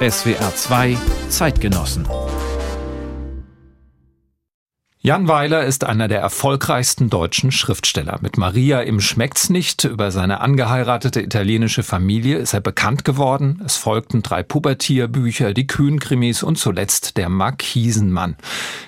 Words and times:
SWR 0.00 0.54
2 0.54 0.96
Zeitgenossen 1.28 2.06
Jan 5.00 5.28
Weiler 5.28 5.64
ist 5.64 5.84
einer 5.84 6.08
der 6.08 6.20
erfolgreichsten 6.20 7.08
deutschen 7.08 7.52
Schriftsteller. 7.52 8.18
Mit 8.20 8.36
Maria 8.36 8.80
im 8.80 9.00
Schmeckt's 9.00 9.48
nicht 9.48 9.84
über 9.84 10.10
seine 10.10 10.40
angeheiratete 10.40 11.22
italienische 11.22 11.84
Familie 11.84 12.36
ist 12.38 12.52
er 12.52 12.60
bekannt 12.60 13.04
geworden. 13.04 13.62
Es 13.64 13.76
folgten 13.76 14.24
drei 14.24 14.42
Pubertierbücher, 14.42 15.54
die 15.54 15.68
Kühnkrimis 15.68 16.42
und 16.42 16.58
zuletzt 16.58 17.16
der 17.16 17.28
Markisenmann. 17.28 18.34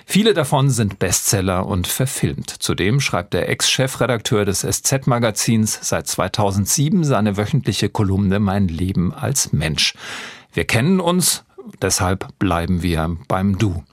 Viele 0.05 0.33
davon 0.33 0.69
sind 0.69 0.99
Bestseller 0.99 1.65
und 1.65 1.87
verfilmt. 1.87 2.49
Zudem 2.49 2.99
schreibt 2.99 3.33
der 3.33 3.47
Ex-Chefredakteur 3.47 4.43
des 4.43 4.67
SZ-Magazins 4.69 5.79
seit 5.81 6.07
2007 6.07 7.05
seine 7.05 7.37
wöchentliche 7.37 7.87
Kolumne 7.87 8.41
Mein 8.41 8.67
Leben 8.67 9.13
als 9.13 9.53
Mensch. 9.53 9.93
Wir 10.51 10.65
kennen 10.65 10.99
uns, 10.99 11.45
deshalb 11.81 12.37
bleiben 12.37 12.83
wir 12.83 13.15
beim 13.29 13.57
Du. 13.57 13.85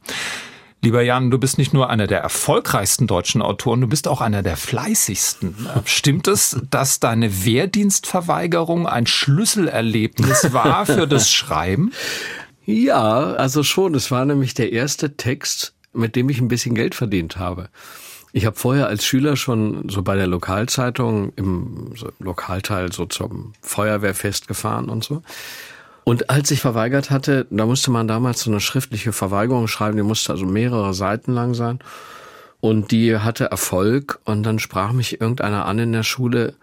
Lieber 0.80 1.02
Jan, 1.02 1.30
du 1.30 1.38
bist 1.38 1.58
nicht 1.58 1.74
nur 1.74 1.90
einer 1.90 2.06
der 2.06 2.20
erfolgreichsten 2.20 3.08
deutschen 3.08 3.42
Autoren, 3.42 3.80
du 3.80 3.88
bist 3.88 4.06
auch 4.06 4.20
einer 4.20 4.44
der 4.44 4.56
fleißigsten. 4.56 5.56
Stimmt 5.84 6.28
es, 6.28 6.60
dass 6.70 7.00
deine 7.00 7.44
Wehrdienstverweigerung 7.44 8.86
ein 8.86 9.06
Schlüsselerlebnis 9.06 10.52
war 10.52 10.86
für 10.86 11.08
das 11.08 11.30
Schreiben? 11.32 11.92
Ja, 12.64 13.32
also 13.32 13.62
schon. 13.64 13.94
Es 13.94 14.10
war 14.10 14.24
nämlich 14.24 14.54
der 14.54 14.72
erste 14.72 15.16
Text, 15.16 15.74
mit 15.92 16.14
dem 16.14 16.28
ich 16.28 16.40
ein 16.40 16.48
bisschen 16.48 16.74
Geld 16.74 16.94
verdient 16.94 17.38
habe. 17.38 17.70
Ich 18.32 18.46
habe 18.46 18.56
vorher 18.56 18.86
als 18.86 19.04
Schüler 19.04 19.36
schon 19.36 19.88
so 19.88 20.02
bei 20.02 20.14
der 20.14 20.26
Lokalzeitung 20.26 21.32
im 21.34 21.94
Lokalteil 22.18 22.92
so 22.92 23.06
zum 23.06 23.54
Feuerwehrfest 23.62 24.46
gefahren 24.46 24.90
und 24.90 25.02
so. 25.02 25.22
Und 26.08 26.30
als 26.30 26.50
ich 26.50 26.62
verweigert 26.62 27.10
hatte, 27.10 27.46
da 27.50 27.66
musste 27.66 27.90
man 27.90 28.08
damals 28.08 28.40
so 28.40 28.50
eine 28.50 28.60
schriftliche 28.60 29.12
Verweigerung 29.12 29.68
schreiben, 29.68 29.98
die 29.98 30.02
musste 30.02 30.32
also 30.32 30.46
mehrere 30.46 30.94
Seiten 30.94 31.34
lang 31.34 31.52
sein. 31.52 31.80
Und 32.60 32.92
die 32.92 33.18
hatte 33.18 33.50
Erfolg 33.50 34.18
und 34.24 34.42
dann 34.42 34.58
sprach 34.58 34.92
mich 34.92 35.20
irgendeiner 35.20 35.66
an 35.66 35.78
in 35.78 35.92
der 35.92 36.04
Schule, 36.04 36.54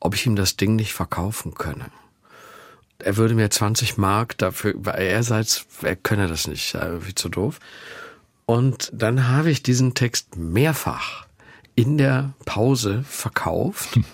ob 0.00 0.16
ich 0.16 0.26
ihm 0.26 0.34
das 0.34 0.56
Ding 0.56 0.74
nicht 0.74 0.94
verkaufen 0.94 1.54
könne. 1.54 1.92
Er 2.98 3.16
würde 3.18 3.36
mir 3.36 3.50
20 3.50 3.98
Mark 3.98 4.36
dafür, 4.38 4.74
weil 4.76 5.00
er 5.00 5.22
sei, 5.22 5.44
er 5.82 5.94
könne 5.94 6.26
das 6.26 6.48
nicht, 6.48 6.74
wie 6.74 7.14
zu 7.14 7.28
doof. 7.28 7.60
Und 8.46 8.90
dann 8.92 9.28
habe 9.28 9.52
ich 9.52 9.62
diesen 9.62 9.94
Text 9.94 10.36
mehrfach 10.36 11.26
in 11.76 11.98
der 11.98 12.32
Pause 12.46 13.04
verkauft. 13.08 14.00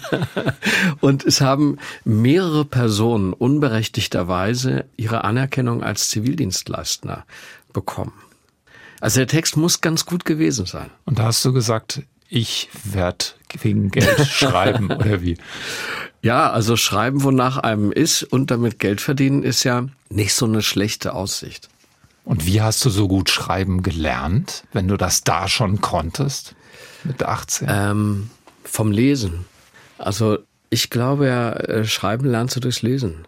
und 1.00 1.24
es 1.24 1.40
haben 1.40 1.78
mehrere 2.04 2.64
Personen 2.64 3.32
unberechtigterweise 3.32 4.84
ihre 4.96 5.24
Anerkennung 5.24 5.82
als 5.82 6.08
Zivildienstleister 6.10 7.24
bekommen. 7.72 8.12
Also 9.00 9.20
der 9.20 9.26
Text 9.26 9.56
muss 9.56 9.80
ganz 9.80 10.06
gut 10.06 10.24
gewesen 10.24 10.66
sein. 10.66 10.90
Und 11.04 11.18
da 11.18 11.24
hast 11.24 11.44
du 11.44 11.52
gesagt, 11.52 12.02
ich 12.28 12.70
werde 12.84 13.24
wegen 13.60 13.90
Geld 13.90 14.26
schreiben 14.26 14.90
oder 14.90 15.20
wie? 15.20 15.36
Ja, 16.22 16.50
also 16.50 16.76
schreiben, 16.76 17.24
wonach 17.24 17.58
einem 17.58 17.90
ist 17.90 18.22
und 18.22 18.50
damit 18.52 18.78
Geld 18.78 19.00
verdienen, 19.00 19.42
ist 19.42 19.64
ja 19.64 19.86
nicht 20.08 20.34
so 20.34 20.46
eine 20.46 20.62
schlechte 20.62 21.14
Aussicht. 21.14 21.68
Und 22.24 22.46
wie 22.46 22.62
hast 22.62 22.84
du 22.84 22.90
so 22.90 23.08
gut 23.08 23.28
schreiben 23.28 23.82
gelernt, 23.82 24.62
wenn 24.72 24.86
du 24.86 24.96
das 24.96 25.24
da 25.24 25.48
schon 25.48 25.80
konntest 25.80 26.54
mit 27.02 27.24
18? 27.24 27.66
Ähm, 27.68 28.30
vom 28.64 28.90
Lesen. 28.90 29.44
Also 29.98 30.38
ich 30.70 30.90
glaube 30.90 31.26
ja, 31.26 31.52
äh, 31.52 31.84
Schreiben 31.84 32.26
lernst 32.26 32.56
du 32.56 32.60
durchs 32.60 32.82
Lesen. 32.82 33.26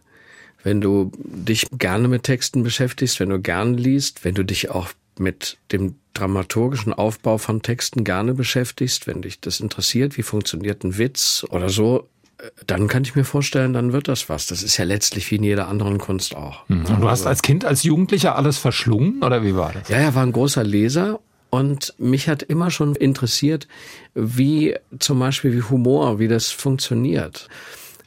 Wenn 0.63 0.81
du 0.81 1.13
dich 1.17 1.67
gerne 1.73 2.09
mit 2.09 2.23
Texten 2.23 2.63
beschäftigst, 2.63 3.21
wenn 3.21 3.29
du 3.29 3.39
gern 3.39 3.75
liest, 3.75 4.25
wenn 4.25 4.35
du 4.35 4.45
dich 4.45 4.71
auch 4.71 4.89
mit 5.19 5.59
dem 5.71 5.97
dramaturgischen 6.15 6.93
Aufbau 6.93 7.39
von 7.39 7.61
Texten 7.61 8.03
gerne 8.03 8.35
beschäftigst, 8.35 9.07
wenn 9.07 9.23
dich 9.23 9.41
das 9.41 9.61
interessiert, 9.61 10.17
wie 10.17 10.23
funktioniert 10.23 10.83
ein 10.85 10.97
Witz 10.97 11.45
oder 11.51 11.69
so, 11.69 12.09
äh, 12.39 12.51
dann 12.67 12.89
kann 12.89 13.05
ich 13.05 13.15
mir 13.15 13.25
vorstellen, 13.25 13.75
dann 13.75 13.93
wird 13.93 14.09
das 14.09 14.29
was. 14.29 14.47
Das 14.47 14.63
ist 14.63 14.77
ja 14.77 14.85
letztlich 14.85 15.31
wie 15.31 15.37
in 15.37 15.45
jeder 15.45 15.69
anderen 15.69 15.99
Kunst 15.99 16.35
auch. 16.35 16.67
Mhm. 16.69 16.87
Und 16.87 17.03
du 17.03 17.11
hast 17.11 17.27
als 17.27 17.43
Kind, 17.43 17.65
als 17.65 17.83
Jugendlicher 17.83 18.37
alles 18.37 18.57
verschlungen 18.59 19.23
oder 19.23 19.43
wie 19.45 19.55
war 19.55 19.73
das? 19.73 19.89
Ja, 19.89 19.99
er 19.99 20.15
war 20.15 20.23
ein 20.23 20.33
großer 20.33 20.65
Leser 20.65 21.21
und 21.55 21.95
mich 21.99 22.29
hat 22.29 22.43
immer 22.43 22.73
schon 22.73 22.97
interessiert, 22.97 23.69
wie 24.13 24.75
zum 24.99 25.21
Beispiel 25.21 25.53
wie 25.53 25.63
Humor, 25.63 26.19
wie 26.19 26.27
das 26.27 26.51
funktioniert, 26.51 27.49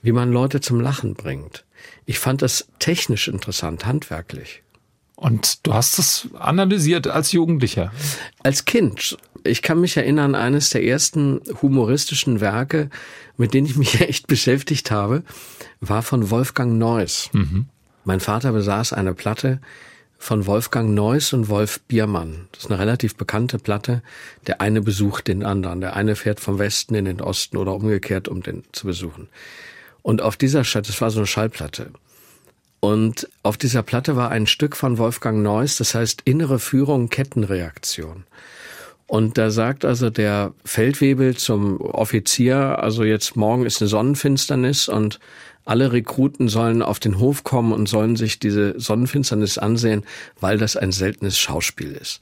wie 0.01 0.11
man 0.11 0.33
Leute 0.33 0.59
zum 0.59 0.81
Lachen 0.81 1.13
bringt. 1.13 1.63
Ich 2.05 2.19
fand 2.19 2.41
das 2.41 2.67
technisch 2.79 3.29
interessant, 3.29 3.85
handwerklich. 3.85 4.63
Und 5.15 5.65
du 5.65 5.73
hast 5.73 5.97
es 5.97 6.27
analysiert 6.37 7.07
als 7.07 7.31
Jugendlicher? 7.31 7.93
Als 8.43 8.65
Kind. 8.65 9.17
Ich 9.45 9.61
kann 9.61 9.79
mich 9.79 9.95
erinnern, 9.95 10.35
eines 10.35 10.71
der 10.71 10.83
ersten 10.83 11.39
humoristischen 11.61 12.41
Werke, 12.41 12.89
mit 13.37 13.53
denen 13.53 13.67
ich 13.67 13.77
mich 13.77 14.01
echt 14.01 14.27
beschäftigt 14.27 14.91
habe, 14.91 15.23
war 15.79 16.03
von 16.03 16.29
Wolfgang 16.31 16.77
Neuss. 16.77 17.29
Mhm. 17.31 17.67
Mein 18.03 18.19
Vater 18.19 18.51
besaß 18.51 18.91
eine 18.91 19.13
Platte, 19.13 19.61
von 20.17 20.45
Wolfgang 20.45 20.93
Neuss 20.93 21.33
und 21.33 21.49
Wolf 21.49 21.79
Biermann. 21.81 22.47
Das 22.51 22.65
ist 22.65 22.71
eine 22.71 22.79
relativ 22.79 23.15
bekannte 23.15 23.59
Platte. 23.59 24.01
Der 24.47 24.61
eine 24.61 24.81
besucht 24.81 25.27
den 25.27 25.43
anderen. 25.43 25.81
Der 25.81 25.95
eine 25.95 26.15
fährt 26.15 26.39
vom 26.39 26.59
Westen 26.59 26.95
in 26.95 27.05
den 27.05 27.21
Osten 27.21 27.57
oder 27.57 27.73
umgekehrt, 27.73 28.27
um 28.27 28.41
den 28.41 28.63
zu 28.71 28.87
besuchen. 28.87 29.29
Und 30.01 30.21
auf 30.21 30.37
dieser 30.37 30.63
Stadt, 30.63 30.87
das 30.87 31.01
war 31.01 31.11
so 31.11 31.19
eine 31.19 31.27
Schallplatte. 31.27 31.91
Und 32.79 33.27
auf 33.43 33.57
dieser 33.57 33.83
Platte 33.83 34.15
war 34.15 34.29
ein 34.31 34.47
Stück 34.47 34.75
von 34.75 34.97
Wolfgang 34.97 35.41
Neuss, 35.41 35.77
das 35.77 35.95
heißt 35.95 36.21
innere 36.25 36.59
Führung, 36.59 37.09
Kettenreaktion. 37.09 38.23
Und 39.07 39.37
da 39.37 39.49
sagt 39.51 39.85
also 39.85 40.09
der 40.09 40.53
Feldwebel 40.65 41.37
zum 41.37 41.79
Offizier, 41.79 42.83
also 42.83 43.05
jetzt 43.05 43.37
morgen 43.37 43.65
ist 43.65 43.81
eine 43.81 43.87
Sonnenfinsternis 43.87 44.89
und 44.89 45.19
alle 45.63 45.91
Rekruten 45.91 46.49
sollen 46.49 46.81
auf 46.81 46.99
den 46.99 47.19
Hof 47.19 47.43
kommen 47.43 47.71
und 47.71 47.87
sollen 47.87 48.15
sich 48.15 48.39
diese 48.39 48.79
Sonnenfinsternis 48.79 49.57
ansehen, 49.57 50.03
weil 50.39 50.57
das 50.57 50.75
ein 50.77 50.91
seltenes 50.91 51.37
Schauspiel 51.37 51.93
ist. 51.93 52.21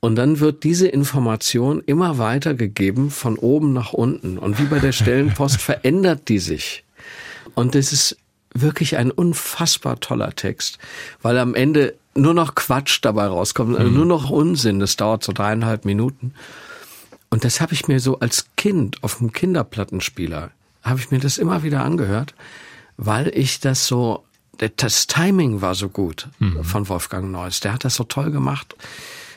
Und 0.00 0.16
dann 0.16 0.40
wird 0.40 0.62
diese 0.62 0.88
Information 0.88 1.82
immer 1.84 2.18
weiter 2.18 2.54
gegeben 2.54 3.10
von 3.10 3.36
oben 3.36 3.72
nach 3.72 3.92
unten. 3.92 4.38
Und 4.38 4.58
wie 4.58 4.64
bei 4.64 4.78
der 4.78 4.92
Stellenpost 4.92 5.60
verändert 5.60 6.28
die 6.28 6.38
sich. 6.38 6.84
Und 7.54 7.74
das 7.74 7.92
ist 7.92 8.16
wirklich 8.54 8.96
ein 8.96 9.10
unfassbar 9.10 10.00
toller 10.00 10.34
Text, 10.34 10.78
weil 11.22 11.38
am 11.38 11.54
Ende 11.54 11.94
nur 12.18 12.34
noch 12.34 12.54
Quatsch 12.54 12.98
dabei 13.02 13.26
rauskommt, 13.26 13.76
also 13.76 13.90
nur 13.90 14.06
noch 14.06 14.30
Unsinn. 14.30 14.80
Das 14.80 14.96
dauert 14.96 15.24
so 15.24 15.32
dreieinhalb 15.32 15.84
Minuten. 15.84 16.34
Und 17.30 17.44
das 17.44 17.60
habe 17.60 17.74
ich 17.74 17.88
mir 17.88 18.00
so 18.00 18.18
als 18.20 18.46
Kind 18.56 19.02
auf 19.02 19.18
dem 19.18 19.32
Kinderplattenspieler 19.32 20.50
habe 20.82 21.00
ich 21.00 21.10
mir 21.10 21.20
das 21.20 21.38
immer 21.38 21.62
wieder 21.62 21.84
angehört, 21.84 22.34
weil 22.96 23.28
ich 23.28 23.60
das 23.60 23.86
so, 23.86 24.24
das 24.76 25.06
Timing 25.06 25.60
war 25.60 25.74
so 25.74 25.88
gut 25.88 26.28
mhm. 26.38 26.64
von 26.64 26.88
Wolfgang 26.88 27.30
Neuss. 27.30 27.60
Der 27.60 27.72
hat 27.72 27.84
das 27.84 27.96
so 27.96 28.04
toll 28.04 28.30
gemacht. 28.30 28.74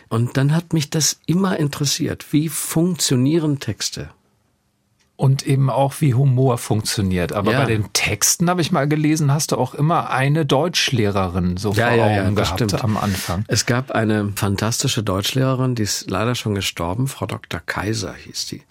Und 0.10 0.36
dann 0.36 0.54
hat 0.54 0.74
mich 0.74 0.90
das 0.90 1.20
immer 1.26 1.58
interessiert. 1.58 2.28
Wie 2.32 2.50
funktionieren 2.50 3.60
Texte? 3.60 4.10
Und 5.22 5.46
eben 5.46 5.70
auch, 5.70 5.94
wie 6.00 6.16
Humor 6.16 6.58
funktioniert. 6.58 7.32
Aber 7.32 7.52
ja. 7.52 7.60
bei 7.60 7.66
den 7.68 7.94
Texten 7.94 8.50
habe 8.50 8.62
ich 8.62 8.72
mal 8.72 8.88
gelesen, 8.88 9.32
hast 9.32 9.52
du 9.52 9.56
auch 9.56 9.76
immer 9.76 10.10
eine 10.10 10.48
Deutschlehrerin 10.48 11.58
so 11.58 11.74
ja, 11.74 11.90
vor 11.90 11.96
ja, 11.96 12.06
Augen 12.24 12.34
gehabt 12.34 12.60
stimmt. 12.60 12.84
am 12.84 12.98
Anfang. 12.98 13.46
Es 13.48 13.68
gab 13.68 13.92
eine 13.92 14.34
fantastische 14.36 15.04
Deutschlehrerin, 15.04 15.76
die 15.76 15.84
ist 15.84 16.10
leider 16.10 16.34
schon 16.34 16.56
gestorben, 16.56 17.08
Frau 17.08 17.28
Dr. 17.28 17.60
Kaiser 17.64 18.16
hieß 18.16 18.48
die. 18.48 18.64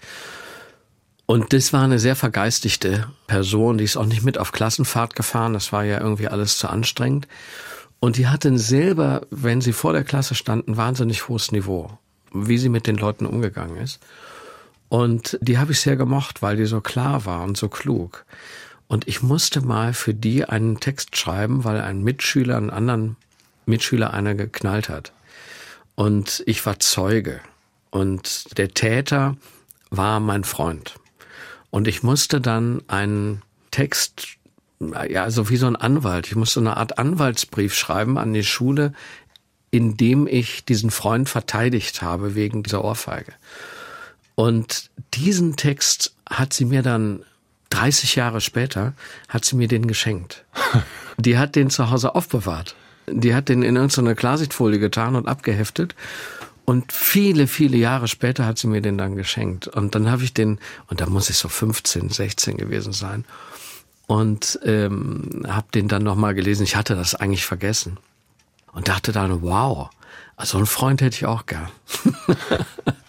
Und 1.25 1.53
das 1.53 1.72
war 1.72 1.84
eine 1.84 2.00
sehr 2.00 2.16
vergeistigte 2.16 3.06
Person, 3.28 3.78
die 3.78 3.84
ist 3.84 3.97
auch 3.97 4.06
nicht 4.06 4.25
mit 4.25 4.37
auf 4.37 4.50
Klassenfahrt 4.50 5.15
gefahren, 5.15 5.53
das 5.53 5.72
war 5.72 5.84
ja 5.84 6.00
irgendwie 6.00 6.26
alles 6.26 6.58
zu 6.58 6.67
anstrengend. 6.67 7.29
Und 8.00 8.17
die 8.17 8.26
hatten 8.26 8.58
selber, 8.58 9.20
wenn 9.31 9.61
sie 9.61 9.73
vor 9.73 9.93
der 9.93 10.03
Klasse 10.03 10.35
standen, 10.35 10.76
wahnsinnig 10.76 11.29
hohes 11.29 11.53
Niveau, 11.53 11.96
wie 12.35 12.58
sie 12.58 12.70
mit 12.70 12.88
den 12.88 12.96
Leuten 12.96 13.25
umgegangen 13.25 13.76
ist. 13.76 14.00
Und 14.90 15.38
die 15.40 15.56
habe 15.56 15.70
ich 15.70 15.81
sehr 15.81 15.94
gemocht, 15.94 16.42
weil 16.42 16.56
die 16.56 16.66
so 16.66 16.81
klar 16.81 17.25
war 17.25 17.44
und 17.44 17.56
so 17.56 17.69
klug. 17.69 18.26
Und 18.88 19.06
ich 19.06 19.22
musste 19.22 19.60
mal 19.60 19.94
für 19.94 20.14
die 20.14 20.44
einen 20.44 20.81
Text 20.81 21.16
schreiben, 21.16 21.62
weil 21.62 21.81
ein 21.81 22.02
Mitschüler 22.02 22.56
einen 22.56 22.70
anderen 22.70 23.16
Mitschüler 23.66 24.12
einer 24.12 24.34
geknallt 24.34 24.88
hat. 24.88 25.12
Und 25.94 26.42
ich 26.46 26.66
war 26.66 26.81
Zeuge. 26.81 27.40
Und 27.90 28.58
der 28.58 28.75
Täter 28.75 29.37
war 29.90 30.19
mein 30.19 30.42
Freund. 30.42 30.96
Und 31.70 31.86
ich 31.86 32.02
musste 32.02 32.40
dann 32.40 32.82
einen 32.88 33.43
Text, 33.70 34.38
ja, 35.08 35.31
so 35.31 35.50
wie 35.50 35.56
so 35.56 35.69
ein 35.69 35.76
Anwalt, 35.76 36.26
ich 36.26 36.34
musste 36.34 36.58
eine 36.58 36.76
Art 36.76 36.98
Anwaltsbrief 36.98 37.76
schreiben 37.76 38.19
an 38.19 38.32
die 38.32 38.43
Schule, 38.43 38.93
in 39.70 39.96
dem 39.96 40.26
ich 40.26 40.64
diesen 40.64 40.90
Freund 40.90 41.28
verteidigt 41.28 42.02
habe 42.02 42.34
wegen 42.34 42.64
dieser 42.64 42.84
Ohrfeige. 42.84 43.34
Und 44.35 44.91
diesen 45.15 45.56
Text 45.56 46.15
hat 46.29 46.53
sie 46.53 46.65
mir 46.65 46.82
dann 46.82 47.25
30 47.71 48.17
Jahre 48.17 48.41
später 48.41 48.94
hat 49.29 49.44
sie 49.44 49.56
mir 49.56 49.69
den 49.69 49.87
geschenkt. 49.87 50.44
Die 51.19 51.38
hat 51.38 51.56
den 51.56 51.71
zu 51.71 51.91
Hause 51.91 52.15
aufbewahrt. 52.15 52.75
Die 53.06 53.35
hat 53.35 53.49
den 53.49 53.62
in 53.62 53.77
irgendeine 53.77 54.15
Klarsichtfolie 54.15 54.79
getan 54.79 55.17
und 55.17 55.29
abgeheftet. 55.29 55.94
Und 56.65 56.93
viele, 56.93 57.47
viele 57.47 57.77
Jahre 57.77 58.09
später 58.09 58.47
hat 58.47 58.59
sie 58.59 58.69
mir 58.69 58.81
den 58.81 58.97
dann 58.97 59.17
geschenkt. 59.17 59.67
Und 59.67 59.94
dann 59.94 60.11
habe 60.11 60.23
ich 60.23 60.35
den, 60.35 60.59
und 60.88 61.00
da 61.00 61.06
muss 61.06 61.31
ich 61.31 61.37
so 61.37 61.49
15, 61.49 62.11
16 62.11 62.56
gewesen 62.56 62.93
sein, 62.93 63.25
und 64.06 64.59
ähm, 64.65 65.44
habe 65.49 65.69
den 65.73 65.87
dann 65.87 66.03
nochmal 66.03 66.35
gelesen. 66.35 66.65
Ich 66.65 66.75
hatte 66.75 66.97
das 66.97 67.15
eigentlich 67.15 67.44
vergessen. 67.44 67.97
Und 68.73 68.88
dachte 68.88 69.12
dann, 69.12 69.43
wow, 69.43 69.91
also 70.37 70.59
einen 70.59 70.67
Freund 70.67 71.00
hätte 71.00 71.17
ich 71.17 71.27
auch 71.27 71.47
gern. 71.47 71.69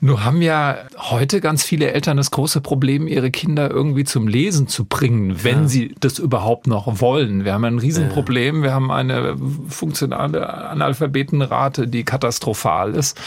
Nur 0.00 0.24
haben 0.24 0.42
ja 0.42 0.78
heute 0.96 1.40
ganz 1.40 1.62
viele 1.62 1.92
Eltern 1.92 2.16
das 2.16 2.30
große 2.30 2.60
Problem, 2.60 3.06
ihre 3.06 3.30
Kinder 3.30 3.70
irgendwie 3.70 4.04
zum 4.04 4.28
Lesen 4.28 4.68
zu 4.68 4.84
bringen, 4.84 5.42
wenn 5.42 5.62
ja. 5.62 5.68
sie 5.68 5.94
das 6.00 6.18
überhaupt 6.18 6.66
noch 6.66 7.00
wollen. 7.00 7.44
Wir 7.44 7.54
haben 7.54 7.64
ein 7.64 7.78
Riesenproblem. 7.78 8.62
Wir 8.62 8.72
haben 8.72 8.90
eine 8.90 9.36
funktionale 9.68 10.48
Analphabetenrate, 10.70 11.88
die 11.88 12.04
katastrophal 12.04 12.94
ist. 12.94 13.20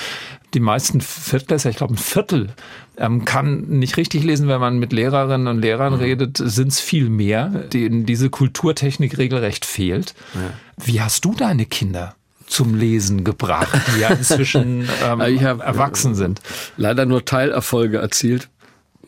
Die 0.54 0.60
meisten 0.60 1.02
Viertklässler, 1.02 1.72
ich 1.72 1.78
glaube 1.78 1.96
ein 1.96 1.98
Viertel, 1.98 2.50
ähm, 2.98 3.26
kann 3.26 3.62
nicht 3.70 3.98
richtig 3.98 4.24
lesen, 4.24 4.48
wenn 4.48 4.60
man 4.62 4.78
mit 4.78 4.94
Lehrerinnen 4.94 5.48
und 5.48 5.60
Lehrern 5.60 5.94
mhm. 5.94 6.00
redet, 6.00 6.38
sind 6.38 6.68
es 6.68 6.80
viel 6.80 7.10
mehr, 7.10 7.48
denen 7.48 8.06
diese 8.06 8.30
Kulturtechnik 8.30 9.18
regelrecht 9.18 9.66
fehlt. 9.66 10.14
Ja. 10.36 10.42
Wie 10.86 11.02
hast 11.02 11.26
du 11.26 11.34
deine 11.34 11.66
Kinder 11.66 12.16
zum 12.48 12.76
Lesen 12.76 13.24
gebracht, 13.24 13.80
die 13.96 14.02
ja 14.02 14.10
inzwischen 14.10 14.88
ähm, 15.04 15.20
erwachsen 15.20 16.16
sind. 16.16 16.42
Leider 16.78 17.06
nur 17.06 17.26
Teilerfolge 17.26 17.98
erzielt. 17.98 18.50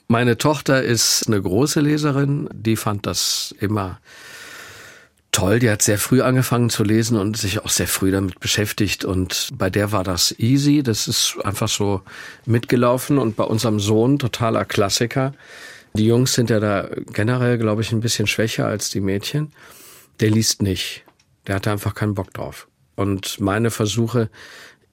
Meine 0.08 0.38
Tochter 0.38 0.84
ist 0.84 1.28
eine 1.28 1.42
große 1.42 1.82
Leserin, 1.82 2.48
die 2.54 2.76
fand 2.76 3.08
das 3.08 3.56
immer 3.60 4.00
toll. 5.36 5.60
Die 5.60 5.70
hat 5.70 5.82
sehr 5.82 5.98
früh 5.98 6.22
angefangen 6.22 6.70
zu 6.70 6.84
lesen 6.84 7.18
und 7.18 7.36
sich 7.36 7.60
auch 7.60 7.70
sehr 7.70 7.88
früh 7.88 8.12
damit 8.12 8.40
beschäftigt. 8.40 9.04
Und 9.04 9.50
bei 9.54 9.70
der 9.70 9.92
war 9.92 10.04
das 10.04 10.34
easy. 10.40 10.81
Das 10.81 11.08
ist 11.08 11.36
einfach 11.44 11.68
so 11.68 12.02
mitgelaufen. 12.46 13.18
Und 13.18 13.36
bei 13.36 13.44
unserem 13.44 13.80
Sohn 13.80 14.18
totaler 14.18 14.64
Klassiker. 14.64 15.34
Die 15.94 16.06
Jungs 16.06 16.34
sind 16.34 16.50
ja 16.50 16.60
da 16.60 16.90
generell, 17.12 17.58
glaube 17.58 17.81
ich, 17.81 17.92
ein 17.92 18.00
bisschen 18.00 18.28
schwächer 18.28 18.66
als 18.68 18.90
die 18.90 19.02
Mädchen. 19.02 19.52
Der 20.22 20.30
liest 20.30 20.62
nicht. 20.62 21.04
Der 21.48 21.56
hatte 21.56 21.72
einfach 21.72 21.96
keinen 21.96 22.16
Bock 22.16 22.34
drauf. 22.34 22.68
Und 22.95 23.39
meine 23.39 23.71
Versuche, 23.71 24.30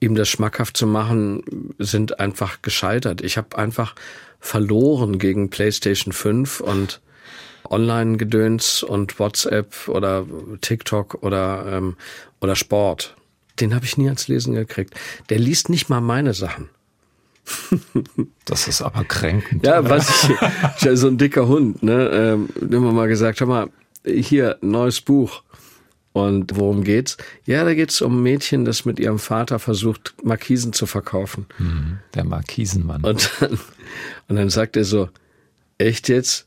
ihm 0.01 0.15
das 0.15 0.29
schmackhaft 0.29 0.77
zu 0.77 0.87
machen, 0.87 1.75
sind 1.79 2.19
einfach 2.21 2.63
gescheitert. 2.63 3.21
Ich 3.21 3.37
habe 3.37 3.57
einfach 3.57 3.95
verloren 4.41 5.19
gegen 5.19 5.51
PlayStation 5.51 6.13
5 6.13 6.61
und 6.61 7.01
Online-Gedöns 7.71 8.83
und 8.83 9.19
WhatsApp 9.19 9.89
oder 9.89 10.27
TikTok 10.61 11.23
oder, 11.23 11.65
ähm, 11.69 11.97
oder 12.41 12.57
Sport. 12.57 13.17
Den 13.61 13.75
habe 13.75 13.85
ich 13.85 13.97
nie 13.97 14.07
ans 14.07 14.29
Lesen 14.29 14.55
gekriegt. 14.55 14.95
Der 15.31 15.39
liest 15.39 15.69
nicht 15.69 15.89
mal 15.89 16.01
meine 16.01 16.35
Sachen. 16.35 16.69
Das 18.45 18.67
ist 18.67 18.83
aber 18.83 19.05
kränkend. 19.05 19.65
Ja, 19.65 19.89
was 19.89 20.09
ich, 20.09 20.85
ich 20.91 20.99
so 20.99 21.07
ein 21.07 21.17
dicker 21.17 21.47
Hund, 21.47 21.83
ne, 21.83 22.09
ähm, 22.09 22.49
immer 22.61 22.93
mal 22.93 23.07
gesagt, 23.07 23.41
hör 23.41 23.47
mal, 23.47 23.69
hier, 24.05 24.59
neues 24.61 25.01
Buch. 25.01 25.43
Und 26.13 26.57
worum 26.57 26.85
geht's? 26.85 27.17
Ja, 27.45 27.65
da 27.65 27.75
geht's 27.75 28.03
um 28.03 28.19
ein 28.19 28.23
Mädchen, 28.23 28.65
das 28.65 28.85
mit 28.85 29.01
ihrem 29.01 29.19
Vater 29.19 29.59
versucht, 29.59 30.15
Markisen 30.23 30.73
zu 30.73 30.87
verkaufen. 30.87 31.47
Mhm, 31.59 31.99
der 32.15 32.25
Markisenmann. 32.25 33.03
Und 33.03 33.31
dann, 33.41 33.59
und 34.29 34.37
dann 34.37 34.51
sagt 34.51 34.77
er 34.77 34.85
so, 34.85 35.09
echt 35.79 36.09
jetzt? 36.09 36.47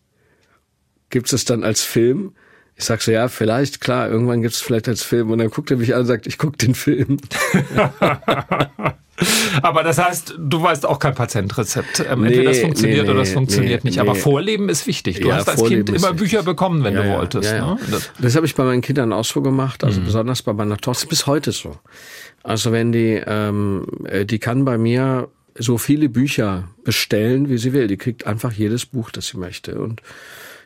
Gibt's 1.09 1.33
es 1.33 1.45
dann 1.45 1.63
als 1.63 1.83
Film? 1.83 2.33
Ich 2.75 2.83
sag 2.83 3.01
so, 3.01 3.11
ja, 3.11 3.27
vielleicht, 3.27 3.79
klar, 3.81 4.09
irgendwann 4.09 4.41
gibt's 4.41 4.61
vielleicht 4.61 4.87
als 4.87 5.01
Film. 5.01 5.31
Und 5.31 5.39
dann 5.39 5.49
guckt 5.49 5.71
er 5.71 5.77
mich 5.77 5.93
an 5.93 6.01
und 6.01 6.07
sagt, 6.07 6.27
ich 6.27 6.37
guck 6.37 6.57
den 6.57 6.75
Film. 6.75 7.17
Aber 9.61 9.83
das 9.83 9.97
heißt, 9.97 10.35
du 10.37 10.61
weißt 10.61 10.85
auch 10.85 10.99
kein 10.99 11.15
Patientrezept. 11.15 12.01
Ähm, 12.01 12.21
nee, 12.21 12.27
entweder 12.27 12.49
das 12.49 12.59
funktioniert 12.59 13.03
nee, 13.03 13.09
oder 13.09 13.19
das 13.19 13.31
funktioniert 13.31 13.83
nicht. 13.83 13.99
Aber 13.99 14.15
Vorleben 14.15 14.67
ist 14.67 14.87
wichtig. 14.87 15.21
Du 15.21 15.29
ja, 15.29 15.35
hast 15.35 15.47
als 15.47 15.59
Vorleben 15.59 15.85
Kind 15.85 15.97
immer 15.97 16.13
Bücher 16.13 16.43
bekommen, 16.43 16.83
wenn 16.83 16.95
ja, 16.95 17.03
du 17.03 17.17
wolltest. 17.17 17.51
Ja, 17.51 17.75
ne? 17.75 17.79
Das, 17.89 18.11
das 18.19 18.35
habe 18.35 18.45
ich 18.45 18.55
bei 18.55 18.63
meinen 18.63 18.81
Kindern 18.81 19.13
auch 19.13 19.25
so 19.25 19.41
gemacht, 19.41 19.83
also 19.83 20.01
mhm. 20.01 20.05
besonders 20.05 20.41
bei 20.41 20.53
meiner 20.53 20.77
Tochter, 20.77 21.07
bis 21.07 21.27
heute 21.27 21.51
so. 21.51 21.77
Also 22.43 22.71
wenn 22.71 22.91
die, 22.91 23.21
ähm, 23.25 23.87
äh, 24.05 24.25
die 24.25 24.39
kann 24.39 24.65
bei 24.65 24.77
mir 24.77 25.29
so 25.57 25.77
viele 25.77 26.09
Bücher 26.09 26.67
bestellen, 26.83 27.49
wie 27.49 27.57
sie 27.57 27.73
will. 27.73 27.87
Die 27.87 27.97
kriegt 27.97 28.27
einfach 28.27 28.51
jedes 28.51 28.85
Buch, 28.85 29.09
das 29.11 29.27
sie 29.27 29.37
möchte. 29.37 29.79
Und 29.79 30.01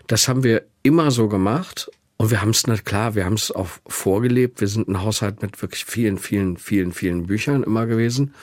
das 0.07 0.28
haben 0.28 0.44
wir 0.44 0.63
immer 0.84 1.12
so 1.12 1.28
gemacht. 1.28 1.92
Und 2.21 2.31
wir 2.31 2.42
haben 2.42 2.50
es 2.50 2.68
nicht 2.68 2.83
klar, 2.83 3.16
wir 3.16 3.24
haben 3.24 3.36
es 3.36 3.50
auch 3.50 3.69
vorgelebt. 3.88 4.60
Wir 4.60 4.68
sind 4.68 4.89
ein 4.89 5.01
Haushalt 5.01 5.42
mit 5.42 5.62
wirklich 5.62 5.86
vielen, 5.86 6.18
vielen, 6.18 6.57
vielen, 6.57 6.92
vielen 6.92 7.27
Büchern 7.27 7.63
immer 7.63 7.86
gewesen. 7.86 8.33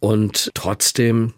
Und 0.00 0.50
trotzdem 0.54 1.32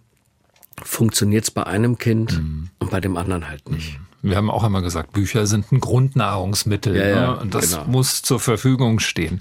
funktioniert 0.82 1.44
es 1.44 1.50
bei 1.50 1.64
einem 1.64 1.99
Kind 1.99 2.38
mhm. 2.38 2.70
und 2.79 2.91
bei 2.91 2.99
dem 2.99 3.19
anderen 3.19 3.46
halt 3.46 3.69
nicht. 3.69 3.99
Mhm. 3.99 4.31
Wir 4.31 4.38
haben 4.38 4.50
auch 4.50 4.64
immer 4.64 4.81
gesagt, 4.81 5.12
Bücher 5.12 5.46
sind 5.46 5.70
ein 5.70 5.81
Grundnahrungsmittel 5.81 6.96
ja, 6.96 7.08
ja, 7.08 7.32
ne? 7.32 7.41
und 7.41 7.55
das 7.55 7.73
genau. 7.73 7.85
muss 7.88 8.23
zur 8.23 8.40
Verfügung 8.40 8.99
stehen. 8.99 9.40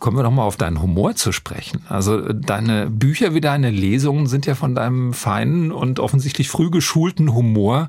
Kommen 0.00 0.18
wir 0.18 0.24
doch 0.24 0.30
mal 0.30 0.44
auf 0.44 0.58
deinen 0.58 0.82
Humor 0.82 1.14
zu 1.14 1.32
sprechen. 1.32 1.86
Also 1.88 2.30
deine 2.30 2.90
Bücher 2.90 3.32
wie 3.32 3.40
deine 3.40 3.70
Lesungen 3.70 4.26
sind 4.26 4.44
ja 4.44 4.54
von 4.54 4.74
deinem 4.74 5.14
feinen 5.14 5.72
und 5.72 5.98
offensichtlich 5.98 6.50
früh 6.50 6.68
geschulten 6.68 7.32
Humor 7.32 7.88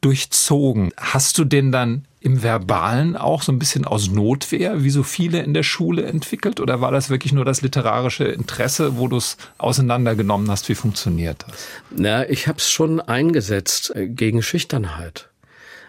durchzogen. 0.00 0.92
Hast 0.96 1.38
du 1.38 1.44
denn 1.44 1.70
dann 1.70 2.06
im 2.22 2.42
Verbalen 2.42 3.16
auch 3.16 3.42
so 3.42 3.50
ein 3.50 3.58
bisschen 3.58 3.84
aus 3.84 4.10
Notwehr, 4.10 4.84
wie 4.84 4.90
so 4.90 5.02
viele 5.02 5.42
in 5.42 5.54
der 5.54 5.64
Schule 5.64 6.04
entwickelt? 6.04 6.60
Oder 6.60 6.80
war 6.80 6.92
das 6.92 7.10
wirklich 7.10 7.32
nur 7.32 7.44
das 7.44 7.62
literarische 7.62 8.24
Interesse, 8.24 8.96
wo 8.96 9.08
du 9.08 9.16
es 9.16 9.36
auseinandergenommen 9.58 10.50
hast? 10.50 10.68
Wie 10.68 10.74
funktioniert 10.74 11.44
das? 11.48 11.66
Na, 11.90 12.28
ich 12.28 12.46
habe 12.46 12.58
es 12.58 12.70
schon 12.70 13.00
eingesetzt 13.00 13.92
äh, 13.94 14.08
gegen 14.08 14.42
Schüchternheit. 14.42 15.28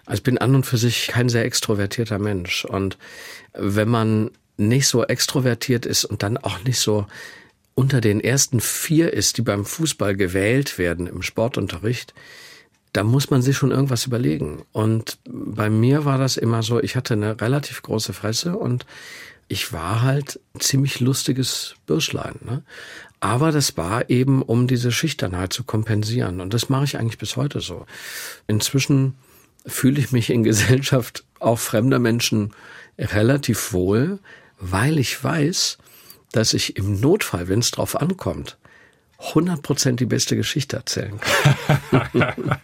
Also 0.05 0.19
ich 0.19 0.23
bin 0.23 0.37
an 0.39 0.55
und 0.55 0.65
für 0.65 0.77
sich 0.77 1.07
kein 1.07 1.29
sehr 1.29 1.45
extrovertierter 1.45 2.19
Mensch. 2.19 2.65
Und 2.65 2.97
wenn 3.53 3.89
man 3.89 4.31
nicht 4.57 4.87
so 4.87 5.03
extrovertiert 5.03 5.85
ist 5.85 6.03
und 6.03 6.23
dann 6.23 6.37
auch 6.37 6.63
nicht 6.63 6.79
so 6.79 7.05
unter 7.75 8.01
den 8.01 8.19
ersten 8.19 8.59
vier 8.59 9.13
ist, 9.13 9.37
die 9.37 9.41
beim 9.43 9.65
Fußball 9.65 10.15
gewählt 10.15 10.77
werden 10.77 11.07
im 11.07 11.21
Sportunterricht, 11.21 12.13
da 12.93 13.03
muss 13.03 13.31
man 13.31 13.41
sich 13.41 13.57
schon 13.57 13.71
irgendwas 13.71 14.05
überlegen. 14.05 14.63
Und 14.71 15.17
bei 15.25 15.69
mir 15.69 16.05
war 16.05 16.17
das 16.17 16.37
immer 16.37 16.61
so, 16.61 16.81
ich 16.81 16.95
hatte 16.95 17.15
eine 17.15 17.41
relativ 17.41 17.81
große 17.81 18.13
Fresse 18.13 18.55
und 18.55 18.85
ich 19.47 19.73
war 19.73 20.03
halt 20.03 20.39
ziemlich 20.59 20.99
lustiges 20.99 21.75
Bürschlein. 21.85 22.35
Ne? 22.45 22.63
Aber 23.19 23.51
das 23.51 23.77
war 23.77 24.09
eben, 24.09 24.41
um 24.41 24.67
diese 24.67 24.91
Schüchternheit 24.91 25.53
zu 25.53 25.63
kompensieren. 25.63 26.39
Und 26.39 26.53
das 26.53 26.69
mache 26.69 26.85
ich 26.85 26.97
eigentlich 26.97 27.17
bis 27.17 27.35
heute 27.35 27.61
so. 27.61 27.85
Inzwischen 28.47 29.15
fühle 29.65 29.99
ich 29.99 30.11
mich 30.11 30.29
in 30.29 30.43
Gesellschaft 30.43 31.25
auch 31.39 31.59
fremder 31.59 31.99
Menschen 31.99 32.53
relativ 32.97 33.73
wohl, 33.73 34.19
weil 34.59 34.99
ich 34.99 35.21
weiß, 35.21 35.77
dass 36.31 36.53
ich 36.53 36.77
im 36.77 36.99
Notfall, 36.99 37.47
wenn 37.47 37.59
es 37.59 37.71
drauf 37.71 37.99
ankommt, 37.99 38.57
100% 39.31 39.95
die 39.95 40.05
beste 40.05 40.35
Geschichte 40.35 40.77
erzählen 40.77 41.19
kann. 41.19 42.35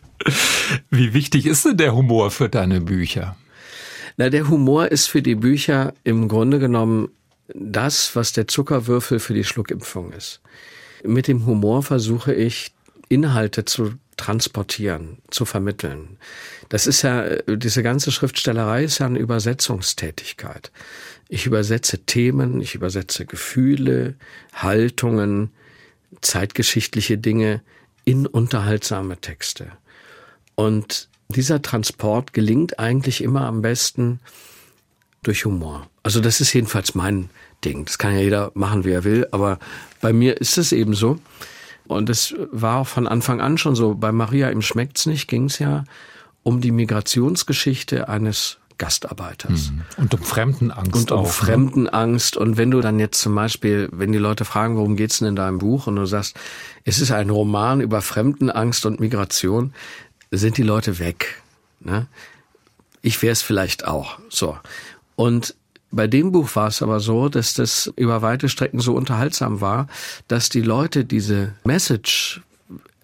Wie 0.89 1.13
wichtig 1.13 1.45
ist 1.45 1.65
denn 1.65 1.77
der 1.77 1.95
Humor 1.95 2.31
für 2.31 2.49
deine 2.49 2.81
Bücher? 2.81 3.35
Na, 4.17 4.29
der 4.29 4.49
Humor 4.49 4.91
ist 4.91 5.07
für 5.07 5.21
die 5.21 5.35
Bücher 5.35 5.93
im 6.03 6.27
Grunde 6.27 6.59
genommen 6.59 7.09
das, 7.53 8.15
was 8.15 8.33
der 8.33 8.47
Zuckerwürfel 8.47 9.19
für 9.19 9.33
die 9.33 9.43
Schluckimpfung 9.43 10.11
ist. 10.11 10.41
Mit 11.03 11.27
dem 11.27 11.45
Humor 11.45 11.83
versuche 11.83 12.33
ich, 12.33 12.73
Inhalte 13.07 13.65
zu 13.65 13.93
transportieren, 14.17 15.17
zu 15.31 15.45
vermitteln. 15.45 16.17
Das 16.67 16.85
ist 16.85 17.01
ja, 17.01 17.37
diese 17.47 17.81
ganze 17.81 18.11
Schriftstellerei 18.11 18.83
ist 18.83 18.99
ja 18.99 19.05
eine 19.05 19.19
Übersetzungstätigkeit. 19.19 20.71
Ich 21.29 21.45
übersetze 21.45 21.99
Themen, 21.99 22.61
ich 22.61 22.75
übersetze 22.75 23.25
Gefühle, 23.25 24.15
Haltungen, 24.53 25.51
zeitgeschichtliche 26.21 27.17
Dinge 27.17 27.61
in 28.05 28.25
unterhaltsame 28.25 29.19
Texte. 29.19 29.71
Und 30.55 31.09
dieser 31.29 31.61
Transport 31.61 32.33
gelingt 32.33 32.79
eigentlich 32.79 33.23
immer 33.23 33.45
am 33.45 33.61
besten 33.61 34.19
durch 35.23 35.45
Humor. 35.45 35.87
Also 36.03 36.21
das 36.21 36.41
ist 36.41 36.53
jedenfalls 36.53 36.95
mein 36.95 37.29
Ding. 37.63 37.85
Das 37.85 37.97
kann 37.97 38.13
ja 38.13 38.21
jeder 38.21 38.51
machen, 38.55 38.83
wie 38.83 38.91
er 38.91 39.03
will, 39.03 39.27
aber 39.31 39.59
bei 40.01 40.13
mir 40.13 40.39
ist 40.39 40.57
es 40.57 40.71
eben 40.71 40.93
so. 40.93 41.19
Und 41.87 42.09
es 42.09 42.35
war 42.51 42.79
auch 42.79 42.87
von 42.87 43.07
Anfang 43.07 43.41
an 43.41 43.57
schon 43.57 43.75
so. 43.75 43.95
Bei 43.95 44.11
Maria 44.11 44.49
im 44.49 44.61
Schmeckt's 44.61 45.05
nicht 45.05 45.27
ging 45.27 45.45
es 45.45 45.59
ja 45.59 45.83
um 46.43 46.61
die 46.61 46.71
Migrationsgeschichte 46.71 48.07
eines 48.07 48.57
Gastarbeiters. 48.79 49.71
Mhm. 49.71 49.81
Und 49.97 50.13
um 50.15 50.23
Fremdenangst 50.23 50.95
Und 50.95 51.11
um 51.11 51.19
auch, 51.19 51.25
ne? 51.25 51.31
Fremdenangst. 51.31 52.37
Und 52.37 52.57
wenn 52.57 52.71
du 52.71 52.81
dann 52.81 52.97
jetzt 52.97 53.21
zum 53.21 53.35
Beispiel, 53.35 53.89
wenn 53.91 54.11
die 54.11 54.17
Leute 54.17 54.45
fragen, 54.45 54.77
worum 54.77 54.95
geht's 54.95 55.19
denn 55.19 55.27
in 55.27 55.35
deinem 55.35 55.59
Buch? 55.59 55.85
Und 55.85 55.97
du 55.97 56.05
sagst, 56.05 56.35
es 56.85 56.99
ist 56.99 57.11
ein 57.11 57.29
Roman 57.29 57.81
über 57.81 58.01
Fremdenangst 58.01 58.87
und 58.87 58.99
Migration, 58.99 59.73
sind 60.31 60.57
die 60.57 60.63
Leute 60.63 60.97
weg. 60.97 61.43
Ne? 61.81 62.07
Ich 63.01 63.21
wäre 63.21 63.33
es 63.33 63.43
vielleicht 63.43 63.85
auch. 63.85 64.17
So. 64.29 64.57
Und 65.15 65.55
bei 65.91 66.07
dem 66.07 66.31
Buch 66.31 66.55
war 66.55 66.67
es 66.67 66.81
aber 66.81 66.99
so, 66.99 67.29
dass 67.29 67.53
das 67.53 67.91
über 67.95 68.21
weite 68.21 68.47
Strecken 68.47 68.79
so 68.79 68.95
unterhaltsam 68.95 69.59
war, 69.59 69.87
dass 70.27 70.49
die 70.49 70.61
Leute 70.61 71.03
diese 71.03 71.53
Message 71.63 72.41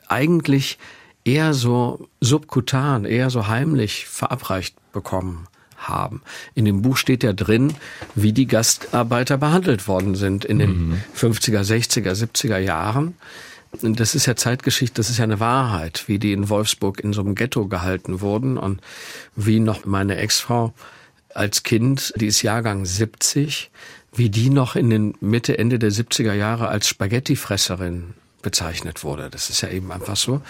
eigentlich 0.08 0.77
eher 1.25 1.53
so 1.53 2.08
subkutan, 2.22 3.05
eher 3.05 3.29
so 3.29 3.48
heimlich 3.48 4.05
verabreicht 4.05 4.75
bekommen 4.94 5.48
haben. 5.87 6.21
In 6.53 6.65
dem 6.65 6.81
Buch 6.81 6.97
steht 6.97 7.23
ja 7.23 7.33
drin, 7.33 7.73
wie 8.13 8.33
die 8.33 8.47
Gastarbeiter 8.47 9.37
behandelt 9.37 9.87
worden 9.87 10.15
sind 10.15 10.45
in 10.45 10.59
den 10.59 10.89
mhm. 10.89 11.01
50er, 11.15 11.61
60er, 11.61 12.11
70er 12.11 12.57
Jahren. 12.57 13.15
Das 13.81 14.15
ist 14.15 14.25
ja 14.25 14.35
Zeitgeschichte, 14.35 14.95
das 14.95 15.09
ist 15.09 15.17
ja 15.17 15.25
eine 15.25 15.39
Wahrheit, 15.39 16.05
wie 16.07 16.17
die 16.17 16.31
in 16.31 16.49
Wolfsburg 16.49 17.01
in 17.01 17.11
so 17.11 17.21
einem 17.21 17.35
Ghetto 17.35 17.67
gehalten 17.67 18.21
wurden 18.21 18.57
und 18.57 18.79
wie 19.35 19.59
noch 19.59 19.85
meine 19.85 20.15
Ex-Frau 20.17 20.73
als 21.33 21.63
Kind, 21.63 22.13
die 22.15 22.27
ist 22.27 22.41
Jahrgang 22.41 22.85
70, 22.85 23.69
wie 24.13 24.29
die 24.29 24.49
noch 24.49 24.75
in 24.75 24.89
den 24.89 25.15
Mitte, 25.19 25.57
Ende 25.57 25.77
der 25.77 25.91
70er 25.91 26.33
Jahre 26.33 26.69
als 26.69 26.87
Spaghettifresserin 26.87 28.13
bezeichnet 28.41 29.03
wurde. 29.03 29.29
Das 29.29 29.49
ist 29.49 29.61
ja 29.61 29.69
eben 29.69 29.91
einfach 29.91 30.15
so. 30.15 30.41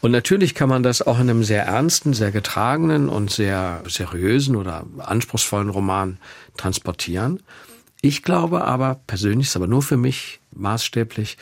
Und 0.00 0.12
natürlich 0.12 0.54
kann 0.54 0.68
man 0.68 0.82
das 0.82 1.02
auch 1.02 1.16
in 1.18 1.28
einem 1.28 1.42
sehr 1.42 1.64
ernsten, 1.64 2.14
sehr 2.14 2.30
getragenen 2.30 3.08
und 3.08 3.30
sehr 3.30 3.82
seriösen 3.88 4.54
oder 4.54 4.86
anspruchsvollen 4.98 5.70
Roman 5.70 6.18
transportieren. 6.56 7.42
Ich 8.00 8.22
glaube 8.22 8.64
aber, 8.64 9.00
persönlich 9.06 9.48
ist 9.48 9.56
aber 9.56 9.66
nur 9.66 9.82
für 9.82 9.96
mich 9.96 10.40
maßstäblich, 10.52 11.36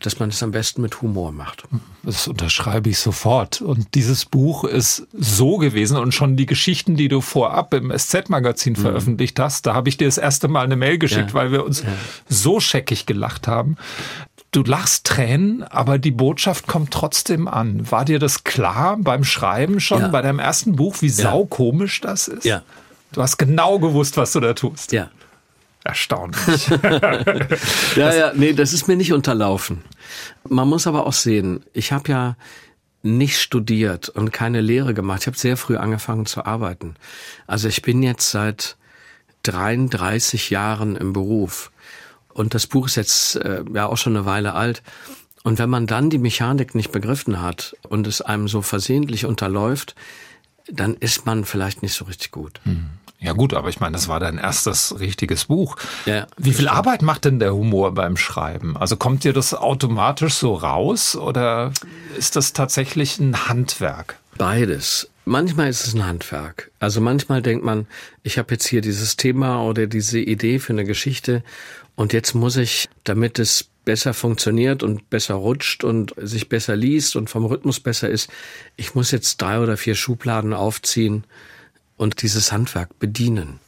dass 0.00 0.18
man 0.18 0.30
es 0.30 0.42
am 0.42 0.52
besten 0.52 0.80
mit 0.80 1.02
Humor 1.02 1.32
macht. 1.32 1.64
Das 2.02 2.26
unterschreibe 2.26 2.88
ich 2.88 2.98
sofort. 2.98 3.60
Und 3.60 3.94
dieses 3.94 4.24
Buch 4.24 4.64
ist 4.64 5.06
so 5.12 5.58
gewesen 5.58 5.96
und 5.98 6.12
schon 6.14 6.36
die 6.36 6.46
Geschichten, 6.46 6.96
die 6.96 7.08
du 7.08 7.20
vorab 7.20 7.74
im 7.74 7.92
SZ-Magazin 7.96 8.72
mhm. 8.72 8.80
veröffentlicht 8.80 9.38
hast, 9.38 9.66
da 9.66 9.74
habe 9.74 9.88
ich 9.88 9.98
dir 9.98 10.06
das 10.06 10.18
erste 10.18 10.48
Mal 10.48 10.64
eine 10.64 10.76
Mail 10.76 10.98
geschickt, 10.98 11.30
ja. 11.30 11.34
weil 11.34 11.52
wir 11.52 11.64
uns 11.64 11.82
ja. 11.82 11.88
so 12.28 12.58
scheckig 12.58 13.06
gelacht 13.06 13.46
haben 13.48 13.76
du 14.52 14.62
lachst 14.62 15.06
Tränen, 15.06 15.64
aber 15.64 15.98
die 15.98 16.10
Botschaft 16.10 16.68
kommt 16.68 16.92
trotzdem 16.92 17.48
an. 17.48 17.90
War 17.90 18.04
dir 18.04 18.18
das 18.18 18.44
klar 18.44 18.96
beim 19.00 19.24
Schreiben 19.24 19.80
schon, 19.80 20.02
ja. 20.02 20.08
bei 20.08 20.22
deinem 20.22 20.38
ersten 20.38 20.76
Buch, 20.76 20.96
wie 21.00 21.08
saukomisch 21.08 22.00
das 22.00 22.28
ist? 22.28 22.44
Ja. 22.44 22.62
Du 23.12 23.20
hast 23.20 23.38
genau 23.38 23.78
gewusst, 23.78 24.16
was 24.16 24.32
du 24.32 24.40
da 24.40 24.52
tust. 24.54 24.92
Ja. 24.92 25.10
Erstaunlich. 25.84 26.68
ja, 27.96 28.14
ja, 28.14 28.32
nee, 28.34 28.52
das 28.52 28.72
ist 28.72 28.86
mir 28.86 28.96
nicht 28.96 29.12
unterlaufen. 29.12 29.82
Man 30.48 30.68
muss 30.68 30.86
aber 30.86 31.06
auch 31.06 31.12
sehen, 31.12 31.64
ich 31.72 31.92
habe 31.92 32.10
ja 32.10 32.36
nicht 33.02 33.40
studiert 33.40 34.08
und 34.08 34.32
keine 34.32 34.60
Lehre 34.60 34.94
gemacht. 34.94 35.22
Ich 35.22 35.26
habe 35.26 35.36
sehr 35.36 35.56
früh 35.56 35.76
angefangen 35.76 36.26
zu 36.26 36.46
arbeiten. 36.46 36.94
Also 37.46 37.68
ich 37.68 37.82
bin 37.82 38.02
jetzt 38.02 38.30
seit 38.30 38.76
33 39.42 40.50
Jahren 40.50 40.94
im 40.94 41.12
Beruf. 41.12 41.72
Und 42.34 42.54
das 42.54 42.66
Buch 42.66 42.86
ist 42.86 42.96
jetzt 42.96 43.36
äh, 43.36 43.64
ja 43.72 43.86
auch 43.86 43.96
schon 43.96 44.16
eine 44.16 44.26
Weile 44.26 44.54
alt. 44.54 44.82
Und 45.42 45.58
wenn 45.58 45.70
man 45.70 45.86
dann 45.86 46.10
die 46.10 46.18
Mechanik 46.18 46.74
nicht 46.74 46.92
begriffen 46.92 47.42
hat 47.42 47.76
und 47.88 48.06
es 48.06 48.20
einem 48.20 48.48
so 48.48 48.62
versehentlich 48.62 49.26
unterläuft, 49.26 49.94
dann 50.70 50.94
ist 50.94 51.26
man 51.26 51.44
vielleicht 51.44 51.82
nicht 51.82 51.94
so 51.94 52.04
richtig 52.04 52.30
gut. 52.30 52.60
Hm. 52.64 52.86
Ja 53.22 53.34
gut, 53.34 53.54
aber 53.54 53.68
ich 53.68 53.78
meine, 53.78 53.92
das 53.92 54.08
war 54.08 54.18
dein 54.18 54.36
erstes 54.36 54.98
richtiges 54.98 55.44
Buch. 55.44 55.76
Ja, 56.06 56.26
Wie 56.36 56.52
viel 56.52 56.66
Arbeit 56.66 57.02
macht 57.02 57.24
denn 57.24 57.38
der 57.38 57.54
Humor 57.54 57.94
beim 57.94 58.16
Schreiben? 58.16 58.76
Also 58.76 58.96
kommt 58.96 59.22
dir 59.22 59.32
das 59.32 59.54
automatisch 59.54 60.34
so 60.34 60.54
raus 60.54 61.14
oder 61.14 61.72
ist 62.18 62.34
das 62.34 62.52
tatsächlich 62.52 63.20
ein 63.20 63.48
Handwerk? 63.48 64.18
Beides. 64.38 65.08
Manchmal 65.24 65.68
ist 65.68 65.86
es 65.86 65.94
ein 65.94 66.04
Handwerk. 66.04 66.72
Also 66.80 67.00
manchmal 67.00 67.42
denkt 67.42 67.64
man, 67.64 67.86
ich 68.24 68.38
habe 68.38 68.54
jetzt 68.54 68.66
hier 68.66 68.80
dieses 68.80 69.16
Thema 69.16 69.62
oder 69.62 69.86
diese 69.86 70.18
Idee 70.18 70.58
für 70.58 70.72
eine 70.72 70.84
Geschichte 70.84 71.44
und 71.96 72.12
jetzt 72.12 72.34
muss 72.34 72.56
ich, 72.56 72.88
damit 73.04 73.38
es 73.38 73.68
besser 73.84 74.14
funktioniert 74.14 74.82
und 74.82 75.10
besser 75.10 75.34
rutscht 75.34 75.84
und 75.84 76.14
sich 76.16 76.48
besser 76.48 76.76
liest 76.76 77.16
und 77.16 77.28
vom 77.28 77.44
Rhythmus 77.44 77.80
besser 77.80 78.08
ist, 78.08 78.30
ich 78.76 78.94
muss 78.94 79.10
jetzt 79.10 79.40
drei 79.42 79.58
oder 79.58 79.76
vier 79.76 79.94
Schubladen 79.94 80.52
aufziehen 80.52 81.24
und 81.96 82.22
dieses 82.22 82.52
Handwerk 82.52 82.98
bedienen. 82.98 83.58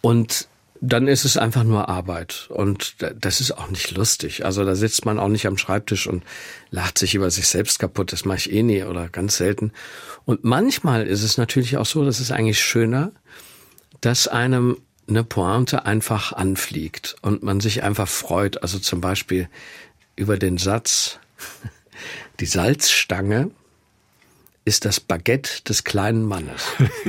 Und 0.00 0.48
dann 0.80 1.06
ist 1.06 1.24
es 1.24 1.36
einfach 1.36 1.62
nur 1.62 1.88
Arbeit. 1.88 2.48
Und 2.50 2.96
das 2.98 3.40
ist 3.40 3.52
auch 3.52 3.70
nicht 3.70 3.92
lustig. 3.92 4.44
Also 4.44 4.64
da 4.64 4.74
sitzt 4.74 5.04
man 5.04 5.20
auch 5.20 5.28
nicht 5.28 5.46
am 5.46 5.56
Schreibtisch 5.56 6.08
und 6.08 6.24
lacht 6.70 6.98
sich 6.98 7.14
über 7.14 7.30
sich 7.30 7.46
selbst 7.46 7.78
kaputt. 7.78 8.12
Das 8.12 8.24
mache 8.24 8.38
ich 8.38 8.52
eh 8.52 8.64
nie 8.64 8.82
oder 8.82 9.08
ganz 9.08 9.36
selten. 9.36 9.72
Und 10.24 10.42
manchmal 10.42 11.06
ist 11.06 11.22
es 11.22 11.38
natürlich 11.38 11.76
auch 11.76 11.86
so, 11.86 12.04
das 12.04 12.18
ist 12.18 12.32
eigentlich 12.32 12.60
schöner, 12.60 13.12
dass 14.00 14.26
einem 14.26 14.78
eine 15.08 15.24
Pointe 15.24 15.84
einfach 15.84 16.32
anfliegt 16.32 17.16
und 17.22 17.42
man 17.42 17.60
sich 17.60 17.82
einfach 17.82 18.08
freut. 18.08 18.62
Also 18.62 18.78
zum 18.78 19.00
Beispiel 19.00 19.48
über 20.16 20.36
den 20.36 20.58
Satz, 20.58 21.18
die 22.40 22.46
Salzstange 22.46 23.50
ist 24.64 24.84
das 24.84 25.00
Baguette 25.00 25.62
des 25.64 25.82
kleinen 25.82 26.22
Mannes. 26.24 26.62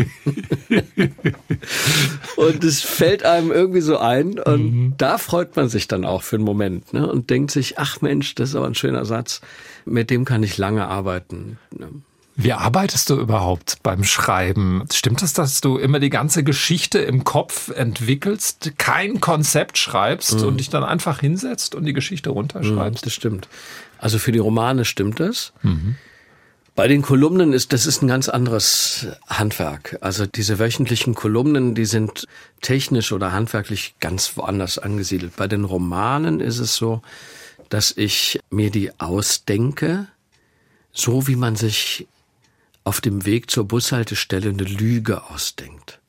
und 2.35 2.63
es 2.63 2.81
fällt 2.81 3.23
einem 3.23 3.51
irgendwie 3.51 3.81
so 3.81 4.00
ein 4.00 4.39
und 4.39 4.63
mhm. 4.63 4.93
da 4.97 5.19
freut 5.19 5.55
man 5.55 5.69
sich 5.69 5.88
dann 5.88 6.03
auch 6.03 6.23
für 6.23 6.38
einen 6.38 6.45
Moment 6.45 6.93
ne? 6.93 7.09
und 7.09 7.29
denkt 7.29 7.51
sich, 7.51 7.77
ach 7.77 8.01
Mensch, 8.01 8.33
das 8.35 8.50
ist 8.50 8.55
aber 8.55 8.65
ein 8.65 8.75
schöner 8.75 9.05
Satz, 9.05 9.41
mit 9.85 10.09
dem 10.09 10.25
kann 10.25 10.41
ich 10.41 10.57
lange 10.57 10.88
arbeiten. 10.88 11.59
Ne? 11.77 11.89
Wie 12.36 12.54
arbeitest 12.54 13.10
du 13.10 13.20
überhaupt 13.20 13.78
beim 13.84 14.04
Schreiben? 14.04 14.86
Stimmt 14.92 15.22
es, 15.22 15.34
dass 15.34 15.62
du 15.62 15.78
immer 15.78 16.00
die 16.00 16.10
ganze 16.10 16.44
Geschichte 16.44 17.00
im 17.00 17.24
Kopf 17.24 17.70
entwickelst, 17.70 18.74
kein 18.78 19.22
Konzept 19.22 19.78
schreibst 19.78 20.40
mhm. 20.40 20.48
und 20.48 20.58
dich 20.58 20.70
dann 20.70 20.84
einfach 20.84 21.20
hinsetzt 21.20 21.75
und 21.75 21.86
die 21.86 21.94
Geschichte 21.94 22.32
runterschreibst? 22.32 23.04
Mhm, 23.04 23.06
das 23.06 23.13
stimmt. 23.13 23.48
Also 24.00 24.18
für 24.18 24.32
die 24.32 24.40
Romane 24.40 24.84
stimmt 24.84 25.20
es. 25.20 25.54
Mhm. 25.62 25.96
Bei 26.75 26.88
den 26.88 27.04
Kolumnen 27.04 27.54
ist, 27.54 27.72
das 27.72 27.86
ist 27.86 28.02
ein 28.02 28.08
ganz 28.08 28.30
anderes 28.30 29.06
Handwerk. 29.28 30.00
Also 30.02 30.25
diese 30.25 30.58
wöchentlichen 30.58 31.13
Kolumnen, 31.13 31.75
die 31.75 31.86
sind 31.86 32.28
technisch 32.62 33.12
oder 33.12 33.32
handwerklich 33.32 33.94
ganz 34.00 34.36
woanders 34.38 34.80
angesiedelt. 34.80 35.36
Bei 35.36 35.48
den 35.48 35.66
Romanen 35.66 36.40
ist 36.40 36.58
es 36.58 36.75
so, 36.75 37.04
dass 37.70 37.92
ich 37.96 38.40
mir 38.50 38.72
die 38.72 39.00
ausdenke, 39.00 40.08
so 40.92 41.28
wie 41.28 41.36
man 41.36 41.56
sich 41.56 42.08
auf 42.84 43.02
dem 43.02 43.25
Weg 43.25 43.50
zur 43.50 43.68
Bushaltestelle 43.68 44.50
eine 44.50 44.63
Lüge 44.63 45.30
ausdenkt. 45.30 46.00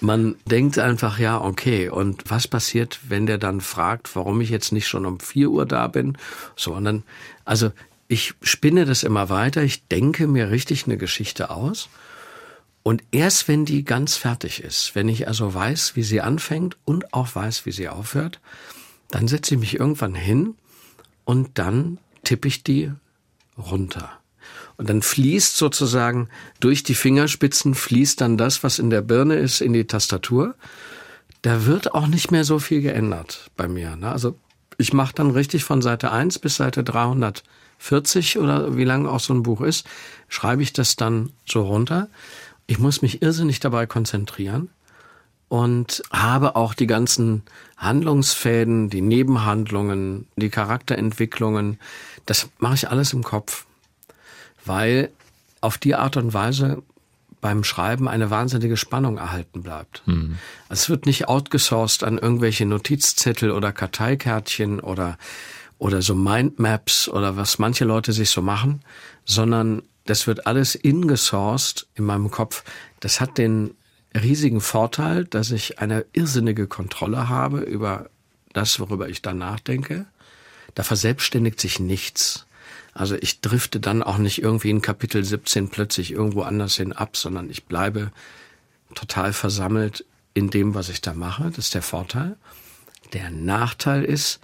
Man 0.00 0.36
denkt 0.44 0.78
einfach, 0.78 1.18
ja, 1.18 1.40
okay, 1.40 1.88
und 1.88 2.24
was 2.28 2.46
passiert, 2.46 3.00
wenn 3.08 3.26
der 3.26 3.38
dann 3.38 3.60
fragt, 3.62 4.14
warum 4.16 4.40
ich 4.42 4.50
jetzt 4.50 4.72
nicht 4.72 4.86
schon 4.86 5.06
um 5.06 5.18
vier 5.18 5.50
Uhr 5.50 5.64
da 5.64 5.88
bin? 5.88 6.18
So, 6.56 6.74
und 6.74 6.84
dann, 6.84 7.04
also 7.46 7.72
ich 8.06 8.34
spinne 8.42 8.84
das 8.84 9.02
immer 9.02 9.30
weiter, 9.30 9.62
ich 9.62 9.86
denke 9.88 10.26
mir 10.26 10.50
richtig 10.50 10.84
eine 10.84 10.98
Geschichte 10.98 11.50
aus. 11.50 11.88
Und 12.82 13.02
erst 13.12 13.48
wenn 13.48 13.64
die 13.64 13.82
ganz 13.82 14.16
fertig 14.16 14.62
ist, 14.62 14.94
wenn 14.94 15.08
ich 15.08 15.26
also 15.26 15.54
weiß, 15.54 15.96
wie 15.96 16.02
sie 16.02 16.20
anfängt 16.20 16.76
und 16.84 17.14
auch 17.14 17.34
weiß, 17.34 17.64
wie 17.64 17.72
sie 17.72 17.88
aufhört, 17.88 18.40
dann 19.10 19.26
setze 19.26 19.54
ich 19.54 19.60
mich 19.60 19.80
irgendwann 19.80 20.14
hin 20.14 20.54
und 21.24 21.58
dann 21.58 21.98
tippe 22.24 22.48
ich 22.48 22.62
die 22.62 22.92
runter. 23.56 24.20
Und 24.76 24.88
dann 24.88 25.02
fließt 25.02 25.56
sozusagen 25.56 26.28
durch 26.60 26.82
die 26.82 26.94
Fingerspitzen 26.94 27.74
fließt 27.74 28.20
dann 28.20 28.36
das, 28.36 28.62
was 28.62 28.78
in 28.78 28.90
der 28.90 29.02
Birne 29.02 29.36
ist, 29.36 29.60
in 29.60 29.72
die 29.72 29.86
Tastatur. 29.86 30.54
Da 31.42 31.66
wird 31.66 31.94
auch 31.94 32.06
nicht 32.06 32.30
mehr 32.30 32.44
so 32.44 32.58
viel 32.58 32.80
geändert 32.80 33.50
bei 33.56 33.68
mir. 33.68 33.96
Ne? 33.96 34.10
Also 34.10 34.36
ich 34.78 34.92
mache 34.92 35.14
dann 35.14 35.30
richtig 35.30 35.64
von 35.64 35.82
Seite 35.82 36.10
1 36.10 36.38
bis 36.38 36.56
Seite 36.56 36.82
340 36.82 38.38
oder 38.38 38.76
wie 38.76 38.84
lang 38.84 39.06
auch 39.06 39.20
so 39.20 39.32
ein 39.34 39.42
Buch 39.42 39.60
ist, 39.60 39.86
schreibe 40.28 40.62
ich 40.62 40.72
das 40.72 40.96
dann 40.96 41.30
so 41.46 41.62
runter. 41.62 42.08
Ich 42.66 42.78
muss 42.78 43.02
mich 43.02 43.22
irrsinnig 43.22 43.60
dabei 43.60 43.86
konzentrieren 43.86 44.70
und 45.48 46.02
habe 46.10 46.56
auch 46.56 46.74
die 46.74 46.86
ganzen 46.86 47.42
Handlungsfäden, 47.76 48.90
die 48.90 49.02
Nebenhandlungen, 49.02 50.26
die 50.36 50.48
Charakterentwicklungen, 50.48 51.78
das 52.26 52.48
mache 52.58 52.74
ich 52.74 52.88
alles 52.88 53.12
im 53.12 53.22
Kopf 53.22 53.66
weil 54.64 55.10
auf 55.60 55.78
die 55.78 55.94
Art 55.94 56.16
und 56.16 56.34
Weise 56.34 56.82
beim 57.40 57.62
Schreiben 57.62 58.08
eine 58.08 58.30
wahnsinnige 58.30 58.78
Spannung 58.78 59.18
erhalten 59.18 59.62
bleibt. 59.62 60.02
Mhm. 60.06 60.38
Es 60.70 60.88
wird 60.88 61.04
nicht 61.04 61.28
outgesourced 61.28 62.02
an 62.02 62.16
irgendwelche 62.16 62.64
Notizzettel 62.64 63.50
oder 63.50 63.70
Karteikärtchen 63.70 64.80
oder, 64.80 65.18
oder 65.78 66.00
so 66.00 66.14
Mindmaps 66.14 67.06
oder 67.08 67.36
was 67.36 67.58
manche 67.58 67.84
Leute 67.84 68.14
sich 68.14 68.30
so 68.30 68.40
machen, 68.40 68.80
sondern 69.26 69.82
das 70.06 70.26
wird 70.26 70.46
alles 70.46 70.74
ingesourced 70.74 71.86
in 71.94 72.04
meinem 72.04 72.30
Kopf. 72.30 72.64
Das 73.00 73.20
hat 73.20 73.36
den 73.36 73.74
riesigen 74.14 74.62
Vorteil, 74.62 75.24
dass 75.24 75.50
ich 75.50 75.78
eine 75.80 76.06
irrsinnige 76.14 76.66
Kontrolle 76.66 77.28
habe 77.28 77.60
über 77.60 78.08
das, 78.54 78.80
worüber 78.80 79.08
ich 79.08 79.20
dann 79.20 79.36
nachdenke. 79.36 80.06
Da 80.74 80.82
verselbstständigt 80.82 81.60
sich 81.60 81.78
nichts. 81.78 82.46
Also 82.94 83.16
ich 83.16 83.40
drifte 83.40 83.80
dann 83.80 84.02
auch 84.02 84.18
nicht 84.18 84.40
irgendwie 84.40 84.70
in 84.70 84.80
Kapitel 84.80 85.24
17 85.24 85.68
plötzlich 85.68 86.12
irgendwo 86.12 86.42
anders 86.42 86.76
hin 86.76 86.92
ab, 86.92 87.16
sondern 87.16 87.50
ich 87.50 87.64
bleibe 87.64 88.12
total 88.94 89.32
versammelt 89.32 90.04
in 90.32 90.48
dem, 90.48 90.74
was 90.74 90.88
ich 90.88 91.00
da 91.00 91.12
mache. 91.12 91.50
Das 91.50 91.66
ist 91.66 91.74
der 91.74 91.82
Vorteil. 91.82 92.36
Der 93.12 93.30
Nachteil 93.30 94.04
ist, 94.04 94.40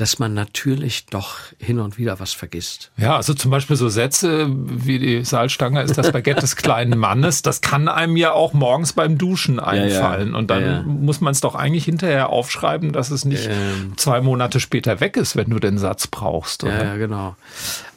dass 0.00 0.18
man 0.18 0.32
natürlich 0.32 1.04
doch 1.06 1.36
hin 1.58 1.78
und 1.78 1.98
wieder 1.98 2.20
was 2.20 2.32
vergisst. 2.32 2.90
Ja, 2.96 3.16
also 3.16 3.34
zum 3.34 3.50
Beispiel 3.50 3.76
so 3.76 3.90
Sätze 3.90 4.46
wie 4.50 4.98
die 4.98 5.24
Salzstange 5.26 5.82
ist 5.82 5.98
das 5.98 6.10
Baguette 6.10 6.40
des 6.40 6.56
kleinen 6.56 6.98
Mannes, 6.98 7.42
das 7.42 7.60
kann 7.60 7.86
einem 7.86 8.16
ja 8.16 8.32
auch 8.32 8.54
morgens 8.54 8.94
beim 8.94 9.18
Duschen 9.18 9.60
einfallen. 9.60 10.28
Ja, 10.28 10.32
ja. 10.32 10.38
Und 10.38 10.50
dann 10.50 10.62
ja, 10.62 10.82
muss 10.82 11.20
man 11.20 11.32
es 11.32 11.42
doch 11.42 11.54
eigentlich 11.54 11.84
hinterher 11.84 12.30
aufschreiben, 12.30 12.92
dass 12.92 13.10
es 13.10 13.26
nicht 13.26 13.48
ähm, 13.50 13.92
zwei 13.96 14.22
Monate 14.22 14.58
später 14.58 15.00
weg 15.00 15.18
ist, 15.18 15.36
wenn 15.36 15.50
du 15.50 15.58
den 15.58 15.76
Satz 15.76 16.06
brauchst. 16.06 16.64
Oder? 16.64 16.82
Ja, 16.82 16.96
genau. 16.96 17.36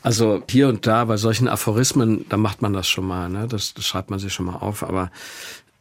Also 0.01 0.43
hier 0.49 0.67
und 0.67 0.85
da 0.85 1.05
bei 1.05 1.15
solchen 1.15 1.47
Aphorismen, 1.47 2.25
da 2.27 2.35
macht 2.35 2.61
man 2.61 2.73
das 2.73 2.89
schon 2.89 3.05
mal, 3.05 3.29
ne? 3.29 3.47
das, 3.47 3.73
das 3.75 3.85
schreibt 3.85 4.09
man 4.09 4.19
sich 4.19 4.33
schon 4.33 4.47
mal 4.47 4.57
auf. 4.57 4.83
Aber 4.83 5.09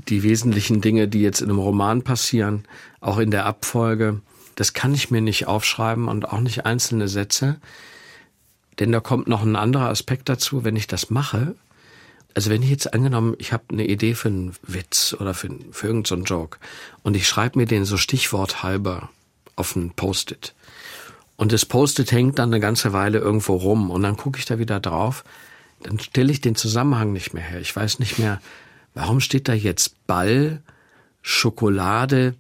die 0.09 0.23
wesentlichen 0.23 0.81
Dinge, 0.81 1.09
die 1.09 1.23
jetzt 1.23 1.41
in 1.41 1.51
einem 1.51 1.59
Roman 1.59 2.03
passieren, 2.03 2.65
auch 3.01 3.19
in 3.19 3.33
der 3.33 3.45
Abfolge, 3.47 4.21
das 4.55 4.73
kann 4.73 4.95
ich 4.95 5.11
mir 5.11 5.21
nicht 5.21 5.47
aufschreiben 5.47 6.09
und 6.09 6.29
auch 6.29 6.41
nicht 6.41 6.67
einzelne 6.67 7.09
Sätze. 7.09 7.57
Denn 8.79 8.93
da 8.93 9.01
kommt 9.01 9.29
noch 9.29 9.43
ein 9.43 9.57
anderer 9.57 9.89
Aspekt 9.89 10.29
dazu, 10.29 10.65
wenn 10.65 10.77
ich 10.77 10.87
das 10.87 11.11
mache. 11.11 11.55
Also 12.35 12.51
wenn 12.51 12.63
ich 12.63 12.71
jetzt 12.71 12.95
angenommen, 12.95 13.35
ich 13.39 13.53
habe 13.53 13.65
eine 13.71 13.87
Idee 13.87 14.15
für 14.15 14.29
einen 14.29 14.55
Witz 14.63 15.15
oder 15.19 15.35
für, 15.35 15.51
für 15.71 15.87
irgendeinen 15.87 16.25
so 16.25 16.35
Joke 16.35 16.59
und 17.03 17.15
ich 17.15 17.29
schreibe 17.29 17.59
mir 17.59 17.67
den 17.67 17.85
so 17.85 17.99
stichworthalber 17.99 19.11
auf 19.57 19.77
ein 19.77 19.91
Post-it. 19.91 20.55
Und 21.37 21.53
das 21.53 21.67
Post-it 21.67 22.13
hängt 22.13 22.39
dann 22.39 22.51
eine 22.51 22.61
ganze 22.61 22.93
Weile 22.93 23.19
irgendwo 23.19 23.57
rum 23.57 23.91
und 23.91 24.03
dann 24.03 24.17
gucke 24.17 24.39
ich 24.39 24.47
da 24.47 24.59
wieder 24.59 24.81
drauf, 24.81 25.25
dann 25.83 25.99
stelle 25.99 26.33
ich 26.33 26.41
den 26.41 26.55
Zusammenhang 26.55 27.13
nicht 27.13 27.35
mehr 27.35 27.43
her. 27.43 27.61
Ich 27.61 27.75
weiß 27.75 27.99
nicht 27.99 28.19
mehr, 28.19 28.41
warum 28.95 29.21
steht 29.21 29.49
da 29.49 29.53
jetzt 29.53 30.07
Ball, 30.07 30.63
Schokolade, 31.21 32.35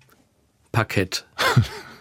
Parkett. 0.70 1.26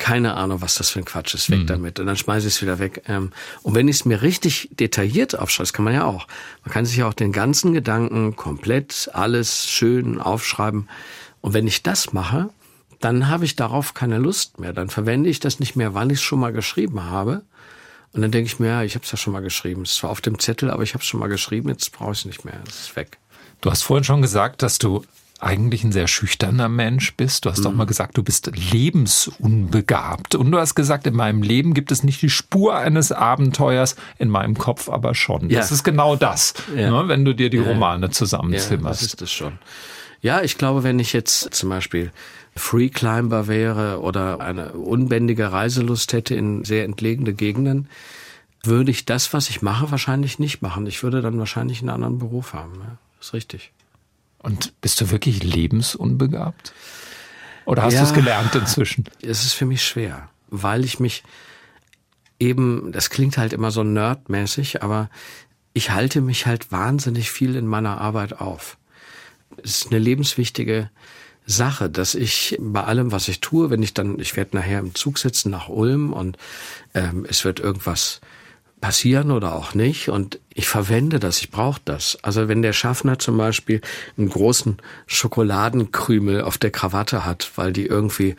keine 0.00 0.34
Ahnung, 0.34 0.62
was 0.62 0.74
das 0.74 0.90
für 0.90 0.98
ein 0.98 1.04
Quatsch 1.04 1.34
ist, 1.34 1.50
weg 1.50 1.60
mhm. 1.60 1.66
damit. 1.66 2.00
Und 2.00 2.06
dann 2.06 2.16
schmeiße 2.16 2.48
ich 2.48 2.54
es 2.54 2.62
wieder 2.62 2.80
weg. 2.80 3.04
Ähm, 3.06 3.30
und 3.62 3.76
wenn 3.76 3.86
ich 3.86 3.96
es 3.96 4.04
mir 4.04 4.22
richtig 4.22 4.68
detailliert 4.72 5.38
aufschreibe, 5.38 5.64
das 5.64 5.72
kann 5.72 5.84
man 5.84 5.94
ja 5.94 6.04
auch. 6.04 6.26
Man 6.64 6.72
kann 6.72 6.86
sich 6.86 6.96
ja 6.96 7.06
auch 7.06 7.14
den 7.14 7.30
ganzen 7.30 7.74
Gedanken 7.74 8.34
komplett 8.34 9.10
alles 9.12 9.68
schön 9.68 10.18
aufschreiben. 10.20 10.88
Und 11.42 11.52
wenn 11.52 11.68
ich 11.68 11.84
das 11.84 12.12
mache, 12.12 12.48
dann 12.98 13.28
habe 13.28 13.44
ich 13.44 13.56
darauf 13.56 13.94
keine 13.94 14.18
Lust 14.18 14.58
mehr. 14.58 14.72
Dann 14.72 14.90
verwende 14.90 15.30
ich 15.30 15.38
das 15.38 15.60
nicht 15.60 15.76
mehr, 15.76 15.94
weil 15.94 16.10
ich 16.10 16.18
es 16.18 16.22
schon 16.22 16.40
mal 16.40 16.52
geschrieben 16.52 17.04
habe. 17.04 17.42
Und 18.12 18.22
dann 18.22 18.32
denke 18.32 18.46
ich 18.46 18.58
mir, 18.58 18.68
ja, 18.68 18.82
ich 18.82 18.94
habe 18.94 19.04
es 19.04 19.12
ja 19.12 19.18
schon 19.18 19.32
mal 19.32 19.40
geschrieben. 19.42 19.82
Es 19.82 20.02
war 20.02 20.10
auf 20.10 20.20
dem 20.20 20.38
Zettel, 20.38 20.70
aber 20.70 20.82
ich 20.82 20.94
habe 20.94 21.02
es 21.02 21.06
schon 21.06 21.20
mal 21.20 21.28
geschrieben, 21.28 21.68
jetzt 21.68 21.92
brauche 21.92 22.12
ich 22.12 22.20
es 22.20 22.24
nicht 22.24 22.44
mehr. 22.44 22.58
Es 22.66 22.80
ist 22.80 22.96
weg. 22.96 23.18
Du 23.60 23.70
hast 23.70 23.82
vorhin 23.82 24.04
schon 24.04 24.22
gesagt, 24.22 24.62
dass 24.62 24.78
du 24.78 25.04
eigentlich 25.42 25.84
ein 25.84 25.92
sehr 25.92 26.06
schüchterner 26.06 26.68
Mensch 26.68 27.14
bist. 27.16 27.44
Du 27.44 27.50
hast 27.50 27.60
mhm. 27.60 27.66
auch 27.66 27.72
mal 27.72 27.86
gesagt, 27.86 28.16
du 28.16 28.22
bist 28.22 28.50
lebensunbegabt. 28.72 30.34
Und 30.34 30.50
du 30.50 30.58
hast 30.58 30.74
gesagt, 30.74 31.06
in 31.06 31.14
meinem 31.14 31.42
Leben 31.42 31.74
gibt 31.74 31.92
es 31.92 32.02
nicht 32.02 32.20
die 32.22 32.30
Spur 32.30 32.76
eines 32.76 33.12
Abenteuers, 33.12 33.96
in 34.18 34.28
meinem 34.28 34.56
Kopf 34.56 34.88
aber 34.88 35.14
schon. 35.14 35.50
Ja. 35.50 35.60
Das 35.60 35.72
ist 35.72 35.84
genau 35.84 36.16
das, 36.16 36.54
ja. 36.76 36.90
ne, 36.90 37.08
wenn 37.08 37.24
du 37.24 37.34
dir 37.34 37.50
die 37.50 37.58
Romane 37.58 38.10
zusammenzimmerst. 38.10 39.00
Ja, 39.00 39.06
das 39.06 39.14
ist 39.14 39.22
es 39.22 39.32
schon. 39.32 39.58
Ja, 40.22 40.42
ich 40.42 40.58
glaube, 40.58 40.82
wenn 40.82 40.98
ich 40.98 41.12
jetzt 41.12 41.54
zum 41.54 41.70
Beispiel 41.70 42.12
Free 42.54 42.90
Climber 42.90 43.48
wäre 43.48 44.00
oder 44.00 44.40
eine 44.40 44.72
unbändige 44.72 45.50
Reiselust 45.50 46.12
hätte 46.12 46.34
in 46.34 46.64
sehr 46.64 46.84
entlegene 46.84 47.32
Gegenden, 47.32 47.88
würde 48.62 48.90
ich 48.90 49.06
das, 49.06 49.32
was 49.32 49.48
ich 49.48 49.62
mache, 49.62 49.90
wahrscheinlich 49.90 50.38
nicht 50.38 50.60
machen. 50.60 50.86
Ich 50.86 51.02
würde 51.02 51.22
dann 51.22 51.38
wahrscheinlich 51.38 51.80
einen 51.80 51.90
anderen 51.90 52.18
Beruf 52.18 52.52
haben. 52.52 52.74
Ja, 52.74 52.98
ist 53.20 53.32
richtig. 53.32 53.72
Und 54.42 54.80
bist 54.80 55.00
du 55.00 55.10
wirklich 55.10 55.42
lebensunbegabt? 55.42 56.72
Oder 57.66 57.82
hast 57.82 57.94
ja, 57.94 58.00
du 58.00 58.06
es 58.06 58.14
gelernt 58.14 58.54
inzwischen? 58.54 59.04
Es 59.22 59.44
ist 59.44 59.52
für 59.52 59.66
mich 59.66 59.84
schwer, 59.84 60.28
weil 60.48 60.84
ich 60.84 60.98
mich 60.98 61.22
eben, 62.38 62.90
das 62.92 63.10
klingt 63.10 63.38
halt 63.38 63.52
immer 63.52 63.70
so 63.70 63.84
nerdmäßig, 63.84 64.82
aber 64.82 65.10
ich 65.72 65.90
halte 65.90 66.20
mich 66.20 66.46
halt 66.46 66.72
wahnsinnig 66.72 67.30
viel 67.30 67.54
in 67.54 67.66
meiner 67.66 68.00
Arbeit 68.00 68.40
auf. 68.40 68.78
Es 69.62 69.82
ist 69.82 69.86
eine 69.88 69.98
lebenswichtige 69.98 70.90
Sache, 71.46 71.90
dass 71.90 72.14
ich 72.14 72.56
bei 72.60 72.82
allem, 72.82 73.12
was 73.12 73.28
ich 73.28 73.40
tue, 73.40 73.70
wenn 73.70 73.82
ich 73.82 73.94
dann, 73.94 74.18
ich 74.18 74.36
werde 74.36 74.56
nachher 74.56 74.78
im 74.78 74.94
Zug 74.94 75.18
sitzen 75.18 75.50
nach 75.50 75.68
Ulm 75.68 76.12
und 76.12 76.38
ähm, 76.94 77.26
es 77.28 77.44
wird 77.44 77.60
irgendwas 77.60 78.20
passieren 78.80 79.30
oder 79.30 79.54
auch 79.54 79.74
nicht. 79.74 80.08
Und 80.08 80.38
ich 80.54 80.66
verwende 80.68 81.20
das, 81.20 81.40
ich 81.40 81.50
brauche 81.50 81.80
das. 81.84 82.18
Also 82.22 82.48
wenn 82.48 82.62
der 82.62 82.72
Schaffner 82.72 83.18
zum 83.18 83.36
Beispiel 83.36 83.80
einen 84.16 84.28
großen 84.28 84.78
Schokoladenkrümel 85.06 86.42
auf 86.42 86.58
der 86.58 86.70
Krawatte 86.70 87.24
hat, 87.24 87.52
weil 87.56 87.72
die 87.72 87.86
irgendwie 87.86 88.36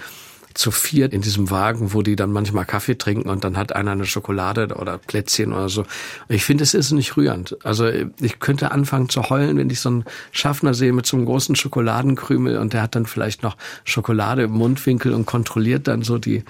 zu 0.53 0.71
viert 0.71 1.13
in 1.13 1.21
diesem 1.21 1.49
Wagen, 1.49 1.93
wo 1.93 2.01
die 2.01 2.15
dann 2.15 2.31
manchmal 2.31 2.65
Kaffee 2.65 2.97
trinken 2.97 3.29
und 3.29 3.43
dann 3.43 3.57
hat 3.57 3.73
einer 3.73 3.91
eine 3.91 4.05
Schokolade 4.05 4.75
oder 4.75 4.97
Plätzchen 4.97 5.53
oder 5.53 5.69
so. 5.69 5.85
Ich 6.27 6.43
finde, 6.43 6.63
es 6.63 6.73
ist 6.73 6.91
nicht 6.91 7.15
rührend. 7.15 7.57
Also 7.63 7.87
ich 7.87 8.39
könnte 8.39 8.71
anfangen 8.71 9.09
zu 9.09 9.29
heulen, 9.29 9.57
wenn 9.57 9.69
ich 9.69 9.79
so 9.79 9.89
einen 9.89 10.05
Schaffner 10.31 10.73
sehe 10.73 10.93
mit 10.93 11.05
so 11.05 11.17
einem 11.17 11.25
großen 11.25 11.55
Schokoladenkrümel 11.55 12.57
und 12.57 12.73
der 12.73 12.81
hat 12.81 12.95
dann 12.95 13.05
vielleicht 13.05 13.43
noch 13.43 13.55
Schokolade 13.85 14.43
im 14.43 14.51
Mundwinkel 14.51 15.13
und 15.13 15.25
kontrolliert 15.25 15.87
dann 15.87 16.01
so 16.01 16.17
die, 16.17 16.43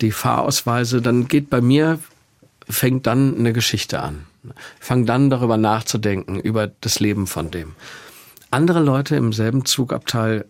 die 0.00 0.12
Fahrausweise. 0.12 1.02
Dann 1.02 1.28
geht 1.28 1.50
bei 1.50 1.60
mir 1.60 1.98
fängt 2.68 3.06
dann 3.06 3.38
eine 3.38 3.52
Geschichte 3.52 4.00
an. 4.00 4.26
Fang 4.80 5.06
dann 5.06 5.30
darüber 5.30 5.56
nachzudenken, 5.56 6.38
über 6.38 6.66
das 6.80 7.00
Leben 7.00 7.26
von 7.26 7.50
dem. 7.50 7.72
Andere 8.50 8.80
Leute 8.80 9.16
im 9.16 9.32
selben 9.32 9.64
Zugabteil 9.64 10.44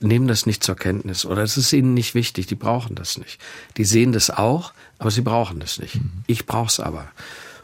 nehmen 0.00 0.28
das 0.28 0.46
nicht 0.46 0.64
zur 0.64 0.76
Kenntnis 0.76 1.24
oder 1.24 1.42
es 1.42 1.56
ist 1.56 1.72
ihnen 1.72 1.94
nicht 1.94 2.14
wichtig, 2.14 2.46
die 2.46 2.54
brauchen 2.54 2.94
das 2.94 3.18
nicht. 3.18 3.40
Die 3.76 3.84
sehen 3.84 4.12
das 4.12 4.30
auch, 4.30 4.72
aber 4.98 5.10
sie 5.10 5.22
brauchen 5.22 5.60
das 5.60 5.78
nicht. 5.78 5.96
Mhm. 5.96 6.10
Ich 6.26 6.46
brauch's 6.46 6.80
aber. 6.80 7.08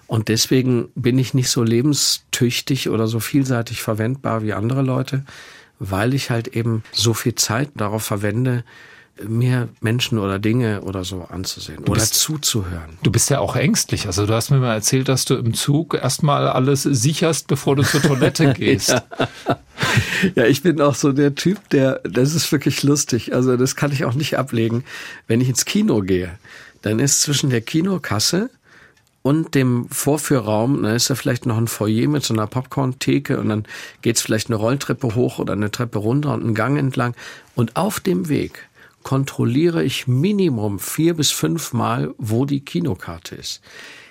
Und 0.06 0.28
deswegen 0.28 0.88
bin 0.94 1.18
ich 1.18 1.34
nicht 1.34 1.50
so 1.50 1.62
lebenstüchtig 1.62 2.88
oder 2.88 3.06
so 3.08 3.20
vielseitig 3.20 3.82
verwendbar 3.82 4.42
wie 4.42 4.54
andere 4.54 4.82
Leute, 4.82 5.24
weil 5.78 6.14
ich 6.14 6.30
halt 6.30 6.48
eben 6.48 6.82
so 6.92 7.12
viel 7.12 7.34
Zeit 7.34 7.70
darauf 7.74 8.04
verwende, 8.04 8.64
mir 9.26 9.68
Menschen 9.80 10.18
oder 10.18 10.38
Dinge 10.38 10.82
oder 10.82 11.04
so 11.04 11.22
anzusehen 11.22 11.80
oder 11.80 11.94
bist, 11.94 12.14
zuzuhören. 12.14 12.98
Du 13.02 13.10
bist 13.10 13.30
ja 13.30 13.40
auch 13.40 13.56
ängstlich. 13.56 14.06
Also 14.06 14.26
du 14.26 14.34
hast 14.34 14.50
mir 14.50 14.58
mal 14.58 14.74
erzählt, 14.74 15.08
dass 15.08 15.24
du 15.24 15.34
im 15.34 15.54
Zug 15.54 15.94
erstmal 15.94 16.48
alles 16.48 16.82
sicherst, 16.82 17.46
bevor 17.46 17.76
du 17.76 17.82
zur 17.82 18.02
Toilette 18.02 18.52
gehst. 18.58 18.90
ja. 18.90 19.02
ja, 20.34 20.44
ich 20.46 20.62
bin 20.62 20.80
auch 20.80 20.94
so 20.94 21.12
der 21.12 21.34
Typ, 21.34 21.68
der, 21.70 22.00
das 22.04 22.34
ist 22.34 22.50
wirklich 22.52 22.82
lustig. 22.82 23.34
Also 23.34 23.56
das 23.56 23.76
kann 23.76 23.92
ich 23.92 24.04
auch 24.04 24.14
nicht 24.14 24.38
ablegen. 24.38 24.84
Wenn 25.26 25.40
ich 25.40 25.48
ins 25.48 25.64
Kino 25.64 26.00
gehe, 26.00 26.38
dann 26.82 26.98
ist 26.98 27.22
zwischen 27.22 27.50
der 27.50 27.60
Kinokasse 27.60 28.50
und 29.22 29.54
dem 29.54 29.88
Vorführraum, 29.90 30.82
dann 30.82 30.94
ist 30.94 31.10
da 31.10 31.14
vielleicht 31.14 31.44
noch 31.44 31.58
ein 31.58 31.66
Foyer 31.66 32.08
mit 32.08 32.24
so 32.24 32.34
einer 32.34 32.46
Popcorn-Theke 32.46 33.38
und 33.38 33.48
dann 33.48 33.64
geht's 34.00 34.22
vielleicht 34.22 34.48
eine 34.48 34.56
Rolltreppe 34.56 35.14
hoch 35.14 35.38
oder 35.38 35.54
eine 35.54 35.70
Treppe 35.70 35.98
runter 35.98 36.32
und 36.32 36.44
einen 36.44 36.54
Gang 36.54 36.78
entlang. 36.78 37.14
Und 37.54 37.76
auf 37.76 38.00
dem 38.00 38.28
Weg 38.28 38.67
kontrolliere 39.08 39.82
ich 39.84 40.06
Minimum 40.06 40.78
vier 40.78 41.14
bis 41.14 41.30
fünf 41.30 41.72
Mal, 41.72 42.14
wo 42.18 42.44
die 42.44 42.60
Kinokarte 42.60 43.36
ist. 43.36 43.62